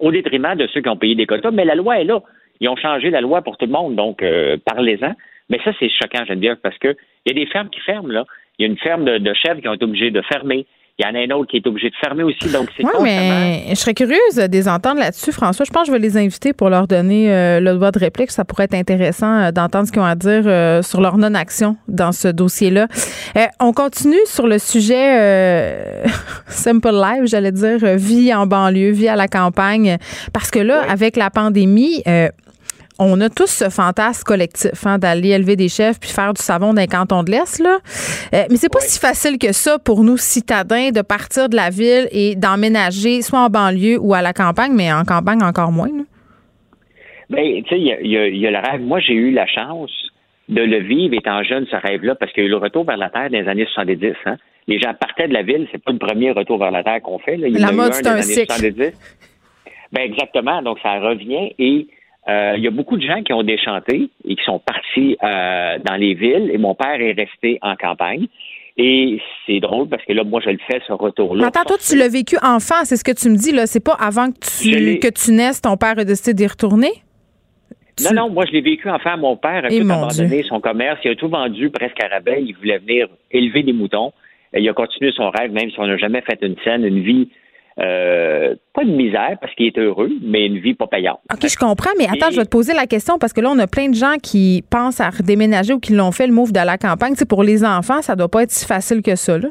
[0.00, 2.22] Au détriment de ceux qui ont payé des quotas, mais la loi est là.
[2.60, 5.14] Ils ont changé la loi pour tout le monde, donc euh, parlez-en.
[5.48, 8.24] Mais ça, c'est choquant, Geneviève, parce qu'il y a des fermes qui ferment, là.
[8.58, 10.66] Il y a une ferme de, de chèvres qui ont été obligées de fermer.
[10.98, 12.48] Il y en a un autre qui est obligé de fermer aussi.
[12.50, 15.66] Donc, c'est Oui, mais je serais curieuse des entendre là-dessus, François.
[15.66, 18.30] Je pense que je vais les inviter pour leur donner euh, le droit de réplique.
[18.30, 21.76] Ça pourrait être intéressant euh, d'entendre ce qu'ils ont à dire euh, sur leur non-action
[21.86, 22.88] dans ce dossier-là.
[23.60, 26.02] on continue sur le sujet
[26.46, 29.98] Simple Life, j'allais dire, vie en banlieue, vie à la campagne.
[30.32, 32.02] Parce que là, avec la pandémie,
[32.98, 36.72] on a tous ce fantasme collectif hein, d'aller élever des chefs puis faire du savon
[36.72, 37.62] dans les cantons de l'Est.
[37.62, 37.78] Là.
[38.34, 41.70] Euh, mais c'est pas si facile que ça pour nous, citadins, de partir de la
[41.70, 45.90] ville et d'emménager soit en banlieue ou à la campagne, mais en campagne encore moins.
[47.28, 48.80] Bien, tu sais, il y a, le rêve.
[48.80, 49.90] Moi, j'ai eu la chance
[50.48, 52.96] de le vivre étant jeune, ce rêve-là, parce qu'il y a eu le retour vers
[52.96, 54.14] la Terre dans les années 70.
[54.26, 54.36] Hein.
[54.68, 57.18] Les gens partaient de la ville, c'est pas le premier retour vers la Terre qu'on
[57.18, 57.36] fait.
[57.36, 57.48] Là.
[57.50, 58.92] la mode, c'est un cycle.
[59.92, 60.62] Ben exactement.
[60.62, 61.88] Donc, ça revient et
[62.28, 65.94] il y a beaucoup de gens qui ont déchanté et qui sont partis euh, dans
[65.96, 68.26] les villes et mon père est resté en campagne.
[68.78, 71.46] Et c'est drôle parce que là, moi, je le fais, ce retour-là.
[71.46, 73.66] Attends, toi, tu l'as vécu enfant, c'est ce que tu me dis, là.
[73.66, 76.90] C'est pas avant que tu, que tu naisses, ton père a décidé d'y retourner?
[78.04, 79.16] Non, non, moi, je l'ai vécu enfant.
[79.16, 81.00] Mon père a tout abandonné son commerce.
[81.04, 82.42] Il a tout vendu presque à rabais.
[82.46, 84.12] Il voulait venir élever des moutons.
[84.54, 87.30] Il a continué son rêve, même si on n'a jamais fait une scène, une vie
[87.78, 91.20] euh, pas de misère parce qu'il est heureux, mais une vie pas payante.
[91.32, 93.58] OK, je comprends, mais attends, je vais te poser la question parce que là, on
[93.58, 96.64] a plein de gens qui pensent à redéménager ou qui l'ont fait le move de
[96.64, 97.14] la campagne.
[97.14, 99.48] Tu pour les enfants, ça doit pas être si facile que ça, là.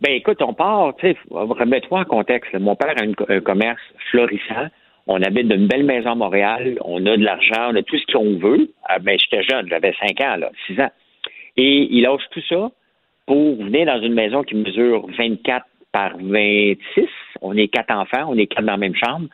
[0.00, 2.52] Ben écoute, on part, tu sais, remets-toi en contexte.
[2.54, 3.80] Mon père a un commerce
[4.10, 4.68] florissant.
[5.06, 6.78] On habite d'une belle maison à Montréal.
[6.84, 8.70] On a de l'argent, on a tout ce qu'on veut.
[8.84, 10.90] Ah, ben, j'étais jeune, j'avais 5 ans, là, 6 ans.
[11.56, 12.70] Et il lâche tout ça
[13.26, 15.64] pour venir dans une maison qui mesure 24
[15.94, 17.06] par 26.
[17.40, 19.28] On est quatre enfants, on est quatre dans la même chambre.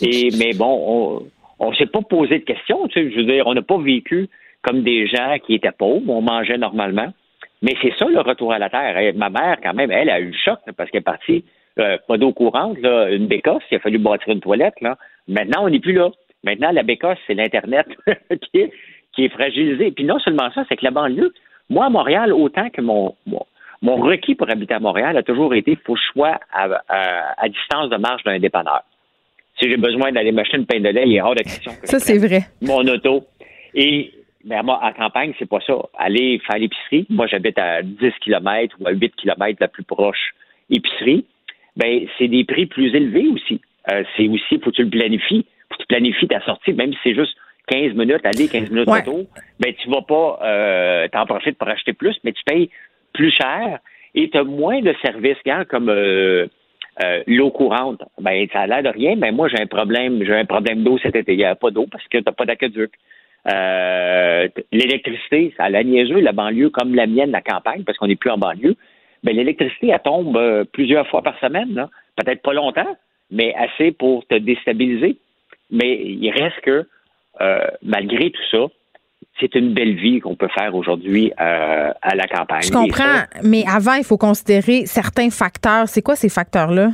[0.00, 1.28] Et, mais bon,
[1.58, 2.88] on ne s'est pas posé de questions.
[2.88, 4.28] Tu sais, je veux dire, on n'a pas vécu
[4.62, 6.08] comme des gens qui étaient pauvres.
[6.08, 7.12] On mangeait normalement.
[7.60, 9.12] Mais c'est ça le retour à la terre.
[9.14, 11.44] ma mère, quand même, elle a eu le choc parce qu'elle est partie,
[11.78, 13.62] euh, pas d'eau courante, là, une bécosse.
[13.70, 14.80] Il a fallu bâtir une toilette.
[14.80, 14.96] Là.
[15.28, 16.10] Maintenant, on n'est plus là.
[16.44, 17.86] Maintenant, la bécosse, c'est l'Internet
[18.50, 18.72] qui, est,
[19.12, 19.90] qui est fragilisé.
[19.90, 21.34] Puis non seulement ça, c'est que la banlieue,
[21.68, 23.44] moi, à Montréal, autant que mon, mon
[23.82, 27.90] requis pour habiter à Montréal a toujours été il faut que je sois à, distance
[27.90, 28.82] de marche d'un dépanneur.
[29.58, 31.88] Si j'ai besoin d'aller m'acheter une pain de lait, il est hors de question que
[31.88, 32.42] ça, c'est vrai.
[32.60, 33.26] mon auto.
[33.74, 34.12] Et
[34.44, 35.74] ben, moi, en campagne, c'est pas ça.
[35.98, 40.34] Aller faire l'épicerie, moi j'habite à 10 km ou à 8 km la plus proche
[40.70, 41.24] épicerie,
[41.76, 43.60] ben c'est des prix plus élevés aussi.
[43.90, 45.46] Euh, c'est aussi, faut que tu le planifies.
[45.68, 47.36] Faut que tu planifies ta sortie, même si c'est juste
[47.68, 49.00] 15 minutes aller, 15 minutes ouais.
[49.00, 49.26] retour,
[49.58, 52.70] ben tu vas pas euh, t'en profiter pour acheter plus, mais tu payes
[53.16, 53.78] plus cher
[54.14, 55.38] et tu as moins de services,
[55.68, 56.46] comme euh,
[57.04, 58.02] euh, l'eau courante.
[58.20, 60.98] Ben, ça a l'air de rien, mais moi, j'ai un problème, j'ai un problème d'eau
[60.98, 61.32] cet été.
[61.32, 62.92] Il n'y a pas d'eau parce que tu n'as pas d'aqueduc.
[63.48, 68.06] Euh, l'électricité, ça a la niaiseux, la banlieue comme la mienne, la campagne, parce qu'on
[68.06, 68.76] n'est plus en banlieue.
[69.22, 70.38] Ben, l'électricité, elle tombe
[70.72, 72.96] plusieurs fois par semaine, Peut-être pas longtemps,
[73.30, 75.18] mais assez pour te déstabiliser.
[75.70, 76.86] Mais il reste que,
[77.82, 78.68] malgré tout ça,
[79.40, 82.62] c'est une belle vie qu'on peut faire aujourd'hui euh, à la campagne.
[82.62, 85.88] Je comprends, mais avant, il faut considérer certains facteurs.
[85.88, 86.90] C'est quoi ces facteurs-là?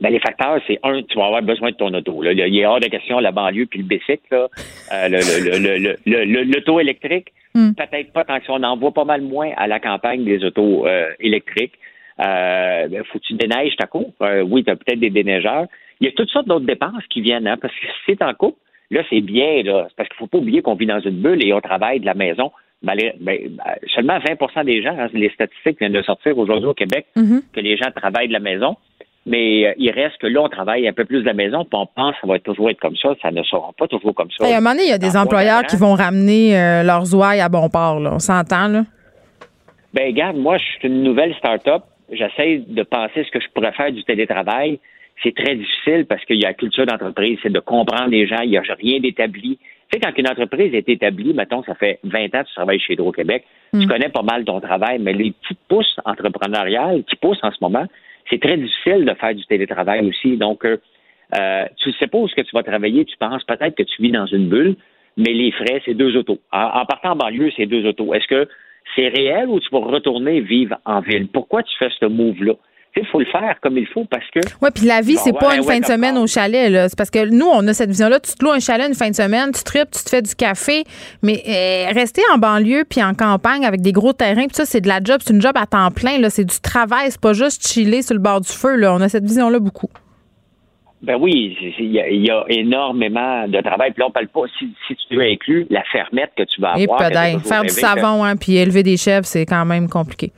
[0.00, 2.22] Ben, les facteurs, c'est un, tu vas avoir besoin de ton auto.
[2.22, 2.32] Là.
[2.32, 4.48] Il y a hors de question la banlieue puis le bicycle,
[4.92, 7.28] euh, l'auto électrique.
[7.54, 7.72] Hmm.
[7.74, 10.86] Peut-être pas tant que on en voit pas mal moins à la campagne des autos
[10.86, 11.74] euh, électriques.
[12.18, 14.12] Euh, faut que tu déneiges ta cour.
[14.20, 15.66] oui, tu as peut-être des déneigeurs.
[16.00, 18.34] Il y a toutes sortes d'autres dépenses qui viennent, hein, parce que si c'est en
[18.34, 18.58] couple,
[18.92, 21.44] Là, c'est bien, là, parce qu'il ne faut pas oublier qu'on vit dans une bulle
[21.44, 22.52] et on travaille de la maison.
[22.82, 23.38] Ben, ben,
[23.94, 27.40] seulement 20% des gens, hein, les statistiques viennent de sortir aujourd'hui au Québec, mm-hmm.
[27.54, 28.76] que les gens travaillent de la maison.
[29.24, 31.80] Mais euh, il reste que là, on travaille un peu plus de la maison, puis
[31.80, 33.14] on pense que ça va toujours être comme ça.
[33.22, 34.44] Ça ne sera pas toujours comme ça.
[34.44, 37.40] à un moment donné, il y a des employeurs qui vont ramener euh, leurs ouailles
[37.40, 37.98] à bon port.
[37.98, 38.10] Là.
[38.12, 38.82] On s'entend, là?
[39.94, 41.84] Ben, regarde, moi, je suis une nouvelle start-up.
[42.10, 44.80] J'essaie de penser ce que je pourrais faire du télétravail
[45.22, 48.40] c'est très difficile parce qu'il y a la culture d'entreprise, c'est de comprendre les gens,
[48.42, 49.58] il n'y a rien d'établi.
[49.58, 52.80] Tu sais, quand une entreprise est établie, mettons, ça fait 20 ans que tu travailles
[52.80, 53.86] chez Hydro-Québec, tu mm.
[53.86, 57.86] connais pas mal ton travail, mais les petites pousses entrepreneuriales qui poussent en ce moment,
[58.30, 60.36] c'est très difficile de faire du télétravail aussi.
[60.36, 60.78] Donc, euh,
[61.38, 63.82] euh, tu ne sais pas où ce que tu vas travailler, tu penses peut-être que
[63.82, 64.76] tu vis dans une bulle,
[65.16, 66.38] mais les frais, c'est deux autos.
[66.52, 68.14] En, partant en banlieue, c'est deux autos.
[68.14, 68.48] Est-ce que
[68.96, 71.28] c'est réel ou tu vas retourner vivre en ville?
[71.28, 72.54] Pourquoi tu fais ce move-là?
[72.96, 74.40] Il faut le faire comme il faut parce que.
[74.60, 76.88] Oui, puis la vie, c'est pas une fin de semaine au chalet.
[76.88, 78.20] C'est parce que nous, on a cette vision-là.
[78.20, 80.34] Tu te loues un chalet une fin de semaine, tu tripes, tu te fais du
[80.34, 80.84] café.
[81.22, 84.80] Mais euh, rester en banlieue puis en campagne avec des gros terrains, puis ça, c'est
[84.80, 85.20] de la job.
[85.24, 86.18] C'est une job à temps plein.
[86.28, 87.10] C'est du travail.
[87.10, 88.76] C'est pas juste chiller sur le bord du feu.
[88.76, 88.94] Là.
[88.94, 89.90] On a cette vision-là beaucoup.
[91.02, 93.90] Ben oui, il y, a énormément de travail.
[93.90, 96.74] Puis là, on parle pas, si, si tu veux inclus la fermette que tu vas
[96.74, 97.02] avoir.
[97.10, 100.30] Et faire du savon, hein, puis élever des chèvres, c'est quand même compliqué.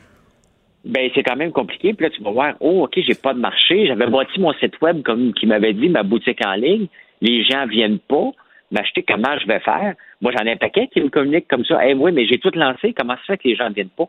[0.84, 1.94] Ben, c'est quand même compliqué.
[1.94, 3.86] Puis là, tu vas voir, oh, OK, j'ai pas de marché.
[3.86, 6.88] J'avais bâti mon site web comme qui m'avait dit, ma boutique en ligne.
[7.22, 8.32] Les gens viennent pas
[8.70, 9.02] m'acheter.
[9.02, 9.94] Comment je vais faire?
[10.20, 11.86] Moi, j'en ai un paquet qui me communiquent comme ça.
[11.86, 12.92] Eh oui, mais j'ai tout lancé.
[12.92, 14.08] Comment ça fait que les gens ne viennent pas?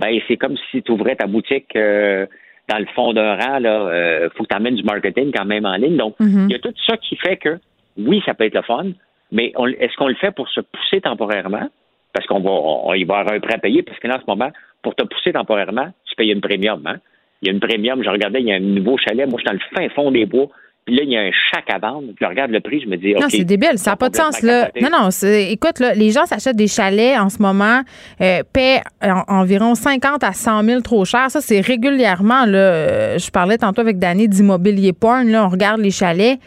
[0.00, 2.26] Ben, c'est comme si tu ouvrais ta boutique euh,
[2.68, 5.64] dans le fond d'un rang, là, euh, faut que tu amènes du marketing quand même
[5.64, 5.96] en ligne.
[5.96, 6.46] Donc, mhm.
[6.48, 7.58] il y a tout ça qui fait que,
[7.96, 8.86] oui, ça peut être le fun,
[9.32, 11.68] mais est-ce qu'on le fait pour se pousser temporairement?
[12.12, 14.20] Parce qu'on va, on, il va avoir un prêt à payer, parce que là, en
[14.20, 14.50] ce moment,
[14.86, 16.98] pour te pousser temporairement, tu payes une premium, hein?
[17.42, 19.50] Il y a une premium, je regardais, il y a un nouveau chalet, moi, je
[19.50, 20.46] suis dans le fin fond des bois,
[20.84, 22.06] puis là, il y a un chac à vendre.
[22.20, 23.76] Je regarde le prix, je me dis, Non, c'est débile.
[23.78, 24.70] Ça n'a pas de sens, là.
[24.80, 25.08] Non, non.
[25.50, 27.82] Écoute, là, les gens s'achètent des chalets en ce moment,
[28.20, 28.82] euh, paient
[29.26, 31.28] environ 50 à 100 000 trop cher.
[31.32, 32.58] Ça, c'est régulièrement, là.
[32.58, 35.46] Euh, je parlais tantôt avec Danny d'immobilier porn, là.
[35.46, 36.38] On regarde les chalets.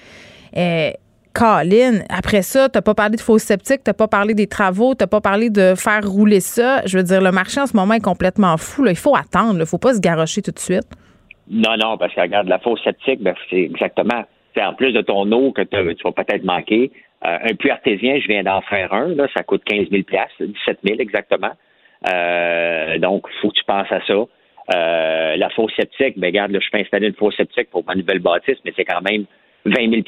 [0.56, 0.92] Euh,
[1.34, 5.08] Colin, après ça, t'as pas parlé de faux sceptiques, t'as pas parlé des travaux, t'as
[5.08, 6.82] pas parlé de faire rouler ça.
[6.86, 8.84] Je veux dire, le marché en ce moment est complètement fou.
[8.84, 8.92] Là.
[8.92, 9.60] Il faut attendre.
[9.60, 10.88] Il faut pas se garocher tout de suite.
[11.50, 14.24] Non, non, parce que regarde, la fausse sceptique, ben, c'est exactement.
[14.56, 16.92] C'est en plus de ton eau que tu vas peut-être manquer.
[17.26, 20.04] Euh, un puits artésien, je viens d'en faire un, là, ça coûte 15 000
[20.40, 21.52] 17 000 exactement.
[22.12, 24.14] Euh, donc, il faut que tu penses à ça.
[24.76, 27.96] Euh, la fausse sceptique, ben, regarde, là, je peux installer une fausse sceptique pour ma
[27.96, 29.26] nouvelle bâtisse, mais c'est quand même
[29.66, 30.02] 20 000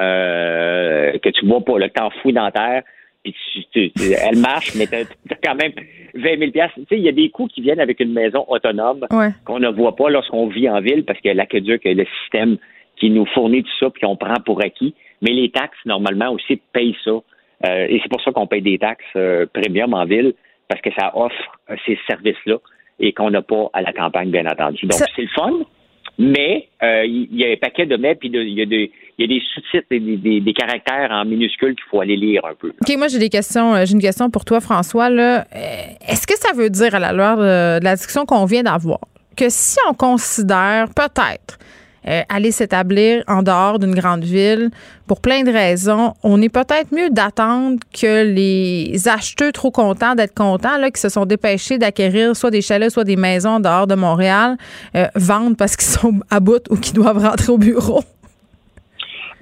[0.00, 2.82] euh, que tu vois pas, le temps fou dans terre,
[3.22, 3.34] puis
[3.72, 5.72] tu, elle marche, mais tu as, quand même
[6.14, 9.06] 20 000 Tu sais, il y a des coûts qui viennent avec une maison autonome
[9.44, 12.58] qu'on ne voit pas lorsqu'on vit en ville parce que l'aqueduc, le système
[12.96, 14.94] qui nous fournit tout ça, puis qu'on prend pour acquis.
[15.22, 17.10] Mais les taxes, normalement, aussi, payent ça.
[17.10, 20.34] Euh, et c'est pour ça qu'on paye des taxes euh, premium en ville,
[20.68, 22.58] parce que ça offre ces services-là
[23.00, 24.86] et qu'on n'a pas à la campagne, bien entendu.
[24.86, 25.52] Donc, c'est le fun,
[26.18, 29.24] mais il y, a un paquet de mais, puis il y a des il y
[29.24, 32.68] a des sous-titres et des, caractères en minuscules qu'il faut aller lire un peu.
[32.68, 33.74] OK, moi j'ai des questions.
[33.74, 35.10] Euh, j'ai une question pour toi, François.
[35.10, 35.40] Euh,
[36.06, 39.00] est-ce que ça veut dire, à la lueur de, la discussion qu'on vient d'avoir,
[39.36, 41.58] que si on considère peut-être
[42.08, 44.70] euh, aller s'établir en dehors d'une grande ville
[45.08, 46.14] pour plein de raisons.
[46.22, 51.08] On est peut-être mieux d'attendre que les acheteurs trop contents d'être contents, là, qui se
[51.08, 54.56] sont dépêchés d'acquérir soit des chalets, soit des maisons en dehors de Montréal,
[55.16, 58.04] vendent parce qu'ils sont à bout ou qu'ils doivent rentrer au bureau?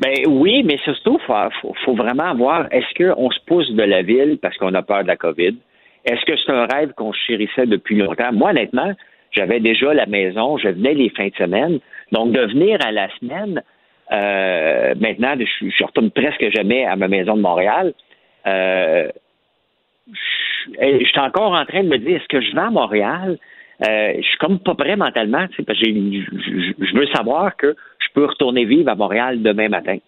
[0.00, 4.38] Ben oui, mais surtout, il faut, vraiment voir, est-ce qu'on se pousse de la ville
[4.42, 5.54] parce qu'on a peur de la COVID?
[6.04, 8.32] Est-ce que c'est un rêve qu'on chérissait depuis longtemps?
[8.32, 8.92] Moi, honnêtement,
[9.30, 11.78] j'avais déjà la maison, je venais les fins de semaine.
[12.12, 13.62] Donc, de venir à la semaine,
[14.12, 17.94] euh, maintenant, je, je, retourne presque jamais à ma maison de Montréal.
[18.46, 19.08] Euh,
[20.10, 23.38] je, suis encore en train de me dire, est-ce que je vais à Montréal?
[23.88, 27.74] Euh, je suis comme pas prêt mentalement, parce que je veux savoir que
[28.14, 29.98] peux retourner vivre à Montréal demain matin.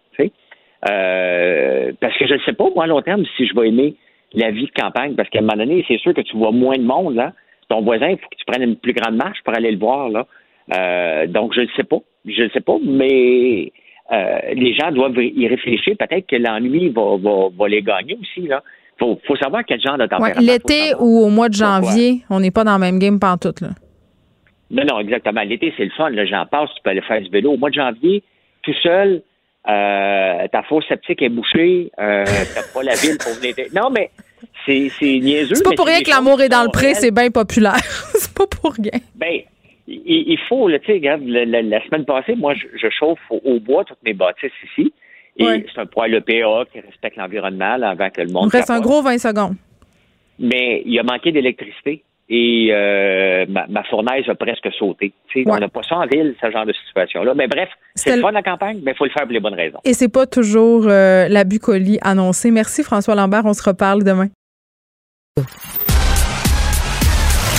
[0.88, 3.96] Euh, parce que je ne sais pas, moi, à long terme, si je vais aimer
[4.34, 6.76] la vie de campagne, parce qu'à un moment donné, c'est sûr que tu vois moins
[6.76, 7.32] de monde, là.
[7.68, 10.08] Ton voisin, il faut que tu prennes une plus grande marche pour aller le voir,
[10.08, 10.26] là.
[10.74, 11.98] Euh, donc, je ne sais pas.
[12.24, 13.72] Je ne sais pas, mais
[14.12, 15.94] euh, les gens doivent y réfléchir.
[15.98, 18.62] Peut-être que l'ennui va, va, va, les gagner aussi, là.
[18.98, 20.40] Faut, faut savoir quel genre de température.
[20.40, 23.68] L'été ou au mois de janvier, on n'est pas dans le même game pantoute, là.
[24.70, 25.42] Non, non, exactement.
[25.42, 26.10] L'été, c'est le fun.
[26.24, 27.52] J'en passe, tu peux aller faire du vélo.
[27.52, 28.22] Au mois de janvier,
[28.62, 29.22] tout seul,
[29.68, 32.24] euh, ta fosse sceptique est bouchée, euh,
[32.54, 33.54] t'as pas la ville pour venir.
[33.74, 34.10] Non, mais
[34.64, 35.54] c'est, c'est niaiseux.
[35.56, 37.74] C'est pas pour rien que l'amour est dans le pré, c'est bien populaire.
[38.14, 39.00] c'est pas pour rien.
[39.14, 39.40] Ben,
[39.88, 44.14] il, faut, tu sais, regarde, la, semaine passée, moi, je, chauffe au, bois toutes mes
[44.14, 44.92] bâtisses ici.
[45.38, 48.48] Et c'est un poêle EPA qui respecte l'environnement avant que le monde.
[48.52, 49.56] Il reste un gros 20 secondes.
[50.38, 55.12] Mais il a manqué d'électricité et euh, ma, fournaise a presque sauté.
[55.46, 57.34] On n'a pas ça en ville, ce genre de situation-là.
[57.34, 59.54] Mais bref, c'est le fun la campagne, mais il faut le faire pour les bonnes
[59.54, 59.78] raisons.
[59.84, 62.50] Et c'est pas toujours euh, la bucolie annoncée.
[62.50, 64.28] Merci François Lambert, on se reparle demain.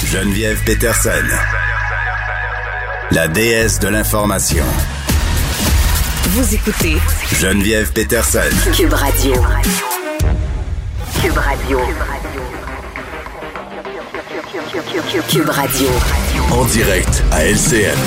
[0.05, 1.09] Geneviève Peterson,
[3.11, 4.63] la déesse de l'information.
[6.29, 6.97] Vous écoutez
[7.33, 8.39] Geneviève Peterson,
[8.75, 9.33] Cube Radio.
[9.33, 9.71] Radio.
[11.21, 12.46] Cube Radio.
[16.51, 17.97] En direct à LCN.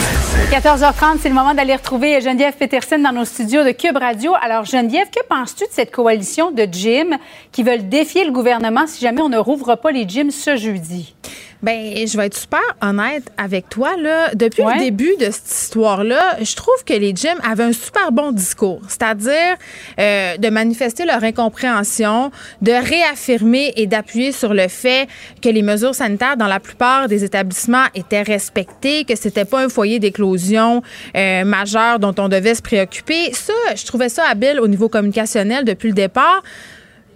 [0.52, 4.32] 14h30, c'est le moment d'aller retrouver Geneviève Peterson dans nos studios de Cube Radio.
[4.40, 7.16] Alors, Geneviève, que penses-tu de cette coalition de gyms
[7.50, 11.14] qui veulent défier le gouvernement si jamais on ne rouvre pas les gyms ce jeudi?
[11.62, 14.34] Ben, je vais être super honnête avec toi là.
[14.34, 18.32] Depuis le début de cette histoire-là, je trouve que les gyms avaient un super bon
[18.32, 19.56] discours, c'est-à-dire
[19.98, 22.30] euh, de manifester leur incompréhension,
[22.62, 25.06] de réaffirmer et d'appuyer sur le fait
[25.42, 29.68] que les mesures sanitaires dans la plupart des établissements étaient respectées, que c'était pas un
[29.68, 30.82] foyer d'éclosion
[31.14, 33.34] euh, majeur dont on devait se préoccuper.
[33.34, 36.42] Ça, je trouvais ça habile au niveau communicationnel depuis le départ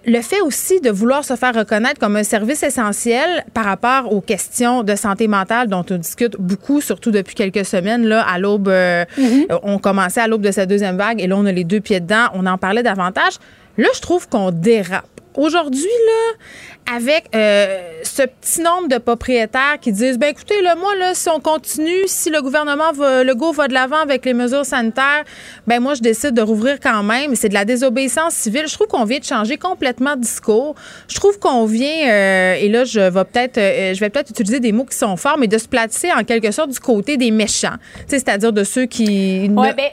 [0.07, 4.21] le fait aussi de vouloir se faire reconnaître comme un service essentiel par rapport aux
[4.21, 8.69] questions de santé mentale dont on discute beaucoup, surtout depuis quelques semaines, là, à l'aube,
[8.69, 9.59] euh, mm-hmm.
[9.63, 12.01] on commençait à l'aube de cette deuxième vague et là, on a les deux pieds
[12.01, 13.35] dedans, on en parlait davantage.
[13.77, 15.14] Là, je trouve qu'on dérape.
[15.37, 20.95] Aujourd'hui, là, avec euh, ce petit nombre de propriétaires qui disent ben écoutez, là, moi,
[20.97, 24.35] là, si on continue, si le gouvernement va, le go va de l'avant avec les
[24.35, 25.25] mesures sanitaires,
[25.67, 27.35] ben moi, je décide de rouvrir quand même.
[27.35, 28.65] C'est de la désobéissance civile.
[28.69, 30.75] Je trouve qu'on vient de changer complètement de discours.
[31.09, 34.61] Je trouve qu'on vient, euh, et là, je vais peut-être euh, je vais peut-être utiliser
[34.61, 37.31] des mots qui sont forts, mais de se placer en quelque sorte du côté des
[37.31, 37.77] méchants.
[38.07, 39.49] C'est-à-dire de ceux qui.
[39.49, 39.91] Ouais, ben,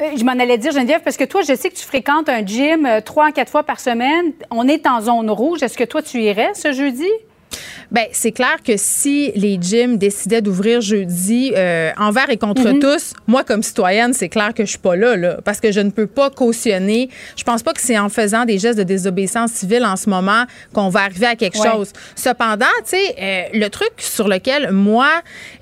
[0.00, 2.86] je m'en allais dire, Geneviève, parce que toi, je sais que tu fréquentes un gym
[2.86, 4.32] euh, trois à quatre fois par semaine.
[4.50, 5.62] On est en zone rouge.
[5.62, 7.08] Est-ce que toi, tu irais ce jeudi?
[7.90, 12.80] Bien, c'est clair que si les gyms décidaient d'ouvrir jeudi euh, envers et contre mhm.
[12.80, 15.80] tous, moi, comme citoyenne, c'est clair que je suis pas là, là, parce que je
[15.80, 17.08] ne peux pas cautionner.
[17.34, 20.44] Je pense pas que c'est en faisant des gestes de désobéissance civile en ce moment
[20.74, 21.92] qu'on va arriver à quelque chose.
[22.14, 25.08] Cependant, tu sais, euh, le truc sur lequel moi,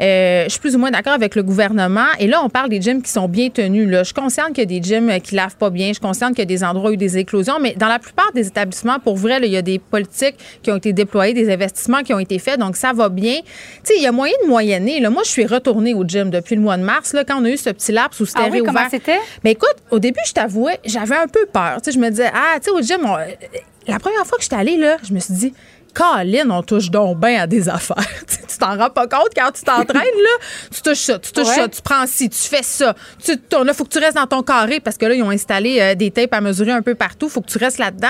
[0.01, 2.81] euh, je suis plus ou moins d'accord avec le gouvernement, et là, on parle des
[2.81, 3.89] gyms qui sont bien tenus.
[3.89, 4.01] Là.
[4.01, 5.89] Je suis consciente qu'il y a des gyms qui lavent pas bien.
[5.89, 7.59] Je suis consciente qu'il y a des endroits où il y a eu des éclosions,
[7.61, 10.77] mais dans la plupart des établissements, pour vrai, il y a des politiques qui ont
[10.77, 13.41] été déployées, des investissements qui ont été faits, donc ça va bien.
[13.43, 13.45] Tu
[13.85, 15.01] sais, il y a moyen de moyenner.
[15.01, 15.11] Là.
[15.11, 17.51] Moi, je suis retournée au gym depuis le mois de mars, là, quand on a
[17.51, 19.19] eu ce petit laps où c'était ah oui, Comment c'était?
[19.45, 21.81] Mais écoute, au début, je t'avouais, j'avais un peu peur.
[21.83, 23.07] Tu sais, je me disais, ah, tu sais, au gym,
[23.87, 25.55] la première fois que j'étais allée, là, je me suis dit,
[25.97, 27.97] Caroline, on touche donc bien à des affaires.
[28.27, 30.47] tu t'en rends pas compte quand tu t'entraînes, là.
[30.73, 32.95] Tu touches ça, tu touches ça, tu prends ci, tu fais ça.
[33.25, 35.81] Tu là, faut que tu restes dans ton carré parce que là, ils ont installé
[35.81, 37.29] euh, des tapes à mesurer un peu partout.
[37.29, 38.09] Faut que tu restes là-dedans.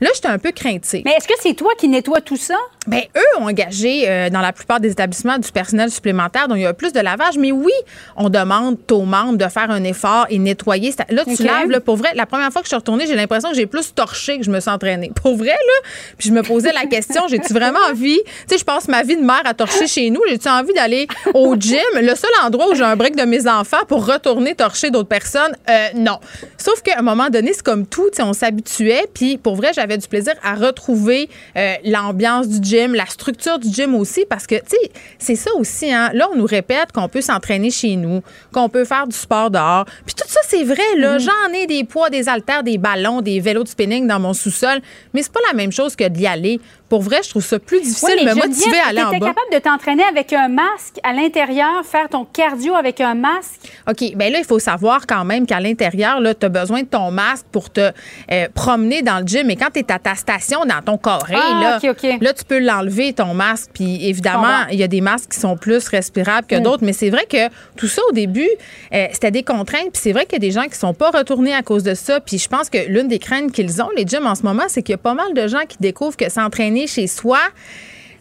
[0.00, 1.02] Là, j'étais un peu craintive.
[1.04, 2.56] Mais est-ce que c'est toi qui nettoies tout ça?
[2.86, 6.62] Bien, eux ont engagé euh, dans la plupart des établissements du personnel supplémentaire, donc il
[6.62, 7.36] y a plus de lavage.
[7.36, 7.72] Mais oui,
[8.16, 10.94] on demande aux membres de faire un effort et nettoyer.
[11.10, 12.08] Là, tu laves, là, pour vrai.
[12.14, 14.50] La première fois que je suis retournée, j'ai l'impression que j'ai plus torché que je
[14.50, 15.12] me suis entraînée.
[15.22, 15.88] Pour vrai, là.
[16.16, 18.20] Puis je me posais la question, j'ai-tu vraiment envie?
[18.24, 20.20] Tu sais, je passe ma vie de mère à torcher chez nous.
[20.28, 21.80] J'ai-tu envie d'aller au gym?
[21.94, 25.54] Le seul endroit où j'ai un break de mes enfants pour retourner torcher d'autres personnes,
[25.68, 26.18] euh, non.
[26.56, 29.06] Sauf qu'à un moment donné, c'est comme tout, on s'habituait.
[29.12, 33.72] Puis pour vrai, j'avais du plaisir à retrouver euh, l'ambiance du gym, la structure du
[33.72, 36.10] gym aussi, parce que, tu sais, c'est ça aussi, hein.
[36.12, 38.22] Là, on nous répète qu'on peut s'entraîner chez nous,
[38.52, 39.84] qu'on peut faire du sport dehors.
[40.06, 41.16] Puis tout ça, c'est vrai, là.
[41.16, 41.20] Mm-hmm.
[41.20, 44.80] J'en ai des poids, des haltères, des ballons, des vélos de spinning dans mon sous-sol,
[45.14, 46.60] mais c'est pas la même chose que d'y aller
[46.90, 49.18] pour vrai, je trouve ça plus difficile de me motiver à aller en bas.
[49.18, 53.60] Tu capable de t'entraîner avec un masque à l'intérieur, faire ton cardio avec un masque?
[53.88, 54.16] OK.
[54.16, 57.46] Bien là, il faut savoir quand même qu'à l'intérieur, tu as besoin de ton masque
[57.52, 57.92] pour te
[58.32, 59.46] euh, promener dans le gym.
[59.46, 62.58] Mais quand tu es à ta station, dans ton carré, ah, là, là, tu peux
[62.58, 63.70] l'enlever, ton masque.
[63.72, 66.62] Puis évidemment, il y a des masques qui sont plus respirables que mm.
[66.62, 66.84] d'autres.
[66.84, 68.50] Mais c'est vrai que tout ça, au début,
[68.92, 69.92] euh, c'était des contraintes.
[69.92, 71.94] Puis c'est vrai qu'il y a des gens qui sont pas retournés à cause de
[71.94, 72.18] ça.
[72.18, 74.82] Puis je pense que l'une des craintes qu'ils ont, les gyms en ce moment, c'est
[74.82, 77.38] qu'il y a pas mal de gens qui découvrent que s'entraîner chez soi,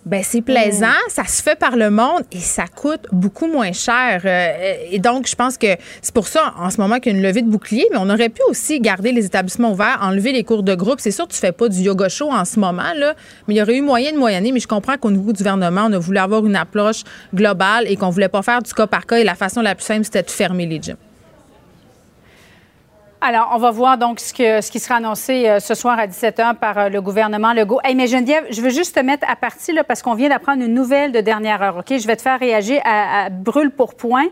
[0.06, 1.10] ben c'est plaisant, mm.
[1.10, 4.22] ça se fait par le monde et ça coûte beaucoup moins cher.
[4.26, 5.68] Euh, et donc, je pense que
[6.02, 8.10] c'est pour ça, en ce moment, qu'il y a une levée de bouclier, mais on
[8.10, 11.00] aurait pu aussi garder les établissements ouverts, enlever les cours de groupe.
[11.00, 13.14] C'est sûr tu fais pas du yoga show en ce moment, là,
[13.48, 14.52] mais il y aurait eu moyen de moyenner.
[14.52, 17.04] Mais je comprends qu'au niveau du gouvernement, on a voulu avoir une approche
[17.34, 19.18] globale et qu'on voulait pas faire du cas par cas.
[19.18, 20.96] Et la façon la plus simple, c'était de fermer les gyms.
[23.22, 26.08] Alors, on va voir donc ce, que, ce qui sera annoncé euh, ce soir à
[26.08, 27.82] 17h par euh, le gouvernement Legault.
[27.84, 30.64] Hey, mais Geneviève, je veux juste te mettre à partie là, parce qu'on vient d'apprendre
[30.64, 31.78] une nouvelle de dernière heure.
[31.78, 31.98] OK?
[31.98, 34.28] Je vais te faire réagir à, brûle pour point.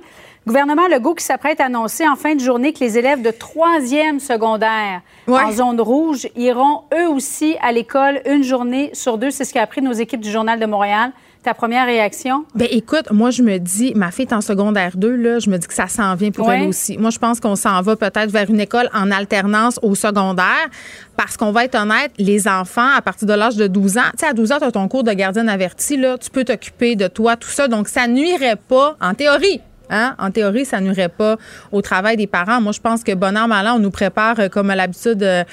[0.46, 4.22] Gouvernement Legault qui s'apprête à annoncer en fin de journée que les élèves de troisième
[4.22, 9.32] secondaire en zone rouge iront eux aussi à l'école une journée sur deux.
[9.32, 11.12] C'est ce qu'a appris nos équipes du Journal de Montréal.
[11.48, 12.44] Ta première réaction?
[12.56, 15.58] Ben écoute, moi je me dis, ma fille est en secondaire 2, là, je me
[15.58, 16.98] dis que ça s'en vient pour elle aussi.
[16.98, 20.68] Moi je pense qu'on s'en va peut-être vers une école en alternance au secondaire
[21.16, 24.26] parce qu'on va être honnête, les enfants à partir de l'âge de 12 ans, tu
[24.26, 26.98] sais à 12 ans tu as ton cours de gardienne averti là, tu peux t'occuper
[26.98, 30.16] de toi tout ça donc ça nuirait pas en théorie Hein?
[30.20, 31.38] En théorie, ça nuirait pas
[31.72, 32.62] au travail des parents.
[32.62, 35.16] Moi, je pense que bon an, mal an, on nous prépare, euh, comme à l'habitude
[35.16, 35.44] de,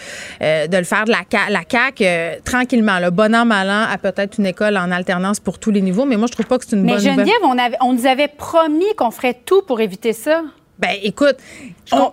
[0.42, 2.98] euh, de, le faire de la, la CAQ, euh, tranquillement.
[2.98, 6.04] Le bon an, mal an, à peut-être une école en alternance pour tous les niveaux,
[6.04, 7.16] mais moi, je trouve pas que c'est une bonne nouvelle.
[7.16, 10.42] Mais Geneviève, on, nous avait promis qu'on ferait tout pour éviter ça.
[10.78, 11.36] Ben, écoute,
[11.92, 12.12] on,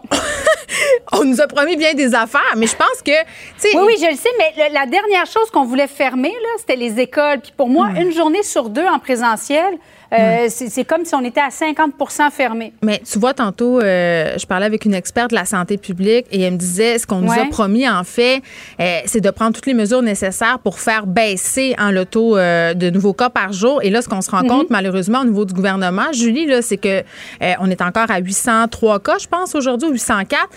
[1.26, 3.12] nous a promis bien des affaires, mais je pense que.
[3.12, 7.40] Oui, oui, je le sais, mais la dernière chose qu'on voulait fermer, c'était les écoles.
[7.42, 9.80] Puis pour moi, une journée sur deux en présentiel,
[10.14, 12.74] euh, c'est comme si on était à 50% fermé.
[12.84, 16.42] Mais tu vois, tantôt, euh, je parlais avec une experte de la santé publique et
[16.42, 18.42] elle me disait ce qu'on nous a promis, en fait,
[18.80, 22.90] euh, c'est de prendre toutes les mesures nécessaires pour faire baisser en le taux de
[22.90, 23.82] nouveaux cas par jour.
[23.84, 24.50] Et là, ce qu'on se rend mhm.
[24.50, 27.04] compte, malheureusement, au niveau du gouvernement, Julie, c'est que
[27.60, 30.50] on est encore à 803 cas, je pense, aujourd'hui, 804.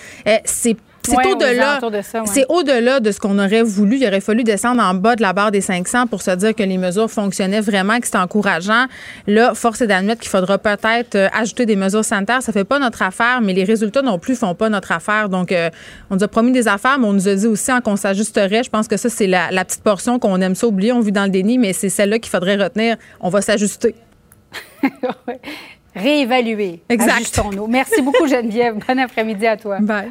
[0.44, 0.76] c'est
[1.06, 1.80] c'est au-delà.
[2.26, 3.96] C'est au-delà de ce qu'on aurait voulu.
[3.96, 6.62] Il aurait fallu descendre en bas de la barre des 500 pour se dire que
[6.62, 8.86] les mesures fonctionnaient vraiment, que c'était encourageant.
[9.26, 12.42] Là, force est d'admettre qu'il faudra peut-être euh, ajouter des mesures sanitaires.
[12.42, 15.28] Ça fait pas notre affaire, mais les résultats non plus font pas notre affaire.
[15.28, 15.70] Donc, euh,
[16.10, 18.62] on nous a promis des affaires, mais on nous a dit aussi qu'on s'ajusterait.
[18.62, 20.92] Je pense que ça, c'est la, petite portion qu'on aime ça oublier.
[20.92, 22.96] On vit dans le déni, mais c'est celle-là qu'il faudrait retenir.
[23.20, 23.94] On va s'ajuster.
[25.94, 26.82] Réévaluer.
[26.88, 27.16] Exact.
[27.16, 27.66] Ajustons-nous.
[27.68, 28.76] Merci beaucoup, Geneviève.
[28.86, 29.78] bon après-midi à toi.
[29.80, 30.10] Bye.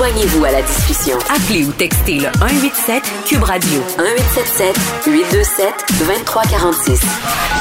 [0.00, 1.18] Joignez-vous à la discussion.
[1.28, 7.02] Appelez ou textez le 187 Cube Radio 1877 827 2346.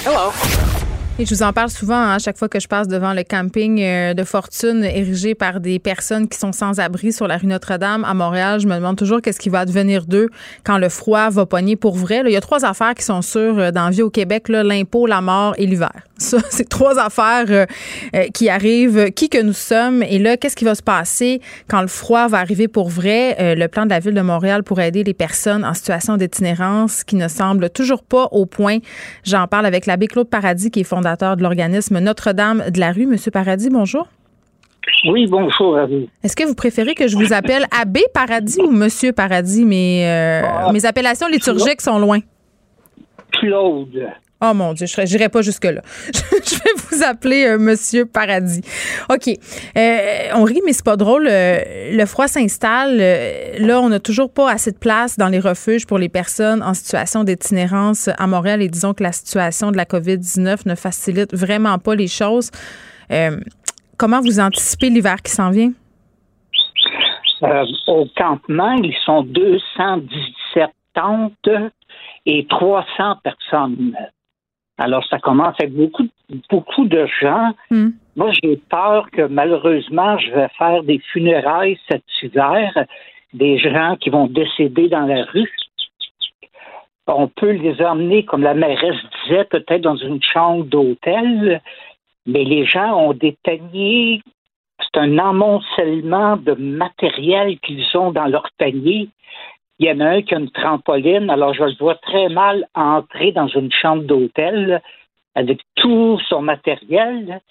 [0.06, 0.32] Hello.
[1.20, 3.24] Et je vous en parle souvent hein, à chaque fois que je passe devant le
[3.24, 7.48] camping euh, de fortune érigé par des personnes qui sont sans abri sur la rue
[7.48, 8.62] Notre-Dame à Montréal.
[8.62, 10.30] Je me demande toujours qu'est-ce qui va advenir d'eux
[10.64, 12.22] quand le froid va pogner pour vrai.
[12.26, 15.08] il y a trois affaires qui sont sûres euh, dans la vie au Québec, l'impôt,
[15.08, 15.92] la mort et l'hiver.
[16.20, 17.66] Ça, c'est trois affaires euh,
[18.16, 20.04] euh, qui arrivent, qui que nous sommes?
[20.04, 23.36] Et là, qu'est-ce qui va se passer quand le froid va arriver pour vrai?
[23.40, 27.04] Euh, le plan de la Ville de Montréal pour aider les personnes en situation d'itinérance
[27.04, 28.78] qui ne semble toujours pas au point.
[29.24, 33.06] J'en parle avec l'abbé Claude Paradis, qui est fondateur de l'organisme Notre-Dame de la rue.
[33.06, 34.08] Monsieur Paradis, bonjour.
[35.06, 36.08] Oui, bonjour à vous.
[36.24, 39.64] Est-ce que vous préférez que je vous appelle Abbé Paradis ou Monsieur Paradis?
[39.64, 40.72] Mes, ah.
[40.74, 42.20] mes appellations liturgiques sont loin.
[43.32, 44.10] Claude.
[44.42, 45.82] Oh mon Dieu, je n'irai pas jusque-là.
[46.14, 48.62] je vais vous appeler euh, Monsieur Paradis.
[49.10, 49.28] OK.
[49.78, 51.28] Euh, on rit, mais c'est pas drôle.
[51.30, 52.98] Euh, le froid s'installe.
[52.98, 56.74] là, on n'a toujours pas assez de place dans les refuges pour les personnes en
[56.74, 58.62] situation d'itinérance à Montréal.
[58.62, 62.50] Et disons que la situation de la COVID-19 ne facilite vraiment pas les choses.
[63.98, 65.72] comment vous anticipez l'hiver qui s'en vient?
[67.88, 71.50] au campement, ils sont 217 tentes
[72.26, 73.96] et 300 personnes.
[74.80, 76.08] Alors, ça commence avec beaucoup,
[76.50, 77.52] beaucoup de gens.
[77.70, 77.90] Hmm.
[78.16, 82.72] Moi, j'ai peur que malheureusement, je vais faire des funérailles cet hiver,
[83.34, 85.52] des gens qui vont décéder dans la rue.
[87.08, 91.62] On peut les emmener, comme la mairesse disait, peut-être dans une chambre d'hôtel,
[92.26, 94.22] mais les gens ont des paniers.
[94.80, 99.10] C'est un amoncellement de matériel qu'ils ont dans leur panier.
[99.80, 102.68] Il y en a un qui a une trampoline, alors je le vois très mal
[102.76, 104.82] entrer dans une chambre d'hôtel
[105.36, 107.42] avec tout son matériel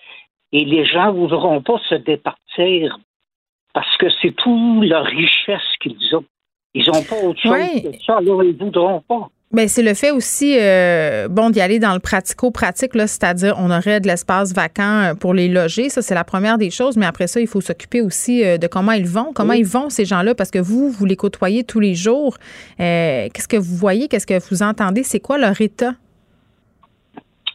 [0.52, 2.98] et les gens ne voudront pas se départir
[3.72, 6.24] parce que c'est tout leur richesse qu'ils ont.
[6.74, 9.30] Ils n'ont pas autre chose que ça, alors ils ne voudront pas.
[9.50, 13.70] Bien, c'est le fait aussi, euh, bon, d'y aller dans le pratico-pratique, là, c'est-à-dire on
[13.70, 15.88] aurait de l'espace vacant euh, pour les loger.
[15.88, 16.98] Ça, c'est la première des choses.
[16.98, 19.32] Mais après ça, il faut s'occuper aussi euh, de comment ils vont.
[19.34, 20.34] Comment ils vont, ces gens-là?
[20.34, 22.36] Parce que vous, vous les côtoyez tous les jours.
[22.76, 24.08] qu'est-ce que vous voyez?
[24.08, 25.02] Qu'est-ce que vous entendez?
[25.02, 25.92] C'est quoi leur état?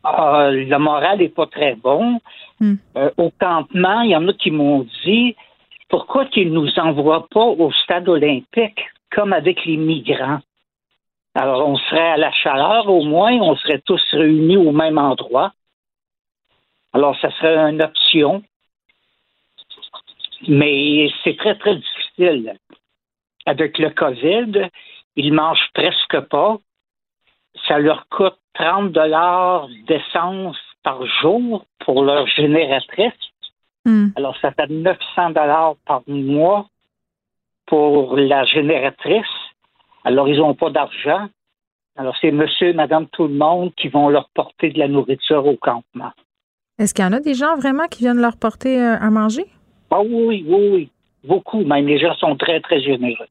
[0.04, 2.20] Ah, le moral n'est pas très bon.
[2.60, 2.76] Hmm.
[3.18, 5.36] au campement, il y en a qui m'ont dit
[5.90, 8.80] pourquoi qu'ils ne nous envoient pas au stade olympique
[9.12, 10.40] comme avec les migrants?
[11.36, 15.54] Alors, on serait à la chaleur au moins, on serait tous réunis au même endroit.
[16.94, 18.44] Alors, ça serait une option.
[20.48, 22.56] Mais c'est très, très difficile.
[23.46, 24.70] Avec le COVID,
[25.16, 26.58] ils mangent presque pas.
[27.68, 33.14] Ça leur coûte 30 dollars d'essence par jour pour leur génératrice.
[33.86, 34.10] Hmm.
[34.16, 36.68] Alors, ça fait 900 dollars par mois
[37.66, 39.26] pour la génératrice.
[40.04, 41.28] Alors, ils n'ont pas d'argent.
[41.96, 45.56] Alors, c'est monsieur, madame, tout le monde qui vont leur porter de la nourriture au
[45.56, 46.12] campement.
[46.80, 49.46] Est-ce qu'il y en a des gens vraiment qui viennent leur porter euh, à manger?
[49.92, 50.90] Ah oui, oui, oui.
[51.24, 51.64] Beaucoup.
[51.64, 53.28] Même les gens sont très, très généreux.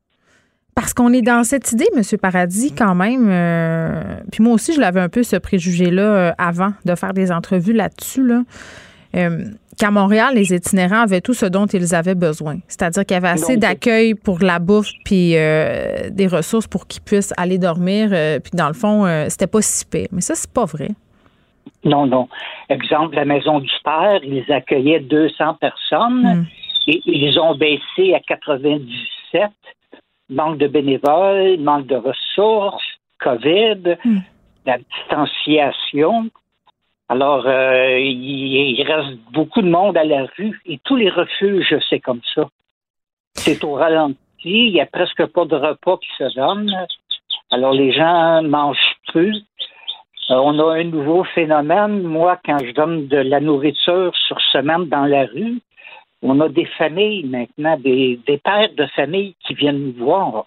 [0.75, 2.03] Parce qu'on est dans cette idée, M.
[2.19, 3.29] Paradis, quand même.
[3.29, 7.31] Euh, puis moi aussi, je l'avais un peu ce préjugé-là euh, avant de faire des
[7.33, 8.27] entrevues là-dessus.
[8.27, 8.43] Là.
[9.79, 12.59] Qu'à Montréal, les itinérants avaient tout ce dont ils avaient besoin.
[12.69, 17.33] C'est-à-dire qu'il y avait assez d'accueil pour la bouffe puis des ressources pour qu'ils puissent
[17.37, 18.11] aller dormir.
[18.43, 20.09] puis dans le fond, c'était pas si pire.
[20.13, 20.89] Mais ça, c'est pas vrai.
[21.85, 22.29] Non, non.
[22.69, 26.47] Exemple, la Maison du Père, ils accueillaient 200 personnes hmm.
[26.87, 29.51] et ils ont baissé à 97.
[30.31, 32.85] Manque de bénévoles, manque de ressources,
[33.19, 34.19] COVID, hmm.
[34.67, 36.31] la distanciation.
[37.13, 42.01] Alors, euh, il, reste beaucoup de monde à la rue et tous les refuges, c'est
[42.01, 42.49] comme ça.
[43.35, 46.75] C'est au ralenti, il n'y a presque pas de repas qui se donnent.
[47.51, 49.37] Alors, les gens mangent plus.
[50.31, 52.03] Euh, on a un nouveau phénomène.
[52.03, 55.61] Moi, quand je donne de la nourriture sur semaine dans la rue,
[56.23, 60.47] on a des familles maintenant, des, pères de famille qui viennent nous voir,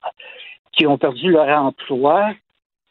[0.71, 2.31] qui ont perdu leur emploi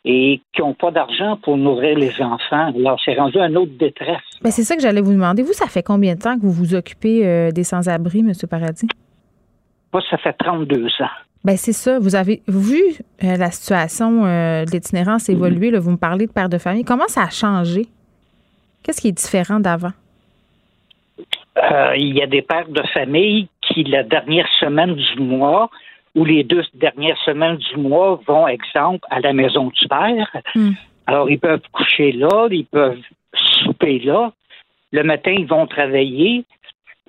[0.04, 2.72] et qui n'ont pas d'argent pour nourrir les enfants.
[2.74, 4.20] Alors, c'est rendu un autre détresse.
[4.42, 5.42] Mais c'est ça que j'allais vous demander.
[5.42, 8.32] Vous, ça fait combien de temps que vous vous occupez euh, des sans-abri, M.
[8.48, 8.86] Paradis?
[9.92, 11.08] Moi, ça fait 32 ans.
[11.42, 11.98] Ben c'est ça.
[11.98, 12.80] Vous avez vu
[13.22, 15.70] euh, la situation euh, de l'itinérance évoluer.
[15.70, 16.84] Là, vous me parlez de père de famille.
[16.84, 17.86] Comment ça a changé?
[18.82, 19.92] Qu'est-ce qui est différent d'avant?
[21.96, 25.70] Il y a des pères de famille qui, la dernière semaine du mois
[26.14, 30.30] ou les deux dernières semaines du mois, vont, exemple, à la maison du père.
[30.54, 30.72] Hmm.
[31.06, 33.00] Alors, ils peuvent coucher là, ils peuvent
[33.34, 34.32] souper là.
[34.92, 36.44] Le matin, ils vont travailler.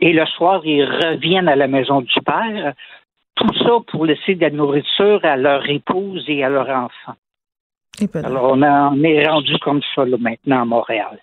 [0.02, 2.74] Et le soir, ils reviennent à la maison du père.
[3.36, 7.16] Tout ça pour laisser de la nourriture à leur épouse et à leur enfant.
[8.16, 11.20] Alors, on, est rendu comme ça maintenant à Montréal.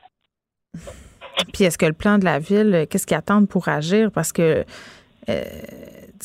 [1.52, 4.10] Puis, est-ce que le plan de la ville, qu'est-ce qu'ils attendent pour agir?
[4.12, 4.64] Parce que,
[5.28, 5.42] euh,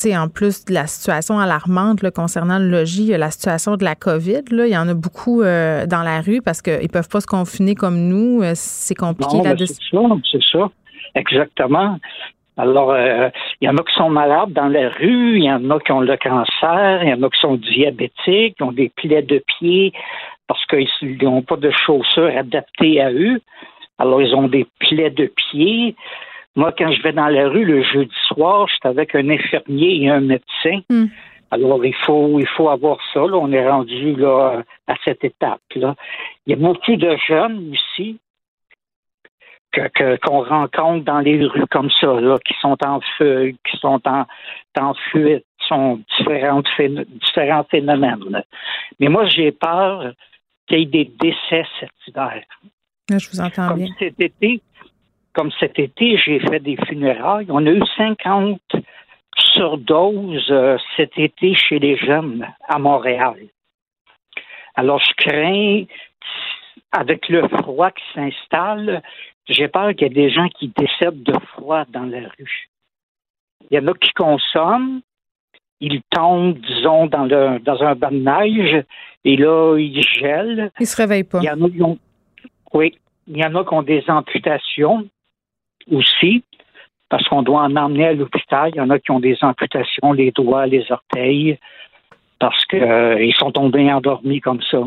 [0.02, 4.42] sais, en plus de la situation alarmante concernant le logis, la situation de la COVID,
[4.50, 7.20] là, il y en a beaucoup euh, dans la rue parce qu'ils ne peuvent pas
[7.20, 8.42] se confiner comme nous.
[8.42, 9.74] Euh, c'est compliqué là-dessus.
[9.90, 10.70] C'est ça, c'est ça.
[11.14, 11.98] Exactement.
[12.56, 13.28] Alors, euh,
[13.60, 15.92] il y en a qui sont malades dans la rue, il y en a qui
[15.92, 19.42] ont le cancer, il y en a qui sont diabétiques, qui ont des plaies de
[19.58, 19.92] pied
[20.48, 23.40] parce qu'ils n'ont pas de chaussures adaptées à eux.
[23.98, 25.94] Alors, ils ont des plaies de pied.
[26.58, 30.02] Moi, quand je vais dans la rue le jeudi soir, je suis avec un infirmier
[30.02, 30.80] et un médecin.
[30.90, 31.06] Hmm.
[31.52, 33.20] Alors, il faut, il faut avoir ça.
[33.22, 35.94] On est rendu là, à cette étape-là.
[36.44, 38.18] Il y a beaucoup de jeunes aussi
[39.70, 44.00] que qu'on rencontre dans les rues comme ça, là, qui sont en feu, qui sont
[44.04, 44.26] en,
[44.80, 46.64] en fuite, sont différents
[47.70, 48.42] phénomènes.
[48.98, 50.12] Mais moi, j'ai peur
[50.66, 52.42] qu'il y ait des décès cet hiver.
[53.08, 53.94] je vous entends comme bien.
[54.00, 54.60] Cet été,
[55.38, 57.46] comme cet été, j'ai fait des funérailles.
[57.48, 58.60] On a eu 50
[59.36, 63.36] surdoses euh, cet été chez les jeunes à Montréal.
[64.74, 65.84] Alors, je crains,
[66.90, 69.00] avec le froid qui s'installe,
[69.48, 72.68] j'ai peur qu'il y ait des gens qui décèdent de froid dans la rue.
[73.70, 75.02] Il y en a qui consomment,
[75.78, 78.84] ils tombent, disons, dans, le, dans un bain de neige,
[79.24, 80.72] et là, ils gèlent.
[80.80, 81.38] Ils se réveillent pas.
[81.38, 81.98] Il y en a qui ont,
[82.74, 82.98] oui,
[83.28, 85.08] il y en a qui ont des amputations
[85.90, 86.42] aussi,
[87.08, 88.70] parce qu'on doit en emmener à l'hôpital.
[88.74, 91.58] Il y en a qui ont des amputations, les doigts, les orteils,
[92.38, 94.78] parce qu'ils euh, sont tombés endormis comme ça.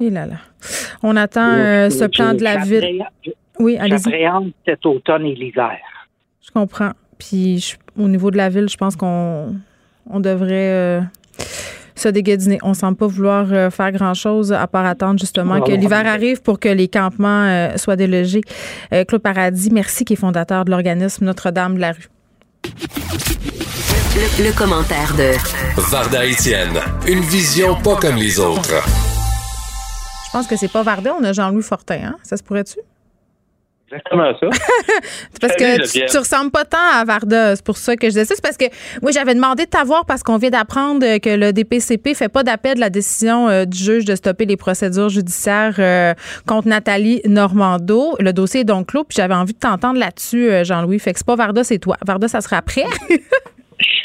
[0.00, 0.36] Et là là.
[1.02, 3.04] On attend euh, ce plan de la ville.
[3.58, 3.98] Oui, allez-y.
[3.98, 5.78] J'appréhende cet automne et l'hiver.
[6.40, 6.92] Je comprends.
[7.18, 9.56] Puis au niveau de la ville, je pense qu'on
[10.08, 11.00] on devrait euh,
[11.98, 12.58] se déguediner.
[12.62, 16.42] On ne semble pas vouloir euh, faire grand-chose à part attendre justement que l'hiver arrive
[16.42, 18.42] pour que les campements euh, soient délogés.
[19.06, 22.08] Claude Paradis, merci, qui est fondateur de l'organisme Notre-Dame de la rue.
[24.16, 25.32] Le, commentaire de
[25.90, 28.82] Varda Étienne, une vision pas comme les autres.
[30.26, 32.16] Je pense que c'est pas Varda, on a Jean-Louis Fortin, hein?
[32.22, 32.78] Ça se pourrait-tu?
[33.90, 34.46] Exactement ça.
[35.40, 37.56] parce que tu, ressembles pas tant à Varda.
[37.56, 38.34] C'est pour ça que je disais ça.
[38.34, 38.66] C'est parce que,
[39.02, 42.74] oui, j'avais demandé de t'avoir parce qu'on vient d'apprendre que le DPCP fait pas d'appel
[42.74, 46.14] de la décision euh, du juge de stopper les procédures judiciaires euh,
[46.46, 48.16] contre Nathalie Normando.
[48.20, 49.04] Le dossier est donc clos.
[49.04, 50.98] Puis j'avais envie de t'entendre là-dessus, euh, Jean-Louis.
[50.98, 51.96] Fait que c'est pas Varda, c'est toi.
[52.06, 52.84] Varda, ça sera après.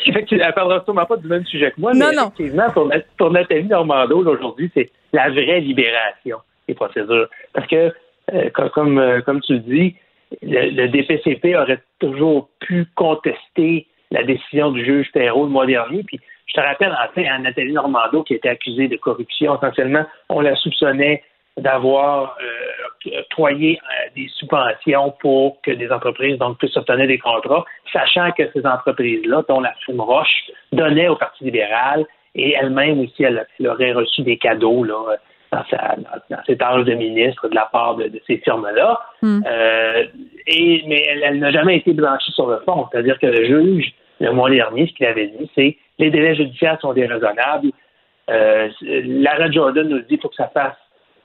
[0.05, 3.31] Effectivement, elle ne parlera sûrement pas du même sujet que moi, non, mais effectivement, pour,
[3.31, 6.37] Nathalie Normando, aujourd'hui, c'est la vraie libération
[6.67, 7.27] des procédures.
[7.53, 7.91] Parce que
[8.31, 9.95] euh, comme, euh, comme, tu le dis,
[10.41, 16.03] le, DPCP aurait toujours pu contester la décision du juge Perrault le mois dernier.
[16.03, 20.41] Puis Je te rappelle, en fait, Nathalie Normando, qui était accusée de corruption, essentiellement, on
[20.41, 21.23] la soupçonnait
[21.57, 27.65] d'avoir euh, octroyé euh, des subventions pour que des entreprises donc puissent obtenir des contrats,
[27.91, 32.05] sachant que ces entreprises-là, dont la firme Roche, donnaient au Parti libéral
[32.35, 35.17] et elle-même aussi, elle, aurait reçu des cadeaux là,
[35.53, 35.95] dans, sa,
[36.29, 38.99] dans, ses tâches de ministre de la part de, ces firmes-là.
[39.21, 39.41] Hmm.
[39.45, 40.03] Euh,
[40.47, 42.87] et, mais elle, n'a jamais été blanchie sur le fond.
[42.91, 46.79] C'est-à-dire que le juge, le mois dernier, ce qu'il avait dit, c'est les délais judiciaires
[46.81, 47.69] sont déraisonnables.
[48.29, 50.75] Euh, Lara Jordan nous dit qu'il faut que ça fasse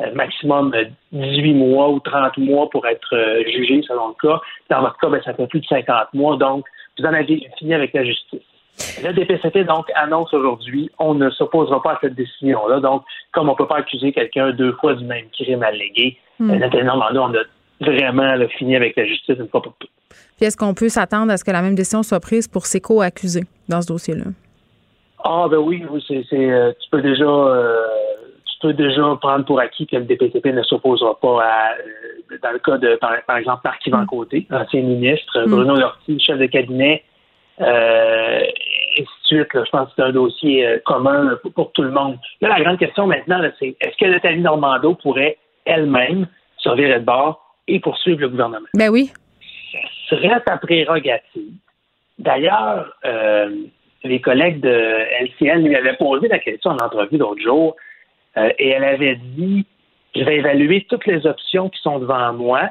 [0.00, 0.74] euh, maximum
[1.12, 4.40] 18 mois ou 30 mois pour être euh, jugé selon le cas.
[4.70, 6.36] Dans votre cas, ben, ça fait plus de 50 mois.
[6.36, 6.66] Donc,
[6.98, 8.40] vous en avez fini avec la justice.
[9.02, 12.80] Le DPCP, donc, annonce aujourd'hui, on ne s'opposera pas à cette décision-là.
[12.80, 13.02] Donc,
[13.32, 16.50] comme on ne peut pas accuser quelqu'un deux fois du même crime allégué, mm.
[16.50, 17.42] Euh, on a
[17.80, 19.90] vraiment fini avec la justice une fois pour toutes.
[20.36, 22.80] Puis est-ce qu'on peut s'attendre à ce que la même décision soit prise pour ses
[22.80, 24.24] co-accusés dans ce dossier-là?
[25.24, 27.26] Ah, ben oui, c'est, tu peux déjà
[28.60, 32.50] tu peux déjà prendre pour acquis que le DPCP ne s'opposera pas à, euh, dans
[32.50, 34.06] le cas de, par, exemple, Marc Yvan mm.
[34.06, 35.50] Côté, ancien ministre, mm.
[35.50, 37.04] Bruno Lortie, chef de cabinet,
[37.60, 39.48] euh, et ainsi de suite.
[39.52, 42.18] je pense que c'est un dossier euh, commun pour, tout le monde.
[42.40, 46.26] Là, la grande question maintenant, c'est est-ce que Nathalie Normando pourrait elle-même
[46.58, 48.66] se virer de bord et poursuivre le gouvernement?
[48.74, 49.10] Ben oui.
[50.08, 51.52] Ce serait sa prérogative.
[52.18, 53.50] D'ailleurs, euh,
[54.04, 57.76] les collègues de LCN lui avaient posé la question en entrevue l'autre jour.
[58.36, 59.66] Euh, et elle avait dit
[60.14, 62.70] je vais évaluer toutes les options qui sont devant moi,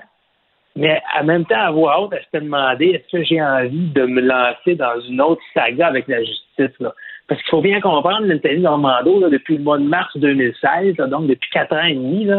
[0.78, 4.06] mais en même temps, à voix haute, elle s'était demandé est-ce que j'ai envie de
[4.06, 6.78] me lancer dans une autre saga avec la justice?
[7.28, 11.49] Parce qu'il faut bien comprendre, Nathalie Normando, depuis le mois de mars 2016, donc depuis
[11.49, 12.30] quatre ans et demi,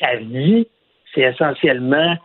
[0.00, 0.68] sa vie,
[1.12, 2.16] c'est essentiellement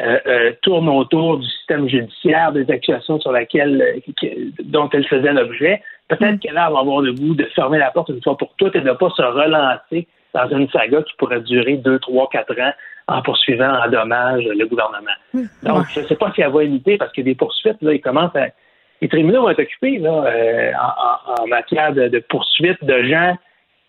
[0.00, 4.02] euh, euh, tourne autour du système judiciaire, des accusations sur laquelle,
[4.64, 5.82] dont elle faisait l'objet.
[6.08, 6.38] Peut-être mm.
[6.38, 8.88] qu'elle va avoir le goût de fermer la porte une fois pour toutes et de
[8.88, 12.72] ne pas se relancer dans une saga qui pourrait durer deux, trois, quatre ans
[13.12, 15.10] en poursuivant en dommage le gouvernement.
[15.62, 18.00] Donc, je ne sais pas si elle va imiter parce que des poursuites, là, ils
[18.00, 18.48] commencent à.
[19.00, 20.72] Les tribunaux vont être occupés là, euh,
[21.40, 23.36] en, matière de, poursuites de gens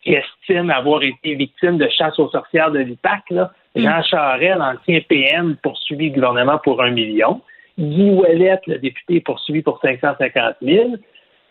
[0.01, 3.21] qui estiment avoir été victimes de chasse aux sorcières de l'IPAC.
[3.29, 3.47] Mm.
[3.75, 7.41] Jean Charest, l'ancien PM, poursuivi le gouvernement pour un million.
[7.77, 10.95] Guy Ouellet, le député, poursuivi pour 550 000.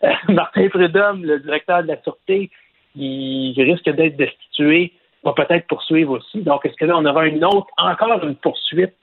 [0.29, 2.49] Martin Prudhomme, le directeur de la Sûreté,
[2.93, 4.91] qui risque d'être destitué,
[5.23, 6.41] va peut-être poursuivre aussi.
[6.41, 8.95] Donc, est-ce que là, on aura une autre, encore une poursuite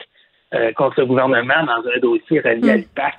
[0.55, 2.81] euh, contre le gouvernement dans un dossier relié à hmm.
[2.81, 3.15] l'IPAC?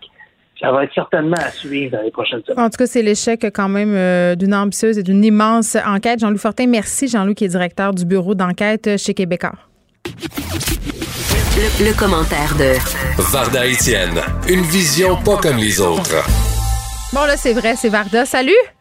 [0.59, 2.63] Ça va être certainement à suivre dans les prochaines semaines.
[2.63, 6.19] En tout cas, c'est l'échec quand même euh, d'une ambitieuse et d'une immense enquête.
[6.19, 7.07] Jean-Louis Fortin, merci.
[7.07, 9.53] Jean-Louis qui est directeur du bureau d'enquête chez Québécois.
[10.05, 12.77] Le, le, commentaire de
[13.31, 16.23] Varda Étienne, une vision pas comme les autres.
[17.13, 18.25] Bon, là, c'est vrai, c'est Varda.
[18.25, 18.80] Salut!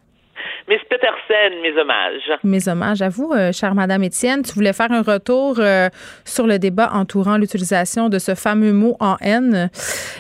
[0.71, 2.31] Miss Petersen, mes hommages.
[2.45, 4.43] Mes hommages à vous, euh, chère Madame Étienne.
[4.43, 5.89] Tu voulais faire un retour euh,
[6.25, 9.69] sur le débat entourant l'utilisation de ce fameux mot en haine,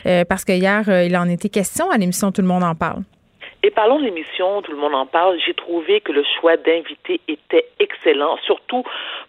[0.06, 3.02] euh, parce que hier, il en était question à l'émission Tout le monde en parle.
[3.62, 5.38] Et parlons de l'émission, tout le monde en parle.
[5.46, 8.82] J'ai trouvé que le choix d'invité était excellent, surtout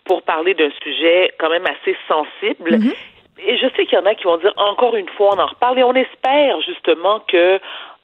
[0.05, 2.77] pour parler d'un sujet quand même assez sensible.
[2.77, 2.95] Mm-hmm.
[3.45, 5.47] Et je sais qu'il y en a qui vont dire encore une fois, on en
[5.47, 7.59] reparle et on espère justement que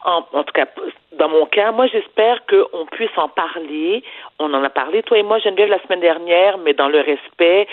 [0.07, 0.67] en, tout cas,
[1.13, 4.03] dans mon cas, moi, j'espère qu'on puisse en parler.
[4.39, 7.67] On en a parlé, toi et moi, Geneviève, la semaine dernière, mais dans le respect,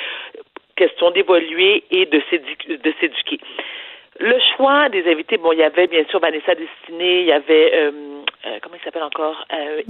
[0.77, 3.39] question d'évoluer et de s'éduquer.
[4.21, 7.71] Le choix des invités, bon, il y avait bien sûr Vanessa Destinée, il y avait
[7.75, 7.91] euh,
[8.47, 9.45] euh, comment il s'appelle encore?
[9.53, 9.83] Euh,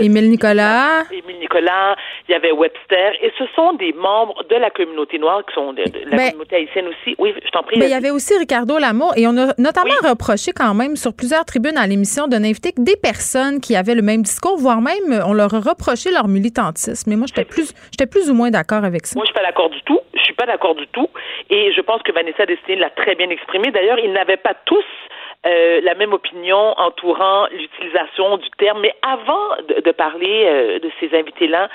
[0.00, 1.04] Émile, Nicolas.
[1.10, 1.96] Émile Nicolas,
[2.28, 5.72] il y avait Webster, et ce sont des membres de la communauté noire qui sont
[5.72, 7.16] de, la ben, communauté haïtienne aussi.
[7.18, 7.76] Oui, je t'en prie.
[7.78, 10.96] Mais ben, il y avait aussi Ricardo Lamour, et on a notamment reproché quand même
[10.96, 14.56] sur plusieurs tribunes à l'émission de n'inviter que des personnes qui avaient le même discours,
[14.56, 17.10] voire même on leur a reproché leur militantisme.
[17.10, 19.14] Mais moi, j'étais plus, j'étais plus ou moins d'accord avec ça.
[19.16, 20.00] Moi, je suis pas d'accord du tout.
[20.14, 21.08] Je suis pas d'accord du tout,
[21.48, 24.84] et je pense que Vanessa Destinée l'a très bien exprimé D'ailleurs, ils n'avaient pas tous
[25.46, 28.80] euh, la même opinion entourant l'utilisation du terme.
[28.80, 31.70] Mais avant de, parler euh, de ces invités-là,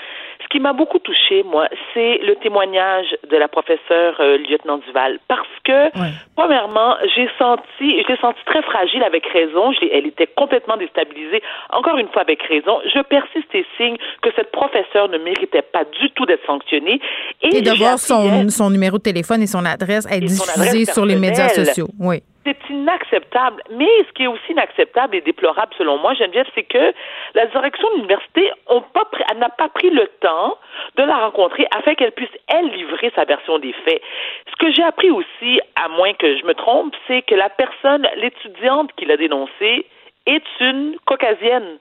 [0.45, 5.17] ce qui m'a beaucoup touché, moi, c'est le témoignage de la professeure euh, lieutenant Duval.
[5.27, 5.89] Parce que,
[6.35, 7.63] premièrement, j'ai senti,
[8.03, 9.71] je l'ai senti très fragile avec raison.
[9.91, 11.41] elle était complètement déstabilisée.
[11.71, 12.79] Encore une fois, avec raison.
[12.93, 17.01] Je persiste et signe que cette professeure ne méritait pas du tout d'être sanctionnée.
[17.41, 21.15] Et, de voir son, son numéro de téléphone et son adresse être diffusé sur les
[21.15, 21.87] médias sociaux.
[21.99, 22.21] Oui.
[22.45, 23.63] C'est inacceptable.
[23.71, 26.93] Mais ce qui est aussi inacceptable et déplorable selon moi, Geneviève, c'est que
[27.33, 30.34] la direction de l'université n'a pas pris le temps
[30.97, 34.01] de la rencontrer afin qu'elle puisse, elle, livrer sa version des faits.
[34.49, 38.07] Ce que j'ai appris aussi, à moins que je me trompe, c'est que la personne,
[38.17, 39.85] l'étudiante qui l'a dénoncé,
[40.25, 41.79] est une caucasienne.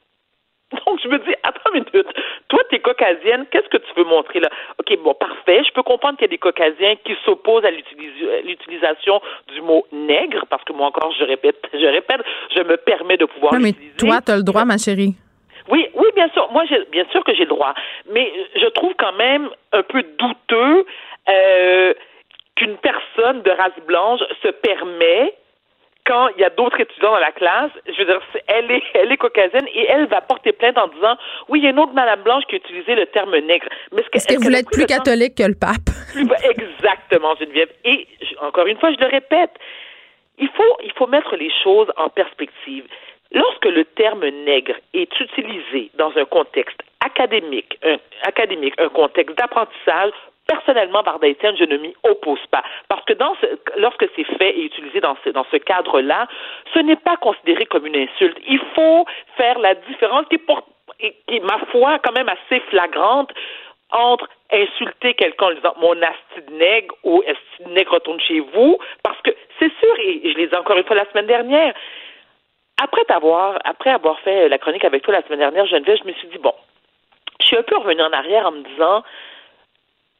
[0.86, 2.08] Donc, je me dis, attends une minute.
[2.48, 4.48] Toi, t'es caucasienne, qu'est-ce que tu veux montrer là?
[4.78, 5.62] OK, bon, parfait.
[5.66, 9.20] Je peux comprendre qu'il y a des caucasiens qui s'opposent à l'utilisation
[9.52, 12.20] du mot nègre, parce que moi encore, je répète, je répète,
[12.54, 15.14] je me permets de pouvoir non, mais toi, tu as le droit, ma chérie.
[15.70, 16.50] Oui, bien sûr.
[16.52, 17.74] Moi, bien sûr que j'ai le droit.
[18.10, 20.86] Mais je trouve quand même un peu douteux
[21.28, 21.94] euh,
[22.56, 25.34] qu'une personne de race blanche se permet
[26.06, 29.10] quand il y a d'autres étudiants dans la classe, je veux dire, elle est, elle
[29.10, 31.16] est caucasienne et elle va porter plainte en disant,
[31.48, 33.66] oui, il y a une autre Madame Blanche qui a utilisé le terme nègre.
[33.92, 35.88] Mais est-ce que, vous voulez être plus catholique que le pape?
[36.14, 37.70] Exactement, Geneviève.
[37.84, 38.06] Et
[38.42, 39.52] encore une fois, je le répète,
[40.38, 42.84] il faut, il faut mettre les choses en perspective.
[43.34, 50.12] Lorsque le terme nègre est utilisé dans un contexte académique, un, contexte d'apprentissage,
[50.46, 52.62] personnellement, Etienne, je ne m'y oppose pas.
[52.88, 53.34] Parce que dans
[53.76, 56.28] lorsque c'est fait et utilisé dans ce, cadre-là,
[56.72, 58.38] ce n'est pas considéré comme une insulte.
[58.46, 59.04] Il faut
[59.36, 60.38] faire la différence qui,
[61.26, 63.32] qui, ma foi, quand même assez flagrante
[63.90, 69.20] entre insulter quelqu'un en disant mon asti nègre ou asti nègre retourne chez vous, parce
[69.22, 71.74] que c'est sûr, et je l'ai dit encore une fois la semaine dernière,
[72.82, 76.12] après avoir, après avoir fait la chronique avec toi la semaine dernière, Geneviève, je me
[76.14, 76.52] suis dit, bon,
[77.40, 79.02] je suis un peu revenue en arrière en me disant,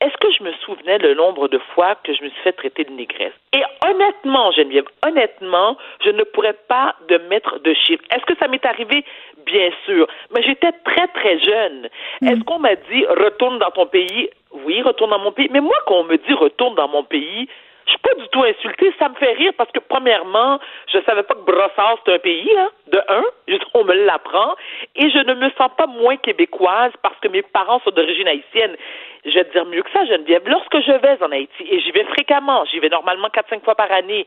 [0.01, 2.85] est-ce que je me souvenais le nombre de fois que je me suis fait traiter
[2.85, 3.33] de négresse?
[3.53, 8.05] Et honnêtement, Geneviève, honnêtement, je ne pourrais pas de mettre de chiffres.
[8.11, 9.05] Est-ce que ça m'est arrivé?
[9.47, 10.07] Bien sûr.
[10.35, 11.89] Mais j'étais très, très jeune.
[12.21, 12.29] Mm.
[12.29, 14.29] Est-ce qu'on m'a dit retourne dans ton pays?
[14.53, 15.49] Oui, retourne dans mon pays.
[15.51, 17.49] Mais moi, quand on me dit retourne dans mon pays,
[17.87, 18.93] je suis pas du tout insultée.
[18.99, 20.59] Ça me fait rire parce que, premièrement,
[20.93, 23.25] je savais pas que Brossard, c'est un pays, hein, de un.
[23.75, 24.55] On me l'apprend.
[24.97, 28.77] Et je ne me sens pas moins québécoise parce que mes parents sont d'origine haïtienne.
[29.25, 30.43] Je vais te dire mieux que ça, Geneviève.
[30.47, 33.91] Lorsque je vais en Haïti, et j'y vais fréquemment, j'y vais normalement 4-5 fois par
[33.91, 34.27] année,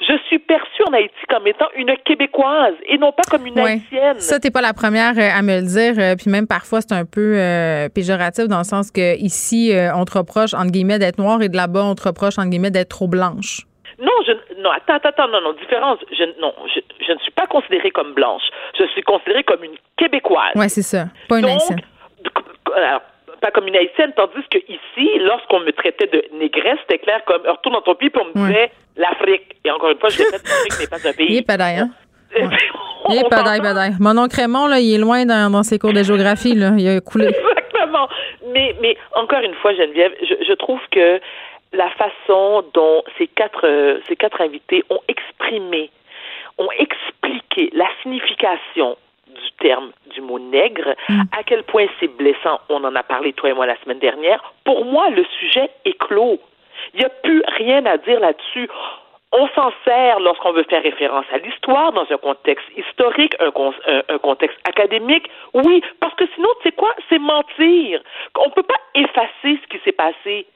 [0.00, 4.18] je suis perçue en Haïti comme étant une Québécoise et non pas comme une Haïtienne.
[4.18, 5.94] Ça, t'es pas la première euh, à me le dire.
[5.98, 10.04] Euh, puis même parfois, c'est un peu euh, péjoratif dans le sens que ici, on
[10.04, 12.90] te reproche, entre guillemets, d'être noire et de là-bas, on te reproche, entre guillemets, d'être
[12.90, 13.62] trop blanche.
[13.98, 15.98] Non, je, non, attends, attends, non, non, différence.
[16.10, 18.42] Je, non, je, ne suis pas considérée comme blanche.
[18.78, 20.52] Je suis considérée comme une Québécoise.
[20.56, 21.06] Oui, c'est ça.
[21.28, 21.80] Pas une Haïtienne.
[22.74, 23.02] Alors,
[23.44, 27.42] pas comme une haïtienne, tandis que ici, lorsqu'on me traitait de négresse, c'était clair comme
[27.46, 29.56] retourne dans ton pays, puis on me disait l'Afrique.
[29.64, 31.26] Et encore une fois, je répète, l'Afrique n'est pas un pays.
[31.28, 31.90] Il est padaille, hein?
[33.10, 33.92] Il est padaille, padaille.
[34.00, 36.70] Mon oncle Raymond, là, il est loin dans, ses cours de géographie, là.
[36.78, 37.26] Il a coulé.
[37.26, 38.08] Exactement.
[38.50, 41.20] Mais, mais encore une fois, Geneviève, je, je trouve que
[41.74, 45.90] la façon dont ces quatre, euh, ces quatre invités ont exprimé,
[46.56, 48.96] ont expliqué la signification
[49.34, 51.22] du terme du mot nègre, mm.
[51.32, 52.60] à quel point c'est blessant.
[52.68, 54.42] On en a parlé, toi et moi, la semaine dernière.
[54.64, 56.38] Pour moi, le sujet est clos.
[56.94, 58.68] Il n'y a plus rien à dire là-dessus.
[59.32, 63.50] On s'en sert lorsqu'on veut faire référence à l'histoire dans un contexte historique, un,
[64.08, 65.28] un, contexte académique.
[65.54, 66.94] Oui, parce que sinon, tu sais quoi?
[67.08, 68.00] C'est mentir.
[68.38, 70.46] On ne peut pas effacer ce qui s'est passé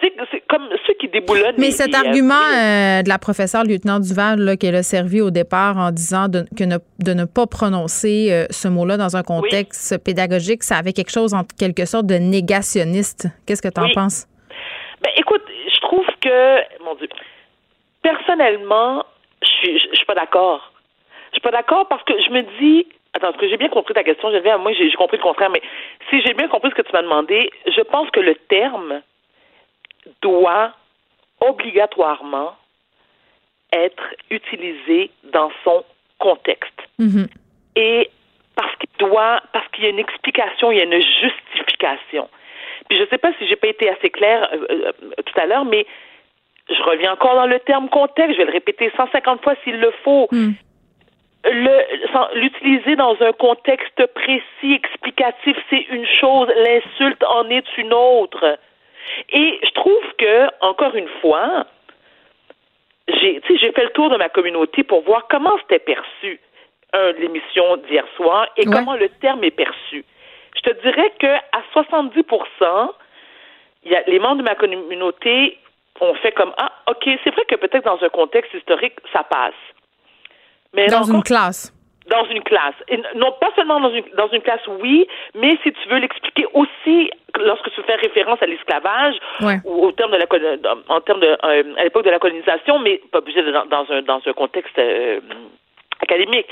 [0.00, 1.56] c'est comme ceux qui déboulonnent.
[1.58, 5.90] Mais cet argument euh, de la professeure lieutenant Duval qu'elle a servi au départ en
[5.90, 10.76] disant de, que de ne pas prononcer euh, ce mot-là dans un contexte pédagogique, ça
[10.76, 13.28] avait quelque chose en quelque sorte de négationniste.
[13.46, 14.26] Qu'est-ce que tu en penses?
[15.02, 15.42] Ben, écoute,
[15.72, 17.08] je trouve que, mon Dieu,
[18.02, 19.04] personnellement,
[19.42, 20.72] je suis, je, suis pas d'accord.
[21.30, 23.94] Je suis pas d'accord parce que je me dis, Attends, est-ce que j'ai bien compris
[23.94, 25.62] ta question, Moi, j'ai compris le contraire, mais
[26.10, 29.02] si j'ai bien compris ce que tu m'as demandé, je pense que le terme
[30.22, 30.72] doit
[31.40, 32.56] obligatoirement
[33.72, 35.84] être utilisé dans son
[36.18, 36.80] contexte.
[36.98, 37.28] Mm-hmm.
[37.76, 38.10] Et
[38.56, 42.28] parce qu'il doit, parce qu'il y a une explication, il y a une justification.
[42.88, 44.92] Puis je ne sais pas si j'ai pas été assez claire euh, euh,
[45.24, 45.86] tout à l'heure, mais
[46.68, 48.32] je reviens encore dans le terme contexte.
[48.32, 50.28] Je vais le répéter 150 fois s'il le faut.
[50.30, 50.52] Mm.
[52.34, 56.48] L'utiliser dans un contexte précis, explicatif, c'est une chose.
[56.56, 58.58] L'insulte en est une autre.
[59.30, 61.66] Et je trouve que, encore une fois,
[63.08, 66.40] j'ai, j'ai fait le tour de ma communauté pour voir comment c'était perçu
[67.18, 70.04] l'émission d'hier soir et comment le terme est perçu.
[70.56, 72.24] Je te dirais que à 70
[73.84, 75.58] il y a, les membres de ma communauté
[76.00, 79.54] ont fait comme ah ok c'est vrai que peut-être dans un contexte historique ça passe.
[80.74, 81.72] Mais dans une classe
[82.08, 82.74] dans une classe.
[83.14, 87.10] non pas seulement dans une, dans une classe, oui, mais si tu veux l'expliquer aussi
[87.40, 89.16] lorsque tu fais référence à l'esclavage
[89.64, 90.26] ou au terme de la
[90.88, 94.02] en termes de euh, à l'époque de la colonisation, mais pas obligé de, dans, un
[94.02, 95.20] dans un contexte euh,
[96.00, 96.46] académique.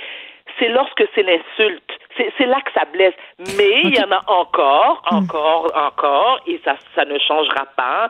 [0.58, 1.90] C'est lorsque c'est l'insulte.
[2.16, 3.14] C'est là que ça blesse.
[3.58, 5.16] Mais il y en a encore, hmm.
[5.16, 8.08] encore, encore, et ça, ça ne changera pas.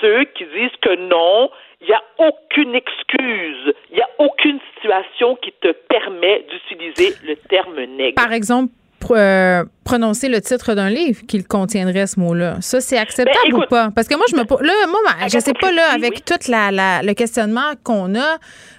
[0.00, 1.50] Ceux qui disent que non,
[1.84, 7.36] il n'y a aucune excuse, il n'y a aucune situation qui te permet d'utiliser le
[7.36, 8.14] terme nègre.
[8.14, 8.72] Par exemple,
[9.12, 12.56] euh, prononcer le titre d'un livre qu'il contiendrait ce mot-là.
[12.60, 13.90] Ça, c'est acceptable Ben, écoute, ou pas?
[13.94, 16.22] Parce que moi, je me là, moi, je sais pas, là, avec oui.
[16.24, 18.38] tout la, la- le questionnement qu'on a.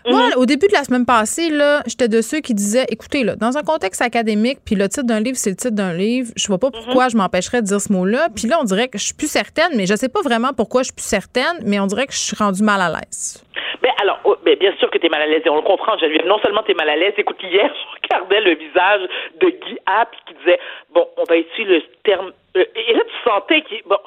[0.09, 0.33] Moi, Mhm.
[0.37, 3.57] au début de la semaine passée, là, j'étais de ceux qui disaient, écoutez, là, dans
[3.57, 6.57] un contexte académique, puis le titre d'un livre, c'est le titre d'un livre, je vois
[6.59, 6.73] pas Mhm.
[6.85, 8.29] pourquoi je m'empêcherais de dire ce mot-là.
[8.35, 10.81] Puis là, on dirait que je suis plus certaine, mais je sais pas vraiment pourquoi
[10.81, 13.43] je suis plus certaine, mais on dirait que je suis rendue mal à l'aise.
[13.85, 15.61] Ben alors, oh, ben, bien sûr que tu es mal à l'aise et on le
[15.61, 16.25] comprend, Geneviève.
[16.25, 17.71] Non seulement tu es mal à l'aise, écoute, hier,
[18.01, 19.01] je regardais le visage
[19.41, 20.59] de Guy App qui disait,
[20.89, 22.31] bon, on va utiliser le terme...
[22.57, 23.83] euh, et là, tu sentais qu'il...
[23.85, 23.97] Bon,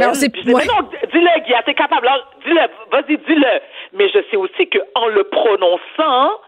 [0.00, 0.42] Non, c'est- ouais.
[0.56, 2.08] mais non, dis-le, Guy, t'es capable.
[2.08, 3.60] Alors, dis-le, vas-y, dis-le.
[3.92, 6.40] Mais je sais aussi qu'en le prononçant,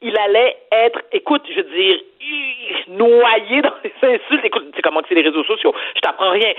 [0.00, 1.96] il allait être, écoute, je veux dire,
[2.88, 4.44] noyé dans les insultes.
[4.44, 5.72] Écoute, tu sais comment que c'est les réseaux sociaux.
[5.96, 6.52] Je t'apprends rien.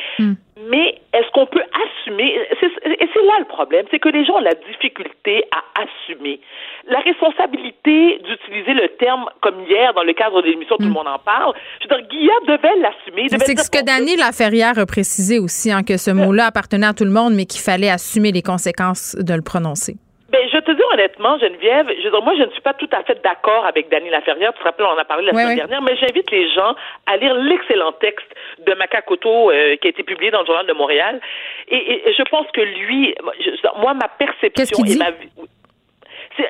[0.70, 2.34] Mais est-ce qu'on peut assumer?
[2.60, 6.40] C'est- Et c'est là le problème, c'est que les gens ont la difficulté à assumer
[6.88, 11.08] la responsabilité d'utiliser le terme comme hier dans le cadre de l'émission Tout le monde
[11.08, 11.54] en parle.
[11.82, 13.28] Je veux dire, Guillaume devait l'assumer.
[13.30, 17.06] C'est ce que Dany Laferrière a précisé aussi, hein, que ce mot-là appartenait à tout
[17.06, 19.96] le monde, mais qu'il fallait assumer les conséquences de le prononcer.
[20.34, 22.90] Ben, je te dis honnêtement, Geneviève, je veux dire, moi, je ne suis pas tout
[22.92, 24.52] à fait d'accord avec Dany Laferrière.
[24.54, 27.18] Tu te rappelles, on en a parlé la semaine dernière, mais j'invite les gens à
[27.18, 28.26] lire l'excellent texte
[28.66, 31.22] de Macacoto euh, qui a été publié dans le Journal de Montréal.
[31.70, 31.78] Et,
[32.10, 34.98] et- je pense que lui, moi, je- moi ma perception et dit?
[34.98, 35.12] ma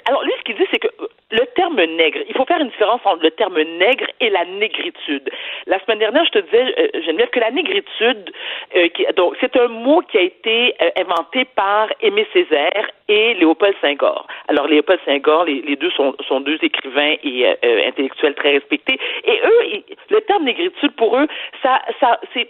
[0.06, 2.70] alors lui, ce qu'il dit, c'est que euh, le terme nègre, il faut faire une
[2.70, 5.30] différence entre le terme nègre et la négritude.
[5.68, 8.32] La semaine dernière, je te disais, euh, Geneviève, que la négritude,
[8.76, 13.34] euh, qui- donc c'est un mot qui a été euh, inventé par Aimé Césaire et
[13.36, 14.28] Léopold Senghor.
[14.48, 19.00] Alors Léopold Senghor, les, les deux sont, sont deux écrivains et euh, intellectuels très respectés.
[19.26, 21.28] Et eux, le terme négritude pour eux,
[21.62, 22.50] ça, ça, c'est,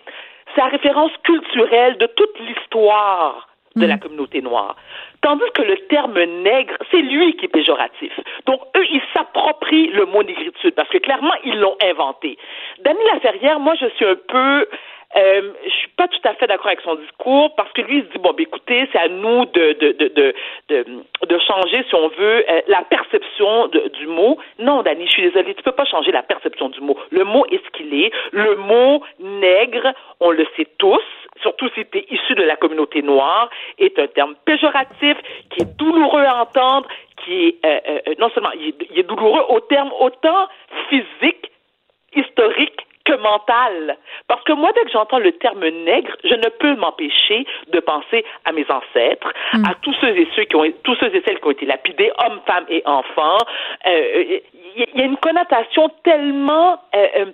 [0.55, 4.76] la référence culturelle de toute l'histoire de la communauté noire.
[5.22, 8.20] Tandis que le terme nègre, c'est lui qui est péjoratif.
[8.45, 12.38] Donc, eux, ils s'approprient le mot négritude parce que clairement, ils l'ont inventé.
[12.84, 14.68] Dany Laferrière, moi, je suis un peu...
[15.15, 18.03] Euh, je suis pas tout à fait d'accord avec son discours parce que lui il
[18.06, 20.34] se dit bon ben écoutez c'est à nous de de de
[20.69, 20.85] de
[21.27, 24.38] de, changer si on veut euh, la perception du mot.
[24.60, 26.98] Non Dani je suis désolée tu peux pas changer la perception du mot.
[27.11, 28.11] Le mot est ce qu'il est.
[28.31, 31.03] Le mot nègre on le sait tous
[31.41, 35.18] surtout si tu es issu de la communauté noire est un terme péjoratif
[35.49, 36.88] qui est douloureux à entendre
[37.23, 40.48] qui est euh, euh, euh, non seulement il est douloureux au terme autant
[40.90, 41.52] physique
[42.15, 43.97] historique que mental.
[44.27, 48.23] Parce que moi, dès que j'entends le terme nègre, je ne peux m'empêcher de penser
[48.45, 51.47] à mes ancêtres, à tous ceux et ceux qui ont, tous ceux et celles qui
[51.47, 53.38] ont été lapidés, hommes, femmes et enfants.
[53.88, 54.39] Euh,
[54.75, 57.25] Il y a une connotation tellement euh, euh,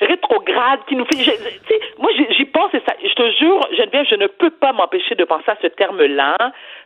[0.00, 1.22] rétrograde qui nous fait.
[1.22, 2.94] je- moi, j'y j'y pense et ça.
[3.02, 6.36] Je te jure, Geneviève, je ne peux pas m'empêcher de penser à ce terme-là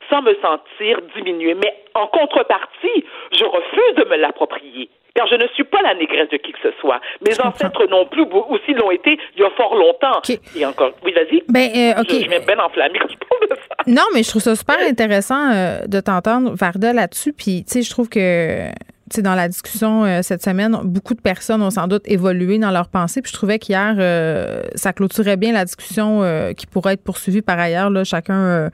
[0.09, 1.55] sans me sentir diminuée.
[1.55, 4.89] Mais en contrepartie, je refuse de me l'approprier.
[5.15, 7.01] Car je ne suis pas la négresse de qui que ce soit.
[7.27, 10.21] Mes ancêtres non plus, ou- aussi l'ont été il y a fort longtemps.
[10.57, 11.43] Et encore, oui, vas-y.
[11.49, 12.07] Ben, euh, OK.
[12.11, 13.77] Je, je bien enflammée quand je parle de ça.
[13.87, 17.33] Non, mais je trouve ça super intéressant euh, de t'entendre, Varda, là-dessus.
[17.33, 18.69] Puis, tu sais, je trouve que,
[19.17, 22.71] sais, dans la discussion euh, cette semaine, beaucoup de personnes ont sans doute évolué dans
[22.71, 23.23] leurs pensées.
[23.23, 27.43] Puis, je trouvais qu'hier, euh, ça clôturait bien la discussion euh, qui pourrait être poursuivie
[27.43, 27.91] par ailleurs.
[27.91, 28.71] Là, chacun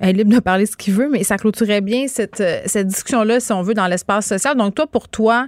[0.00, 3.52] est libre de parler ce qu'il veut, mais ça clôturait bien cette, cette discussion-là, si
[3.52, 4.56] on veut, dans l'espace social.
[4.56, 5.46] Donc, toi, pour toi,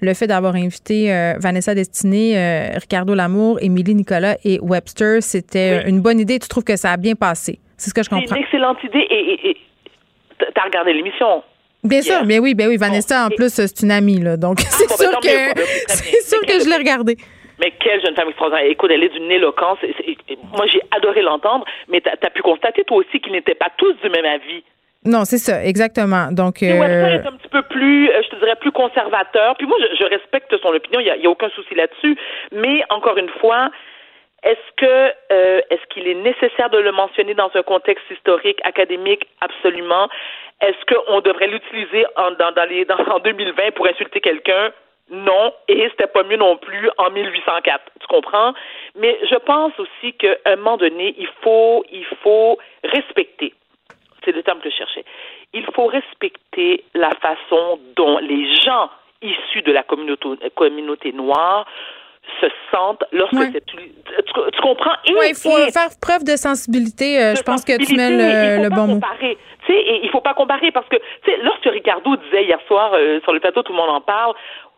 [0.00, 6.20] le fait d'avoir invité Vanessa Destinée, Ricardo Lamour, Émilie Nicolas et Webster, c'était une bonne
[6.20, 6.38] idée.
[6.38, 7.60] Tu trouves que ça a bien passé?
[7.76, 8.36] C'est ce que je C'est comprends.
[8.36, 9.56] une excellente idée et, et, et
[10.54, 11.42] t'as regardé l'émission.
[11.84, 12.76] Bien sûr, bien oui, bien oui.
[12.78, 14.36] Vanessa, en plus, c'est une amie, là.
[14.36, 17.16] Donc, c'est bon, ben, sûr que, ben, c'est sûr que je l'ai regardé.
[17.60, 18.66] Mais quelle jeune femme extraordinaire.
[18.68, 19.78] Écoute, elle est d'une éloquence.
[20.56, 23.92] Moi, j'ai adoré l'entendre, mais t'as as pu constater, toi aussi, qu'ils n'étaient pas tous
[24.02, 24.64] du même avis.
[25.04, 26.32] Non, c'est ça, exactement.
[26.32, 29.54] Donc, euh, est un petit peu plus, euh, je te dirais, plus conservateur.
[29.56, 32.16] Puis moi, je, je respecte son opinion, il n'y a, y a aucun souci là-dessus.
[32.52, 33.70] Mais encore une fois,
[34.44, 39.26] est-ce que euh, est-ce qu'il est nécessaire de le mentionner dans un contexte historique, académique,
[39.40, 40.08] absolument.
[40.64, 44.72] Est-ce qu'on devrait l'utiliser en, dans, dans les, dans, en 2020 pour insulter quelqu'un?
[45.10, 47.82] Non, et c'était pas mieux non plus en 1804.
[48.00, 48.54] Tu comprends?
[48.96, 53.52] Mais je pense aussi qu'à un moment donné, il faut, il faut respecter
[54.24, 55.04] c'est le terme que je cherchais.
[55.52, 58.90] Il faut respecter la façon dont les gens
[59.22, 61.66] issus de la communauté, communauté noire
[62.40, 64.94] se sentent lorsque c'est tu, tu- tu comprends?
[65.06, 67.20] Il faut et- faire preuve de sensibilité.
[67.22, 68.94] euh, je pense que tu mets il le, faut le pas bon mot.
[68.94, 69.38] comparer.
[69.66, 72.58] Tu sais, et il faut pas comparer parce que tu sais, lorsque Ricardo disait hier
[72.66, 74.34] soir euh, sur le plateau, tout le monde en parle.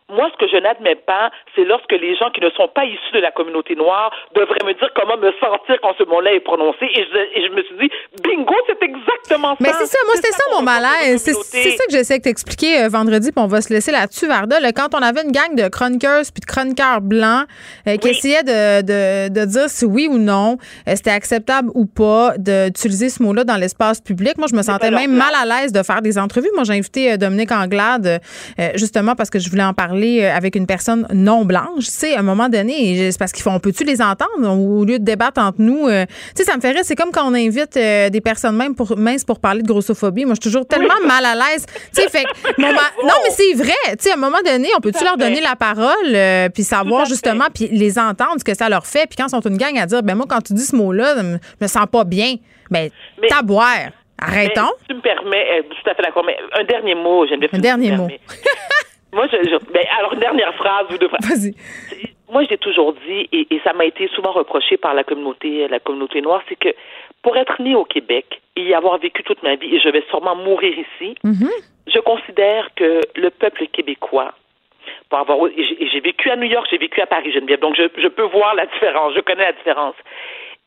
[0.09, 3.11] Moi, ce que je n'admets pas, c'est lorsque les gens qui ne sont pas issus
[3.13, 6.85] de la communauté noire devraient me dire comment me sentir quand ce mot-là est prononcé.
[6.85, 7.89] Et je, et je me suis dit,
[8.23, 9.57] bingo, c'est exactement ça.
[9.59, 11.21] Mais c'est ça, moi, c'était ça, mon malaise.
[11.21, 11.33] C'est
[11.71, 14.59] ça que j'essaie de t'expliquer euh, vendredi, puis on va se laisser là-dessus, Varda.
[14.71, 17.45] quand on avait une gang de chroniqueurs puis de chroniqueurs blancs
[17.85, 20.57] euh, qui essayaient de, de, de, dire si oui ou non
[20.87, 24.89] euh, c'était acceptable ou pas d'utiliser ce mot-là dans l'espace public, moi, je me sentais
[24.89, 26.51] même mal à l'aise de faire des entrevues.
[26.55, 28.21] Moi, j'ai invité Dominique Anglade,
[28.75, 31.85] justement, parce que je voulais en parler avec une personne non blanche.
[31.85, 34.99] Tu sais, à un moment donné, c'est parce qu'ils font, peut-tu les entendre au lieu
[34.99, 35.87] de débattre entre nous?
[35.87, 36.05] tu
[36.35, 36.81] sais, ça me rire.
[36.83, 40.25] C'est comme quand on invite des personnes même pour, minces pour parler de grossophobie.
[40.25, 41.65] Moi, je suis toujours tellement mal à l'aise.
[41.95, 42.25] Tu sais, fait
[42.57, 42.67] non,
[43.23, 43.73] mais c'est vrai.
[43.91, 47.05] Tu sais, à un moment donné, on peut-tu leur donner la parole, euh, puis savoir
[47.05, 49.07] justement, puis les entendre, ce que ça leur fait.
[49.07, 51.15] Puis quand ils sont une gang à dire, ben moi, quand tu dis ce mot-là,
[51.17, 52.35] je me sens pas bien.
[52.69, 52.89] Ben,
[53.43, 53.91] boire.
[54.19, 54.71] Arrêtons.
[54.89, 57.49] tu me permets, euh, tout à fait d'accord, mais un dernier mot, j'aime bien.
[57.53, 58.07] Un dernier mot.
[59.13, 61.29] Moi, je, ben, alors, une dernière phrase ou deux phrases.
[61.29, 61.53] Vas-y.
[62.29, 65.79] Moi, j'ai toujours dit, et, et ça m'a été souvent reproché par la communauté, la
[65.79, 66.69] communauté noire, c'est que
[67.23, 70.03] pour être né au Québec et y avoir vécu toute ma vie, et je vais
[70.09, 71.51] sûrement mourir ici, mm-hmm.
[71.87, 74.33] je considère que le peuple québécois,
[75.09, 78.07] pour avoir, j'ai vécu à New York, j'ai vécu à Paris, Geneviève, donc je, je
[78.09, 79.95] peux voir la différence, je connais la différence.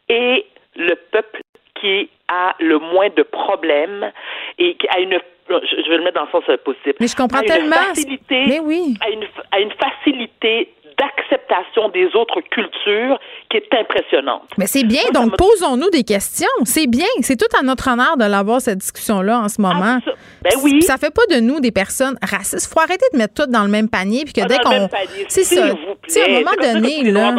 [0.08, 0.46] Et
[0.76, 1.40] le peuple
[1.74, 4.12] qui a le moins de problèmes
[4.58, 5.18] et qui a une
[5.50, 6.94] je vais le mettre dans le sens positif.
[7.00, 7.76] Mais je comprends tellement.
[7.76, 8.94] Facilité, Mais oui.
[9.00, 13.18] À une, à une facilité d'acceptation des autres cultures
[13.48, 14.50] qui est impressionnante.
[14.58, 16.48] Mais c'est bien, donc posons-nous des questions.
[16.64, 19.98] C'est bien, c'est tout à notre honneur de l'avoir cette discussion-là en ce moment.
[20.06, 20.12] Ah,
[20.42, 20.82] ben oui.
[20.82, 22.72] Ça fait pas de nous des personnes racistes.
[22.72, 24.88] Faut arrêter de mettre tout dans le même panier puis que dès qu'on
[25.28, 25.74] c'est ça.
[26.06, 27.34] C'est à un moment donné là.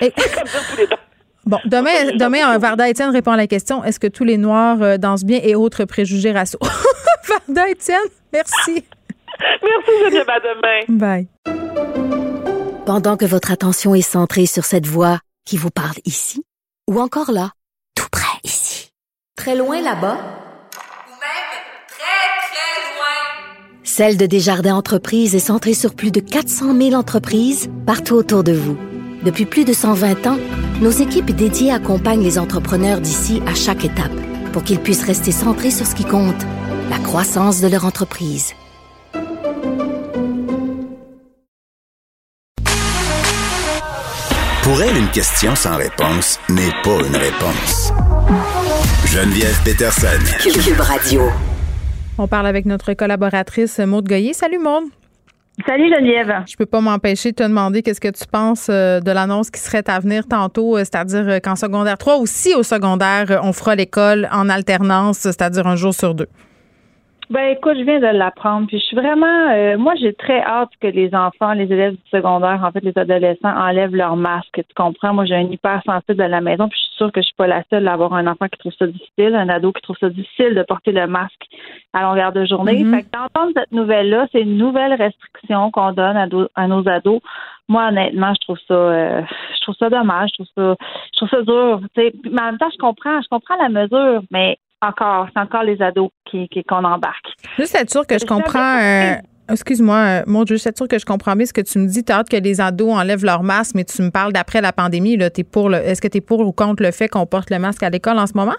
[1.48, 4.98] Bon, demain, demain Varda Étienne répond à la question est-ce que tous les Noirs euh,
[4.98, 6.58] dansent bien et autres préjugés raciaux?
[7.26, 7.96] Varda Étienne,
[8.34, 8.52] merci.
[9.40, 10.28] merci, Geneviève.
[10.28, 10.84] À demain.
[10.90, 11.28] Bye.
[12.84, 16.44] Pendant que votre attention est centrée sur cette voix qui vous parle ici,
[16.86, 17.52] ou encore là,
[17.94, 18.90] tout près ici,
[19.34, 21.48] très loin là-bas, ou même
[21.88, 27.70] très, très loin, Celle de Desjardins Entreprises est centrée sur plus de 400 000 entreprises
[27.86, 28.76] partout autour de vous.
[29.22, 30.38] Depuis plus de 120 ans,
[30.80, 34.12] nos équipes dédiées accompagnent les entrepreneurs d'ici à chaque étape
[34.52, 36.46] pour qu'ils puissent rester centrés sur ce qui compte,
[36.88, 38.54] la croissance de leur entreprise.
[44.62, 47.92] Pour elle, une question sans réponse n'est pas une réponse.
[49.06, 50.06] Geneviève Peterson.
[50.42, 51.22] Cube Radio.
[52.18, 54.34] On parle avec notre collaboratrice Maude Goyer.
[54.34, 54.84] Salut Maude.
[55.66, 56.44] Salut Geneviève.
[56.46, 59.60] Je peux pas m'empêcher de te demander qu'est-ce que tu penses euh, de l'annonce qui
[59.60, 63.74] serait à venir tantôt, euh, c'est-à-dire euh, qu'en secondaire 3 aussi au secondaire, on fera
[63.74, 66.28] l'école en alternance, c'est-à-dire un jour sur deux.
[67.30, 68.66] Ben écoute, je viens de l'apprendre.
[68.66, 72.10] Puis je suis vraiment euh, moi j'ai très hâte que les enfants, les élèves du
[72.10, 74.54] secondaire, en fait les adolescents, enlèvent leur masque.
[74.54, 75.12] Tu comprends?
[75.12, 77.46] Moi j'ai un hypersensible à la maison, puis je suis sûre que je suis pas
[77.46, 80.08] la seule à avoir un enfant qui trouve ça difficile, un ado qui trouve ça
[80.08, 81.44] difficile de porter le masque
[81.92, 82.82] à longueur de journée.
[82.82, 82.96] Mm-hmm.
[82.96, 87.20] Fait que d'entendre cette nouvelle-là, c'est une nouvelle restriction qu'on donne à, à, nos ados.
[87.68, 89.22] Moi, honnêtement, je trouve ça euh,
[89.54, 90.76] je trouve ça dommage, je trouve ça
[91.12, 91.80] je trouve ça dur.
[92.24, 95.80] mais en même temps, je comprends, je comprends la mesure, mais encore, c'est encore les
[95.82, 97.26] ados qui, qu'on embarque.
[97.58, 98.78] Juste être sûr que je comprends.
[98.80, 99.14] Euh,
[99.50, 102.04] excuse-moi, mon Dieu, juste être sûr que je comprends bien ce que tu me dis.
[102.04, 104.72] Tu as hâte que les ados enlèvent leur masque, mais tu me parles d'après la
[104.72, 105.16] pandémie.
[105.16, 107.82] Là, pour est-ce que tu es pour ou contre le fait qu'on porte le masque
[107.82, 108.56] à l'école en ce moment?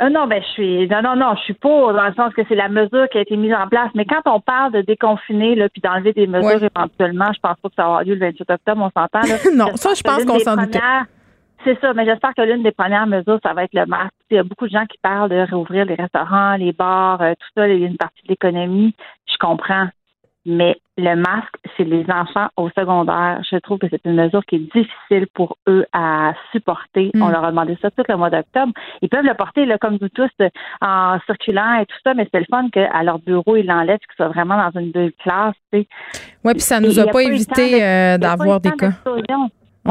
[0.00, 2.42] Euh, non, ben je suis non, non, non, je suis pour dans le sens que
[2.48, 3.90] c'est la mesure qui a été mise en place.
[3.96, 7.68] Mais quand on parle de déconfiner là, puis d'enlever des mesures éventuellement, je pense pas
[7.68, 9.50] que ça va avoir lieu le 28 octobre, on s'entend.
[9.56, 10.78] non, ça, je pense qu'on s'en doutait.
[11.64, 14.14] C'est ça, mais j'espère que l'une des premières mesures, ça va être le masque.
[14.30, 17.34] Il y a beaucoup de gens qui parlent de réouvrir les restaurants, les bars, euh,
[17.34, 18.94] tout ça, il y a une partie de l'économie.
[19.26, 19.88] Je comprends.
[20.46, 23.42] Mais le masque, c'est les enfants au secondaire.
[23.50, 27.10] Je trouve que c'est une mesure qui est difficile pour eux à supporter.
[27.12, 27.22] Mm.
[27.22, 28.72] On leur a demandé ça tout le mois d'octobre.
[29.02, 30.30] Ils peuvent le porter, là, comme nous tous,
[30.80, 34.16] en circulant et tout ça, mais c'est le fun qu'à leur bureau, ils l'enlèvent, qu'ils
[34.16, 35.54] soient vraiment dans une bulle classe.
[35.72, 35.86] Oui,
[36.44, 38.92] puis ça nous a, pas, évité euh, d'avoir des cas.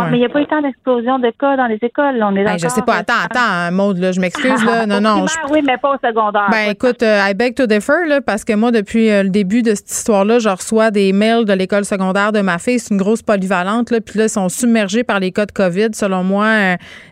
[0.06, 2.22] Mais il n'y a pas eu tant d'explosion de cas dans les écoles.
[2.22, 2.98] On est ben, je sais pas.
[2.98, 4.64] Attends, attends, Maude, là, je m'excuse.
[4.64, 4.86] là.
[4.86, 5.26] Non, non.
[5.50, 6.48] Oui, mais pas au secondaire.
[6.52, 9.64] Ben, écoute, euh, I beg to differ, là, parce que moi, depuis euh, le début
[9.64, 12.80] de cette histoire-là, je reçois des mails de l'école secondaire de ma fille.
[12.80, 14.02] C'est une grosse polyvalente, là.
[14.02, 15.90] Puis là, ils sont submergés par les cas de COVID.
[15.94, 16.46] Selon moi,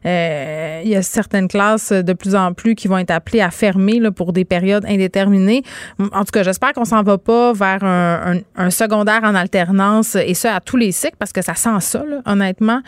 [0.05, 3.51] euh, il y a certaines classes de plus en plus qui vont être appelées à
[3.51, 5.63] fermer là, pour des périodes indéterminées.
[5.99, 10.33] En tout cas, j'espère qu'on s'en va pas vers un, un, secondaire en alternance et
[10.33, 12.81] ça à tous les cycles parce que ça sent ça, là, honnêtement vraiment.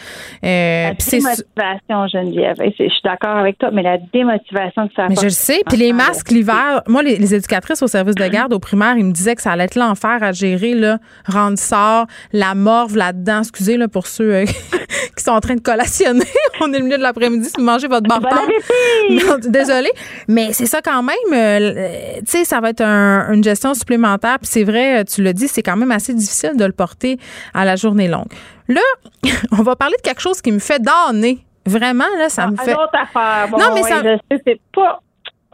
[0.43, 2.55] Euh, la démotivation, Geneviève.
[2.59, 5.61] Je suis d'accord avec toi, mais la démotivation que ça Mais je le sais.
[5.67, 9.11] Puis les masques l'hiver, moi, les, éducatrices au service de garde au primaire, ils me
[9.11, 13.39] disaient que ça allait être l'enfer à gérer, là, rendre sort, la morve là-dedans.
[13.39, 14.45] Excusez, là, pour ceux euh,
[15.17, 16.25] qui sont en train de collationner.
[16.61, 18.21] On est le milieu de l'après-midi, si vous mangez votre bar
[19.47, 19.91] Désolée.
[20.27, 21.15] Mais c'est ça quand même.
[21.33, 24.39] Euh, tu sais, ça va être une gestion supplémentaire.
[24.39, 27.17] Puis c'est vrai, tu l'as dit, c'est quand même assez difficile de le porter
[27.53, 28.33] à la journée longue.
[28.67, 28.81] Là,
[29.51, 31.39] on va parler de quelque chose qui me fait donner.
[31.65, 32.75] Vraiment, là, ça me ah, fait.
[32.93, 33.49] affaire.
[33.51, 34.01] non, mais ça.
[34.45, 35.01] C'est pas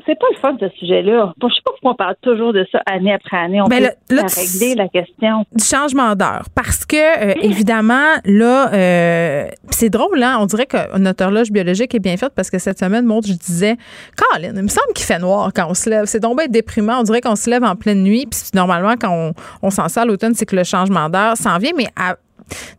[0.05, 1.33] c'est pas le fun ce sujet-là.
[1.41, 3.61] Je sais pas pourquoi on parle toujours de ça année après année.
[3.61, 5.45] On ben, peut régler la question.
[5.53, 6.45] Du changement d'heure.
[6.55, 10.37] Parce que, euh, évidemment, là, euh, c'est drôle, hein?
[10.39, 13.33] On dirait que notre horloge biologique est bien faite parce que cette semaine, montre, je
[13.33, 13.77] disais,
[14.17, 16.05] Colin, il me semble qu'il fait noir quand on se lève.
[16.05, 16.99] C'est donc bien déprimant.
[16.99, 18.25] On dirait qu'on se lève en pleine nuit.
[18.29, 21.57] Puis normalement, quand on, on s'en sort à l'automne, c'est que le changement d'heure s'en
[21.57, 21.71] vient.
[21.77, 21.87] Mais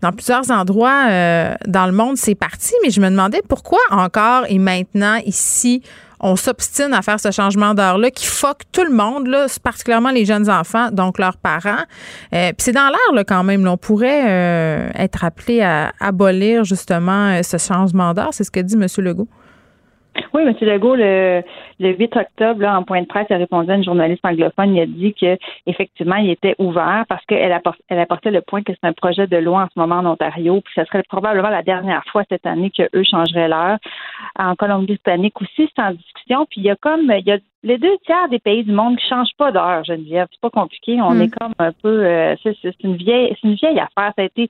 [0.01, 4.45] dans plusieurs endroits euh, dans le monde, c'est parti, mais je me demandais pourquoi encore
[4.49, 5.83] et maintenant ici
[6.21, 10.25] on s'obstine à faire ce changement d'heure-là qui fuck tout le monde, là, particulièrement les
[10.25, 11.83] jeunes enfants, donc leurs parents.
[12.33, 13.67] Euh, puis c'est dans l'air quand même.
[13.69, 18.31] on pourrait euh, être appelé à abolir justement ce changement d'heure.
[18.33, 18.87] C'est ce que dit M.
[19.05, 19.29] Legault.
[20.33, 20.55] Oui, M.
[20.61, 21.43] Legault, le,
[21.81, 24.75] le 8 octobre, en point de presse, a répondu à une journaliste anglophone.
[24.75, 25.37] Il a dit que
[25.67, 29.27] effectivement, il était ouvert parce qu'elle apportait, elle apportait le point que c'est un projet
[29.27, 32.47] de loi en ce moment en Ontario, puis ce serait probablement la dernière fois cette
[32.47, 33.79] année qu'eux changeraient l'heure.
[34.39, 36.47] En Colombie-Britannique aussi, c'est en discussion.
[36.51, 38.99] Puis il y a comme il y a les deux tiers des pays du monde
[38.99, 40.29] qui changent pas d'heure, Geneviève.
[40.31, 41.01] C'est pas compliqué.
[41.01, 41.23] On hmm.
[41.23, 44.13] est comme un peu euh, c'est, une vieille c'est une vieille affaire.
[44.17, 44.49] Ça a été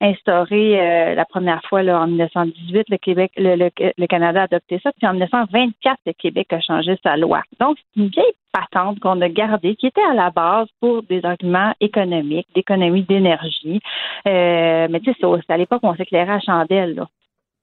[0.00, 4.90] instauré euh, la première fois là, en 1918, le Québec, le, Canada a adopté ça,
[4.92, 7.42] puis en 1924, le Québec a changé sa loi.
[7.60, 11.24] Donc, c'est une vieille patente qu'on a gardée, qui était à la base pour des
[11.24, 13.80] arguments économiques, d'économie d'énergie.
[14.26, 17.08] Euh, mais tu sais, c'est à l'époque où on s'éclairait à chandelle, là.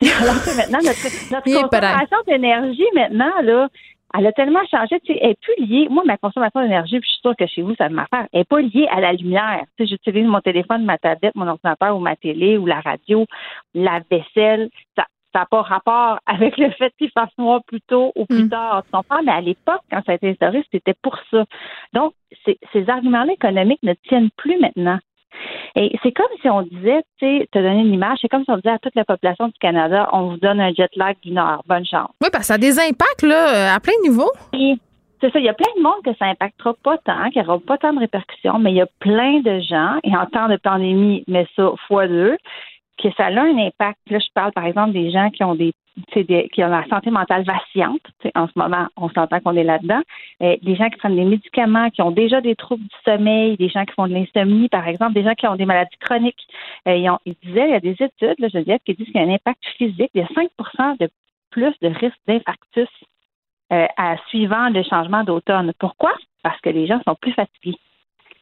[0.20, 3.70] Alors que maintenant, notre, notre consommation d'énergie, maintenant, là,
[4.18, 5.88] elle a tellement changé, tu sais, elle est plus liée.
[5.90, 8.46] Moi, ma consommation d'énergie, puis je suis sûre que chez vous, ça m'affaire, elle n'est
[8.46, 9.64] pas liée à la lumière.
[9.78, 13.26] Tu sais, j'utilise mon téléphone, ma tablette, mon ordinateur ou ma télé ou la radio,
[13.74, 14.70] la vaisselle.
[14.98, 18.46] Ça, ça n'a pas rapport avec le fait qu'il fasse noir plus tôt ou plus
[18.46, 18.50] mm.
[18.50, 18.84] tard.
[18.86, 19.24] Tu comprends?
[19.24, 21.46] Mais à l'époque, quand ça a été instauré, c'était pour ça.
[21.94, 22.14] Donc,
[22.46, 25.00] ces arguments-là économiques ne tiennent plus maintenant.
[25.76, 28.52] Et c'est comme si on disait, tu sais, te donner une image, c'est comme si
[28.52, 31.38] on disait à toute la population du Canada, on vous donne un jet lag d'une
[31.38, 31.64] heure.
[31.66, 32.10] Bonne chance.
[32.22, 34.32] Oui, parce que ça a des impacts, là, à plein de niveaux.
[35.22, 37.48] c'est ça, il y a plein de monde que ça impactera pas tant, qu'il n'y
[37.48, 40.50] aura pas tant de répercussions, mais il y a plein de gens, et en temps
[40.50, 42.38] de pandémie, mais ça fois deux,
[43.02, 44.00] que ça a un impact.
[44.10, 45.74] Là, je parle par exemple des gens qui ont des,
[46.12, 48.02] qui ont la santé mentale vacillante.
[48.36, 50.02] En ce moment, on s'entend qu'on est là-dedans.
[50.42, 53.70] Euh, des gens qui prennent des médicaments, qui ont déjà des troubles du sommeil, des
[53.70, 56.48] gens qui font de l'insomnie, par exemple, des gens qui ont des maladies chroniques.
[56.88, 59.16] Euh, ils, ont, ils, disaient, il y a des études, là, dire, qui disent qu'il
[59.16, 60.12] y a un impact physique.
[60.14, 61.10] Il y a 5 de
[61.52, 62.90] plus de risque d'infarctus
[63.74, 65.74] euh, à suivant le changement d'automne.
[65.80, 66.14] Pourquoi?
[66.44, 67.78] Parce que les gens sont plus fatigués.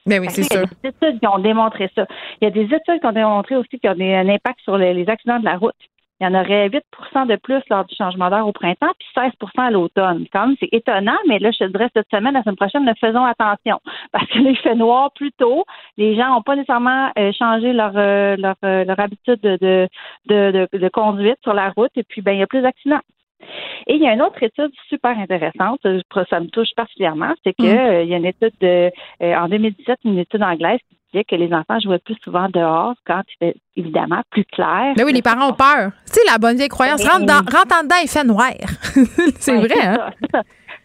[0.06, 0.64] Ben oui, c'est sûr.
[0.84, 2.08] Il y a des études qui ont démontré ça.
[2.42, 4.78] Il y a des études qui ont démontré aussi qu'il y a un impact sur
[4.78, 5.76] les, accidents de la route.
[6.20, 9.32] Il y en aurait 8% de plus lors du changement d'heure au printemps, puis 16%
[9.58, 10.26] à l'automne.
[10.34, 13.24] Quand c'est étonnant, mais là, je te dirais cette semaine, la semaine prochaine, ne faisons
[13.24, 13.80] attention.
[14.12, 15.64] Parce que il fait noir plus tôt.
[15.98, 19.88] Les gens n'ont pas nécessairement euh, changé leur, euh, leur, euh, leur habitude de, de,
[20.28, 23.02] de, de, conduite sur la route, et puis ben il y a plus d'accidents.
[23.88, 25.82] Et il y a une autre étude super intéressante,
[26.30, 28.08] ça me touche particulièrement, c'est qu'il mm.
[28.08, 28.92] y a une étude de,
[29.24, 32.94] euh, en 2017, une étude anglaise qui disait que les enfants jouaient plus souvent dehors
[33.08, 34.94] quand il fait évidemment plus clair.
[34.98, 35.92] Mais oui, les parents ont peur.
[36.06, 38.52] Tu sais, la bonne vieille croyance, rentre, dans, rentre en dedans, il fait noir.
[39.40, 40.12] c'est vrai, hein?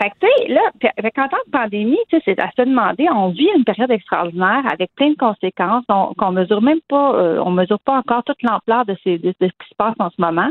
[0.00, 0.60] Fait que, tu sais, là,
[0.96, 3.90] avec en temps de pandémie, tu sais, c'est à se demander, on vit une période
[3.90, 8.42] extraordinaire avec plein de conséquences qu'on mesure même pas, euh, on mesure pas encore toute
[8.42, 10.48] l'ampleur de, ces, de, ce qui se passe en ce moment.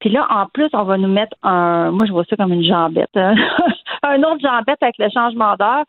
[0.00, 2.64] Puis là, en plus, on va nous mettre un, moi, je vois ça comme une
[2.64, 3.34] jambette, hein.
[4.02, 5.84] un autre jambette avec le changement d'heure.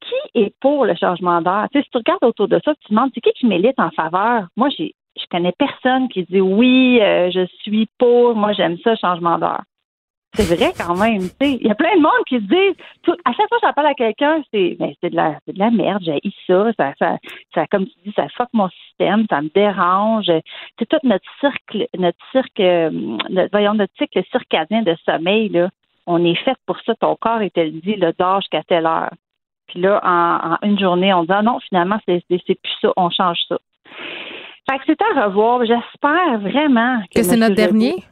[0.00, 1.66] Qui est pour le changement d'heure?
[1.72, 3.80] Tu sais, si tu regardes autour de ça, tu te demandes, c'est qui qui milite
[3.80, 4.46] en faveur?
[4.56, 8.94] Moi, j'ai, je connais personne qui dit oui, euh, je suis pour, moi, j'aime ça,
[8.94, 9.62] changement d'heure.
[10.34, 11.22] C'est vrai quand même.
[11.40, 12.76] Il y a plein de monde qui se disent,
[13.24, 16.02] à chaque fois que j'appelle à quelqu'un, c'est ben, c'est de la de la merde,
[16.04, 17.18] j'ai ça, ça, ça,
[17.54, 20.30] ça, comme tu dis, ça fuck mon système, ça me dérange.
[20.78, 22.90] C'est tout notre cercle, notre cirque, euh,
[23.30, 25.70] notre, voyons, notre cycle circadien de sommeil, là.
[26.06, 29.10] On est fait pour ça, ton corps est le dit, le d'âge qu'à telle heure.
[29.66, 33.38] Puis là, en, une journée, on dit ah non, finalement, c'est plus ça, on change
[33.48, 33.58] ça.
[34.70, 35.60] Fait que c'est à revoir.
[35.64, 38.04] J'espère vraiment que, que c'est notre dernier?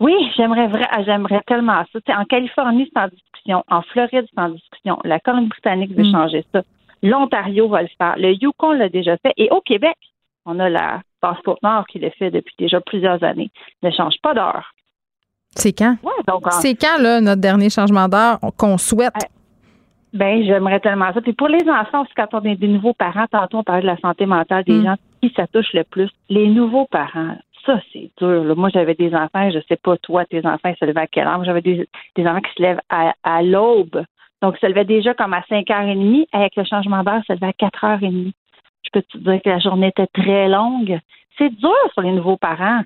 [0.00, 2.18] Oui, j'aimerais ah, j'aimerais tellement ça.
[2.18, 3.64] en Californie, c'est en discussion.
[3.70, 4.98] En Floride, c'est en discussion.
[5.04, 6.12] La Colombie-Britannique veut mm.
[6.12, 6.62] changer ça.
[7.02, 8.14] L'Ontario va le faire.
[8.16, 9.32] Le Yukon l'a déjà fait.
[9.36, 9.96] Et au Québec,
[10.46, 13.50] on a la Passeport Nord qui le fait depuis déjà plusieurs années,
[13.82, 14.72] ne change pas d'heure.
[15.54, 15.96] C'est quand?
[16.62, 19.12] C'est quand, là, notre dernier changement d'heure qu'on souhaite?
[20.12, 21.20] Ben, j'aimerais tellement ça.
[21.20, 23.86] Puis pour les enfants, aussi, quand on est des nouveaux parents, tantôt on parlait de
[23.86, 24.84] la santé mentale des mm.
[24.84, 26.08] gens, qui ça touche le plus?
[26.28, 27.36] Les nouveaux parents.
[27.66, 28.56] Ça, c'est dur.
[28.56, 31.26] Moi, j'avais des enfants, je sais pas, toi, tes enfants, ils se levaient à quelle
[31.26, 31.44] heure?
[31.44, 31.86] J'avais des,
[32.18, 34.04] enfants qui se lèvent à, l'aube.
[34.42, 36.26] Donc, ils se levaient déjà comme à 5h30.
[36.32, 38.32] Avec le changement d'heure, ils se levaient à 4h30.
[38.82, 40.98] Je peux te dire que la journée était très longue.
[41.36, 42.82] C'est dur pour les nouveaux parents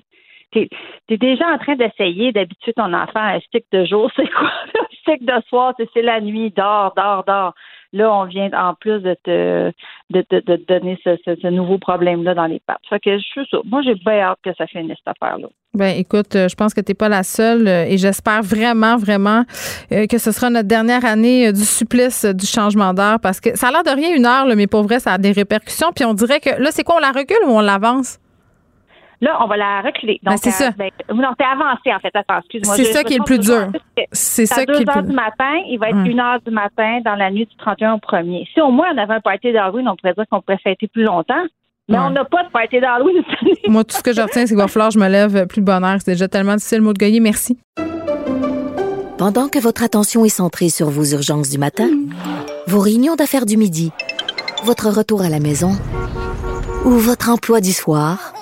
[0.55, 0.69] tu
[1.09, 4.09] es, déjà en train d'essayer d'habituer ton enfant à un stick de jour.
[4.15, 4.51] C'est quoi?
[4.79, 7.53] Un stick de soir, c'est la nuit, dors, dors, dors.
[7.95, 9.71] Là, on vient en plus de te,
[10.09, 12.81] de, donner ce, nouveau problème-là dans les pattes.
[13.01, 15.47] Que je suis Moi, j'ai bien hâte que ça finisse cette affaire-là.
[15.73, 18.97] Ben, écoute, euh, je pense que tu n'es pas la seule euh, et j'espère vraiment,
[18.97, 19.43] vraiment
[19.93, 23.69] euh, que ce sera notre dernière année du supplice du changement d'heure parce que ça
[23.69, 25.93] a l'air de rien une heure, mais pour vrai, ça a des répercussions.
[25.95, 28.19] Puis on dirait que là, c'est quoi, on la recule ou on l'avance?
[29.21, 30.19] Là, on va la reculer.
[30.23, 30.71] Ben, c'est ça.
[30.71, 32.11] Ben, non, c'est avancé, en fait.
[32.13, 32.75] Attends, excuse-moi.
[32.75, 33.67] C'est ça qui est le plus dur.
[34.11, 35.03] C'est ça qui est le plus dur.
[35.03, 37.97] du matin, il va être 1 heure du matin dans la nuit du 31 au
[37.97, 38.47] 1er.
[38.53, 41.03] Si au moins on avait un party d'Halloween, on pourrait dire qu'on pourrait fêter plus
[41.03, 41.43] longtemps.
[41.87, 43.23] Mais on n'a pas de party d'Halloween
[43.67, 45.61] Moi, tout ce que je retiens, c'est qu'il va falloir que je me lève plus
[45.61, 45.97] de bonheur.
[45.99, 47.19] C'est déjà tellement difficile, mot de Goyer.
[47.19, 47.59] Merci.
[49.17, 51.89] Pendant que votre attention est centrée sur vos urgences du matin,
[52.67, 53.91] vos réunions d'affaires du midi,
[54.63, 55.71] votre retour à la maison
[56.85, 58.33] ou votre emploi du soir,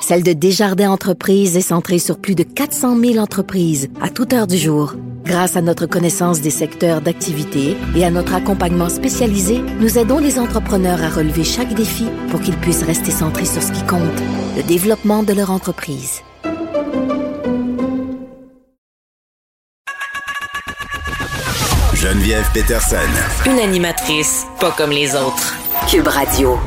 [0.00, 4.46] celle de Desjardins Entreprises est centrée sur plus de 400 000 entreprises à toute heure
[4.46, 4.94] du jour.
[5.24, 10.38] Grâce à notre connaissance des secteurs d'activité et à notre accompagnement spécialisé, nous aidons les
[10.38, 14.00] entrepreneurs à relever chaque défi pour qu'ils puissent rester centrés sur ce qui compte,
[14.56, 16.22] le développement de leur entreprise.
[21.94, 22.96] Geneviève Peterson.
[23.44, 25.54] Une animatrice pas comme les autres.
[25.90, 26.58] Cube Radio.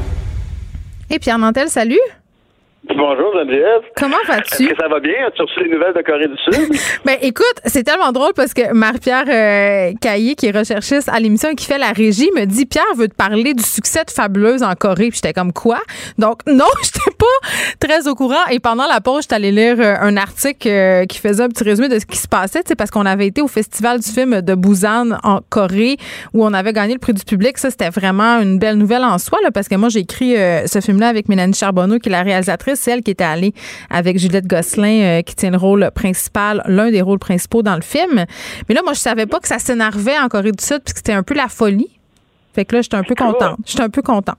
[1.10, 2.00] Et Pierre Mantel, salut.
[2.98, 3.84] Bonjour Geneviève.
[3.96, 4.64] Comment vas-tu?
[4.64, 5.14] Est-ce que ça va bien?
[5.28, 7.00] As-tu reçu les nouvelles de Corée du Sud?
[7.06, 11.50] ben écoute, c'est tellement drôle parce que Marie-Pierre euh, Caillé, qui est recherchiste à l'émission
[11.50, 14.62] et qui fait la régie, me dit Pierre veut te parler du succès de Fabuleuse
[14.62, 15.10] en Corée.
[15.10, 15.80] Puis j'étais comme quoi?
[16.18, 17.26] Donc non, j'étais pas
[17.80, 18.46] très au courant.
[18.52, 21.64] Et pendant la pause, j'étais allée lire euh, un article euh, qui faisait un petit
[21.64, 24.56] résumé de ce qui se passait, parce qu'on avait été au Festival du film de
[24.56, 25.98] Busan en Corée
[26.34, 27.58] où on avait gagné le prix du public.
[27.58, 30.82] Ça, c'était vraiment une belle nouvelle en soi, là, parce que moi, j'ai écrit ce
[30.82, 33.54] film-là avec Mélanie Charbonneau, qui est la réalisatrice celle qui était allée
[33.90, 37.82] avec Juliette Gosselin, euh, qui tient le rôle principal, l'un des rôles principaux dans le
[37.82, 38.26] film.
[38.68, 40.98] Mais là, moi, je savais pas que ça s'énervait en Corée du Sud, puis que
[40.98, 41.90] c'était un peu la folie.
[42.54, 43.58] Fait que là, j'étais un peu contente.
[43.66, 44.38] J'étais un peu contente.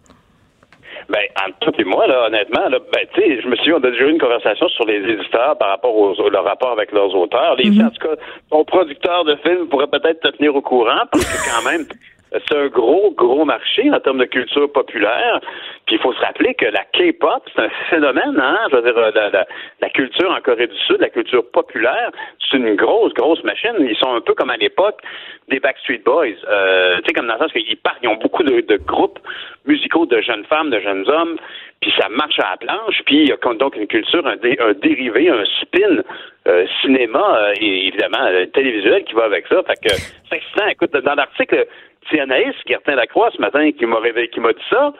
[1.09, 3.73] Ben, entre toi et moi, là, honnêtement, là, ben, tu sais, je me suis dit,
[3.73, 6.93] on a déjà eu une conversation sur les éditeurs par rapport au leur rapport avec
[6.93, 7.57] leurs auteurs.
[7.57, 7.87] Les, mm-hmm.
[7.87, 8.15] En tout cas,
[8.51, 11.87] ton producteur de film pourrait peut-être te tenir au courant, parce que quand même,
[12.33, 15.41] c'est un gros, gros marché en termes de culture populaire.
[15.87, 18.59] Puis il faut se rappeler que la K-pop, c'est un phénomène, hein?
[18.71, 19.47] Je veux dire, la,
[19.81, 22.11] la, culture en Corée du Sud, la culture populaire,
[22.51, 23.75] c'est une grosse, grosse machine.
[23.81, 25.01] Ils sont un peu comme à l'époque
[25.49, 26.39] des Backstreet Boys.
[26.49, 29.19] Euh, tu sais, comme dans le sens qu'ils partent, ils ont beaucoup de, groupes
[29.67, 31.37] musicaux de jeunes femmes, de jeunes hommes,
[31.81, 35.29] puis ça marche à la planche, puis il y a donc une culture, un, dérivé,
[35.29, 36.03] un spin
[36.49, 39.63] euh, cinéma euh, et évidemment télévisuel qui va avec ça.
[39.65, 40.67] Fait que c'est excitant.
[40.69, 41.67] Écoute, dans l'article
[42.11, 42.55] c'est Anaïs
[42.95, 44.93] la croix ce matin qui m'a qui m'a dit ça,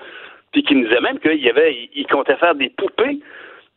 [0.53, 3.21] puis qui nous disait même qu'il y avait, il comptait faire des poupées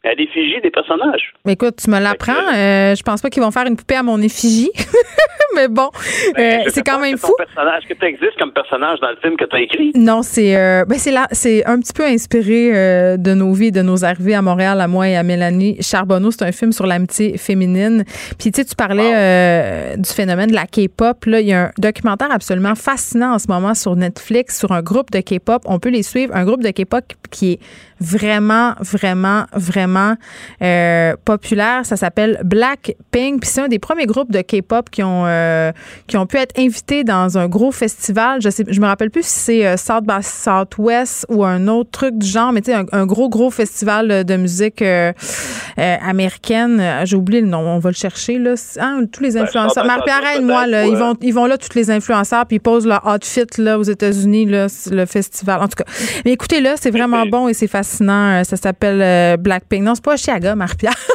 [0.06, 1.34] à l'effigie des personnages.
[1.48, 2.34] Écoute, tu me l'apprends.
[2.34, 4.72] Euh, je pense pas qu'ils vont faire une poupée à mon effigie.
[5.56, 5.90] Mais bon,
[6.36, 7.34] ben, euh, c'est quand même fou.
[7.40, 9.92] Est-ce que tu existes comme personnage dans le film que tu as écrit?
[9.96, 13.82] Non, c'est euh, ben c'est là, c'est un petit peu inspiré de nos vies, de
[13.82, 16.32] nos arrivées à Montréal, à moi et à Mélanie Charbonneau.
[16.32, 18.04] C'est un film sur l'amitié féminine.
[18.38, 21.24] Puis tu sais, tu parlais du phénomène de la K-pop.
[21.26, 24.82] Là, il y a un documentaire absolument fascinant en ce moment sur Netflix sur un
[24.82, 25.62] groupe de K-pop.
[25.66, 26.36] On peut les suivre.
[26.36, 27.60] Un groupe de K-pop qui est
[28.00, 30.16] vraiment, vraiment, vraiment
[30.62, 31.86] euh, populaire.
[31.86, 33.42] Ça s'appelle Blackpink.
[33.42, 35.72] Puis c'est un des premiers groupes de K-pop qui ont euh,
[36.08, 38.42] qui ont pu être invités dans un gros festival.
[38.42, 41.92] Je sais, je me rappelle plus si c'est euh, South by Southwest ou un autre
[41.92, 44.84] truc du genre, mais tu sais, un, gros gros festival de musique
[45.78, 46.84] américaine.
[47.04, 47.60] J'ai oublié le nom.
[47.60, 48.56] On va le chercher là.
[48.80, 49.86] Hein, tous les influenceurs.
[49.86, 53.06] Marie-Pierre moi là, ils vont ils vont là tous les influenceurs puis ils posent leur
[53.06, 55.62] outfit là aux États-Unis là, le festival.
[55.62, 55.86] En tout cas,
[56.26, 58.40] mais écoutez là, c'est vraiment bon et c'est facile fascinant.
[58.40, 59.84] Euh, ça s'appelle euh, Blackpink.
[59.84, 60.94] Non, c'est pas Chicago, Marie-Pierre.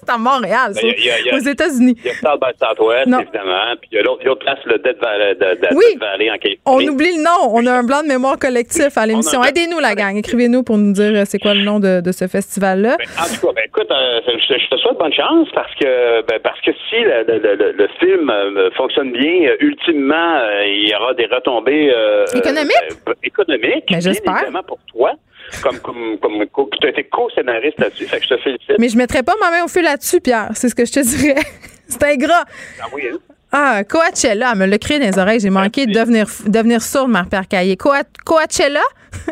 [0.00, 1.94] c'est à Montréal, ça, aux États-Unis.
[1.98, 3.76] Il y a South by Southwest, évidemment.
[3.80, 5.96] Puis il y a l'autre place, le Death Valley, de, de oui.
[6.00, 6.88] Valley en Californie.
[6.88, 7.54] On oublie le nom.
[7.54, 9.44] On a un blanc de mémoire collectif à l'émission.
[9.44, 10.16] Aidez-nous, la gang.
[10.16, 12.96] Écrivez-nous pour nous dire euh, c'est quoi le nom de, de ce festival-là.
[12.98, 16.60] Ben, en tout cas, ben, écoute, je, te souhaite bonne chance parce que, ben, parce
[16.62, 18.32] que si le, le, le, film
[18.76, 21.92] fonctionne bien, ultimement, il y aura des retombées
[22.34, 22.74] économiques?
[23.22, 23.84] économiques.
[23.90, 24.44] Ben, j'espère.
[24.66, 25.12] pour toi.
[25.62, 28.78] Comme, comme, comme, tu as été co-scénariste là-dessus, fait que je te félicite.
[28.78, 31.00] Mais je mettrais pas ma main au feu là-dessus, Pierre, c'est ce que je te
[31.00, 31.42] dirais.
[31.88, 32.44] c'est ingrat.
[32.80, 33.18] Ah oui, hein?
[33.52, 35.40] Ah, Coachella, me le crié dans les oreilles.
[35.40, 37.76] J'ai manqué de devenir, devenir sourde, Marie-Pierre Caillé.
[37.76, 38.80] Coachella?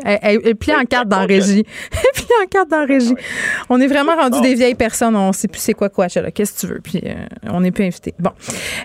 [0.04, 1.64] Elle, est pliée en carte dans régie.
[1.92, 3.14] Elle est en carte dans régie.
[3.68, 5.16] On est vraiment rendu des vieilles personnes.
[5.16, 6.30] On ne sait plus c'est quoi Coachella.
[6.30, 6.80] Qu'est-ce que tu veux?
[6.82, 7.14] Puis euh,
[7.52, 8.14] on n'est plus invité.
[8.18, 8.30] Bon.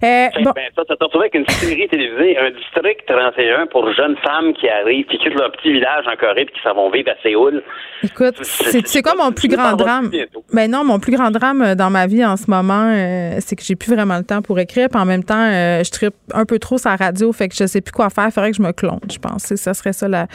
[0.03, 0.51] Euh, bon.
[0.55, 4.67] Ben, ça, ça retrouvé avec une série télévisée, un district 31 pour jeunes femmes qui
[4.69, 7.63] arrivent, qui quittent leur petit village en Corée puis qui s'en vont vivre à Séoul.
[8.03, 10.11] Écoute, c'est quoi mon plus grand drame?
[10.53, 13.55] Ben non, mon plus grand drame euh, dans ma vie en ce moment, euh, c'est
[13.55, 14.89] que j'ai plus vraiment le temps pour écrire.
[14.89, 17.81] Puis en même temps, je tripe un peu trop sa radio, fait que je sais
[17.81, 18.27] plus quoi faire.
[18.27, 19.55] Il faudrait que je me clone, je pense.
[19.55, 20.27] Ça serait ça la,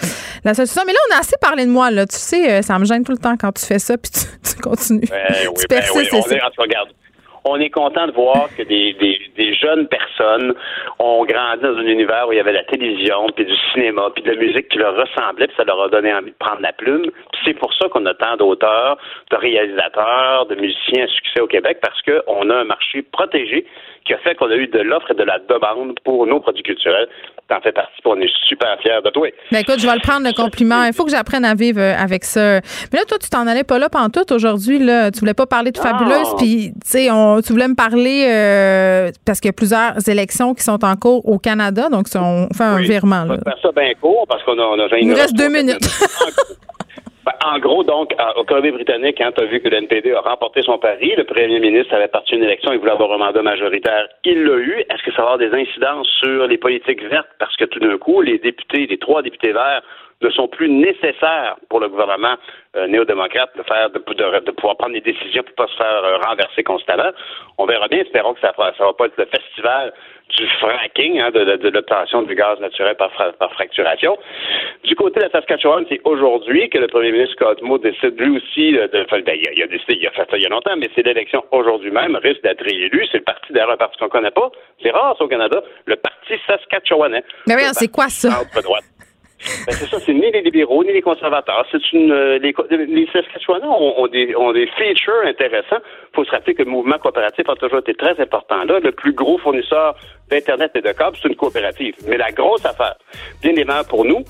[0.44, 0.82] la solution.
[0.86, 1.90] Mais là, on a assez parlé de moi.
[1.90, 2.06] Là.
[2.06, 4.60] Tu sais, euh, ça me gêne tout le temps quand tu fais ça, puis tu,
[4.62, 5.08] continues.
[5.10, 6.08] Ben, oui, ben oui.
[6.12, 6.88] On, est, regarde,
[7.44, 10.54] on est content de voir que des, des, des, jeunes personnes
[10.98, 14.22] ont grandi dans un univers où il y avait la télévision, puis du cinéma, puis
[14.22, 16.72] de la musique qui leur ressemblait, puis ça leur a donné envie de prendre la
[16.72, 17.10] plume.
[17.44, 18.98] C'est pour ça qu'on a tant d'auteurs,
[19.30, 23.64] de réalisateurs, de musiciens à succès au Québec, parce qu'on a un marché protégé
[24.08, 26.62] qui a fait qu'on a eu de l'offre et de la demande pour nos produits
[26.62, 27.08] culturels.
[27.48, 29.28] T'en fais partie, on est super fiers de toi.
[29.52, 30.84] Ben écoute, je vais le prendre le compliment.
[30.84, 32.60] Il faut que j'apprenne à vivre euh, avec ça.
[32.92, 34.78] Mais là, toi, tu t'en allais pas là pendant tout aujourd'hui.
[34.78, 35.10] Là.
[35.10, 37.08] Tu voulais pas parler de Fabuleuse, puis tu sais,
[37.46, 41.28] tu voulais me parler euh, parce qu'il y a plusieurs élections qui sont en cours
[41.28, 43.24] au Canada, donc on fait un virement.
[43.24, 43.34] Là.
[43.34, 45.50] On va faire ça bien court parce qu'on a, on a Il nous reste deux
[45.50, 45.86] minutes.
[47.44, 50.78] En gros, donc, au Colombie-Britannique, quand tu as vu que le NPD a remporté son
[50.78, 54.08] pari, le premier ministre avait parti une élection, il voulait avoir un mandat majoritaire.
[54.24, 54.84] Il l'a eu.
[54.90, 57.28] Est-ce que ça va avoir des incidences sur les politiques vertes?
[57.38, 59.82] Parce que tout d'un coup, les députés, les trois députés verts,
[60.20, 62.34] ne sont plus nécessaires pour le gouvernement
[62.76, 66.18] euh, néo-démocrate de faire de, de, pouvoir prendre des décisions pour pas se faire euh,
[66.18, 67.10] renverser constamment.
[67.56, 69.92] On verra bien, espérons que ça ne va pas être le festival
[70.36, 74.16] du fracking, hein, de, de, l'obtention du gaz naturel par, par, fracturation.
[74.84, 78.72] Du côté de la Saskatchewan, c'est aujourd'hui que le premier ministre Cosmo décide lui aussi
[78.72, 81.04] de, ben, il, a, décidé, il a fait ça il y a longtemps, mais c'est
[81.04, 83.06] l'élection aujourd'hui même, risque d'être réélu.
[83.10, 84.50] C'est le parti d'ailleurs un parti qu'on connaît pas.
[84.82, 85.62] C'est rare ça au Canada.
[85.86, 87.24] Le parti saskatchewanais.
[87.46, 88.42] Mais oui, c'est quoi ça?
[89.66, 91.64] Ben, c'est ça, c'est ni les libéraux ni les conservateurs.
[91.70, 92.54] C'est une euh, les,
[92.86, 95.78] les Saskatchewanais ont, ont, des ont des features intéressants.
[95.80, 98.80] Il faut se rappeler que le mouvement coopératif a toujours été très important là.
[98.80, 99.94] Le plus gros fournisseur
[100.30, 101.94] d'internet et de câbles, c'est une coopérative.
[102.08, 102.96] Mais la grosse affaire,
[103.42, 104.24] bien évidemment pour nous,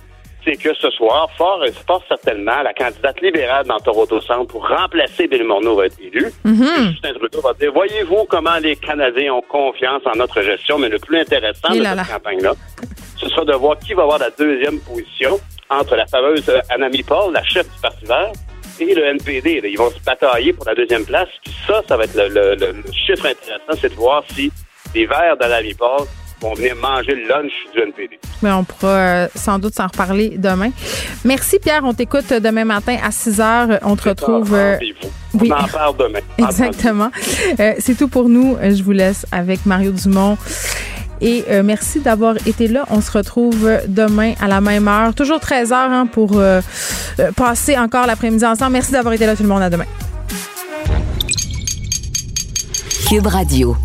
[0.45, 5.27] c'est que ce soir, fort, fort certainement, la candidate libérale dans Toronto Centre pour remplacer
[5.27, 6.31] Bill Morneau va être élue.
[6.45, 6.91] Mm-hmm.
[6.91, 10.99] Justin Trudeau va dire, voyez-vous comment les Canadiens ont confiance en notre gestion, mais le
[10.99, 12.53] plus intéressant de cette campagne-là,
[13.21, 15.41] ce sera de voir qui va avoir la deuxième position
[15.71, 18.33] entre la fameuse Anami Paul, la chef du Parti vert,
[18.81, 19.61] et le NPD.
[19.65, 21.29] Ils vont se batailler pour la deuxième place.
[21.45, 24.53] Puis ça, ça va être le, chiffre intéressant, c'est de voir si
[24.95, 26.07] les Verts d'Anami Paul
[26.41, 28.19] vont venir manger le lunch du NPD.
[28.43, 30.71] Mais on pourra euh, sans doute s'en reparler demain.
[31.25, 33.79] Merci Pierre, on t'écoute demain matin à 6 heures.
[33.83, 34.55] On te retrouve.
[34.55, 34.79] Euh,
[35.35, 36.21] on en parle demain.
[36.39, 37.11] Exactement.
[37.59, 38.57] Euh, c'est tout pour nous.
[38.63, 40.39] Je vous laisse avec Mario Dumont.
[41.21, 42.85] Et euh, merci d'avoir été là.
[42.91, 46.61] On se retrouve demain à la même heure, toujours 13 h hein, pour euh,
[47.19, 48.73] euh, passer encore l'après-midi ensemble.
[48.73, 49.63] Merci d'avoir été là tout le monde.
[49.63, 49.87] À demain.
[53.09, 53.77] Cube Radio.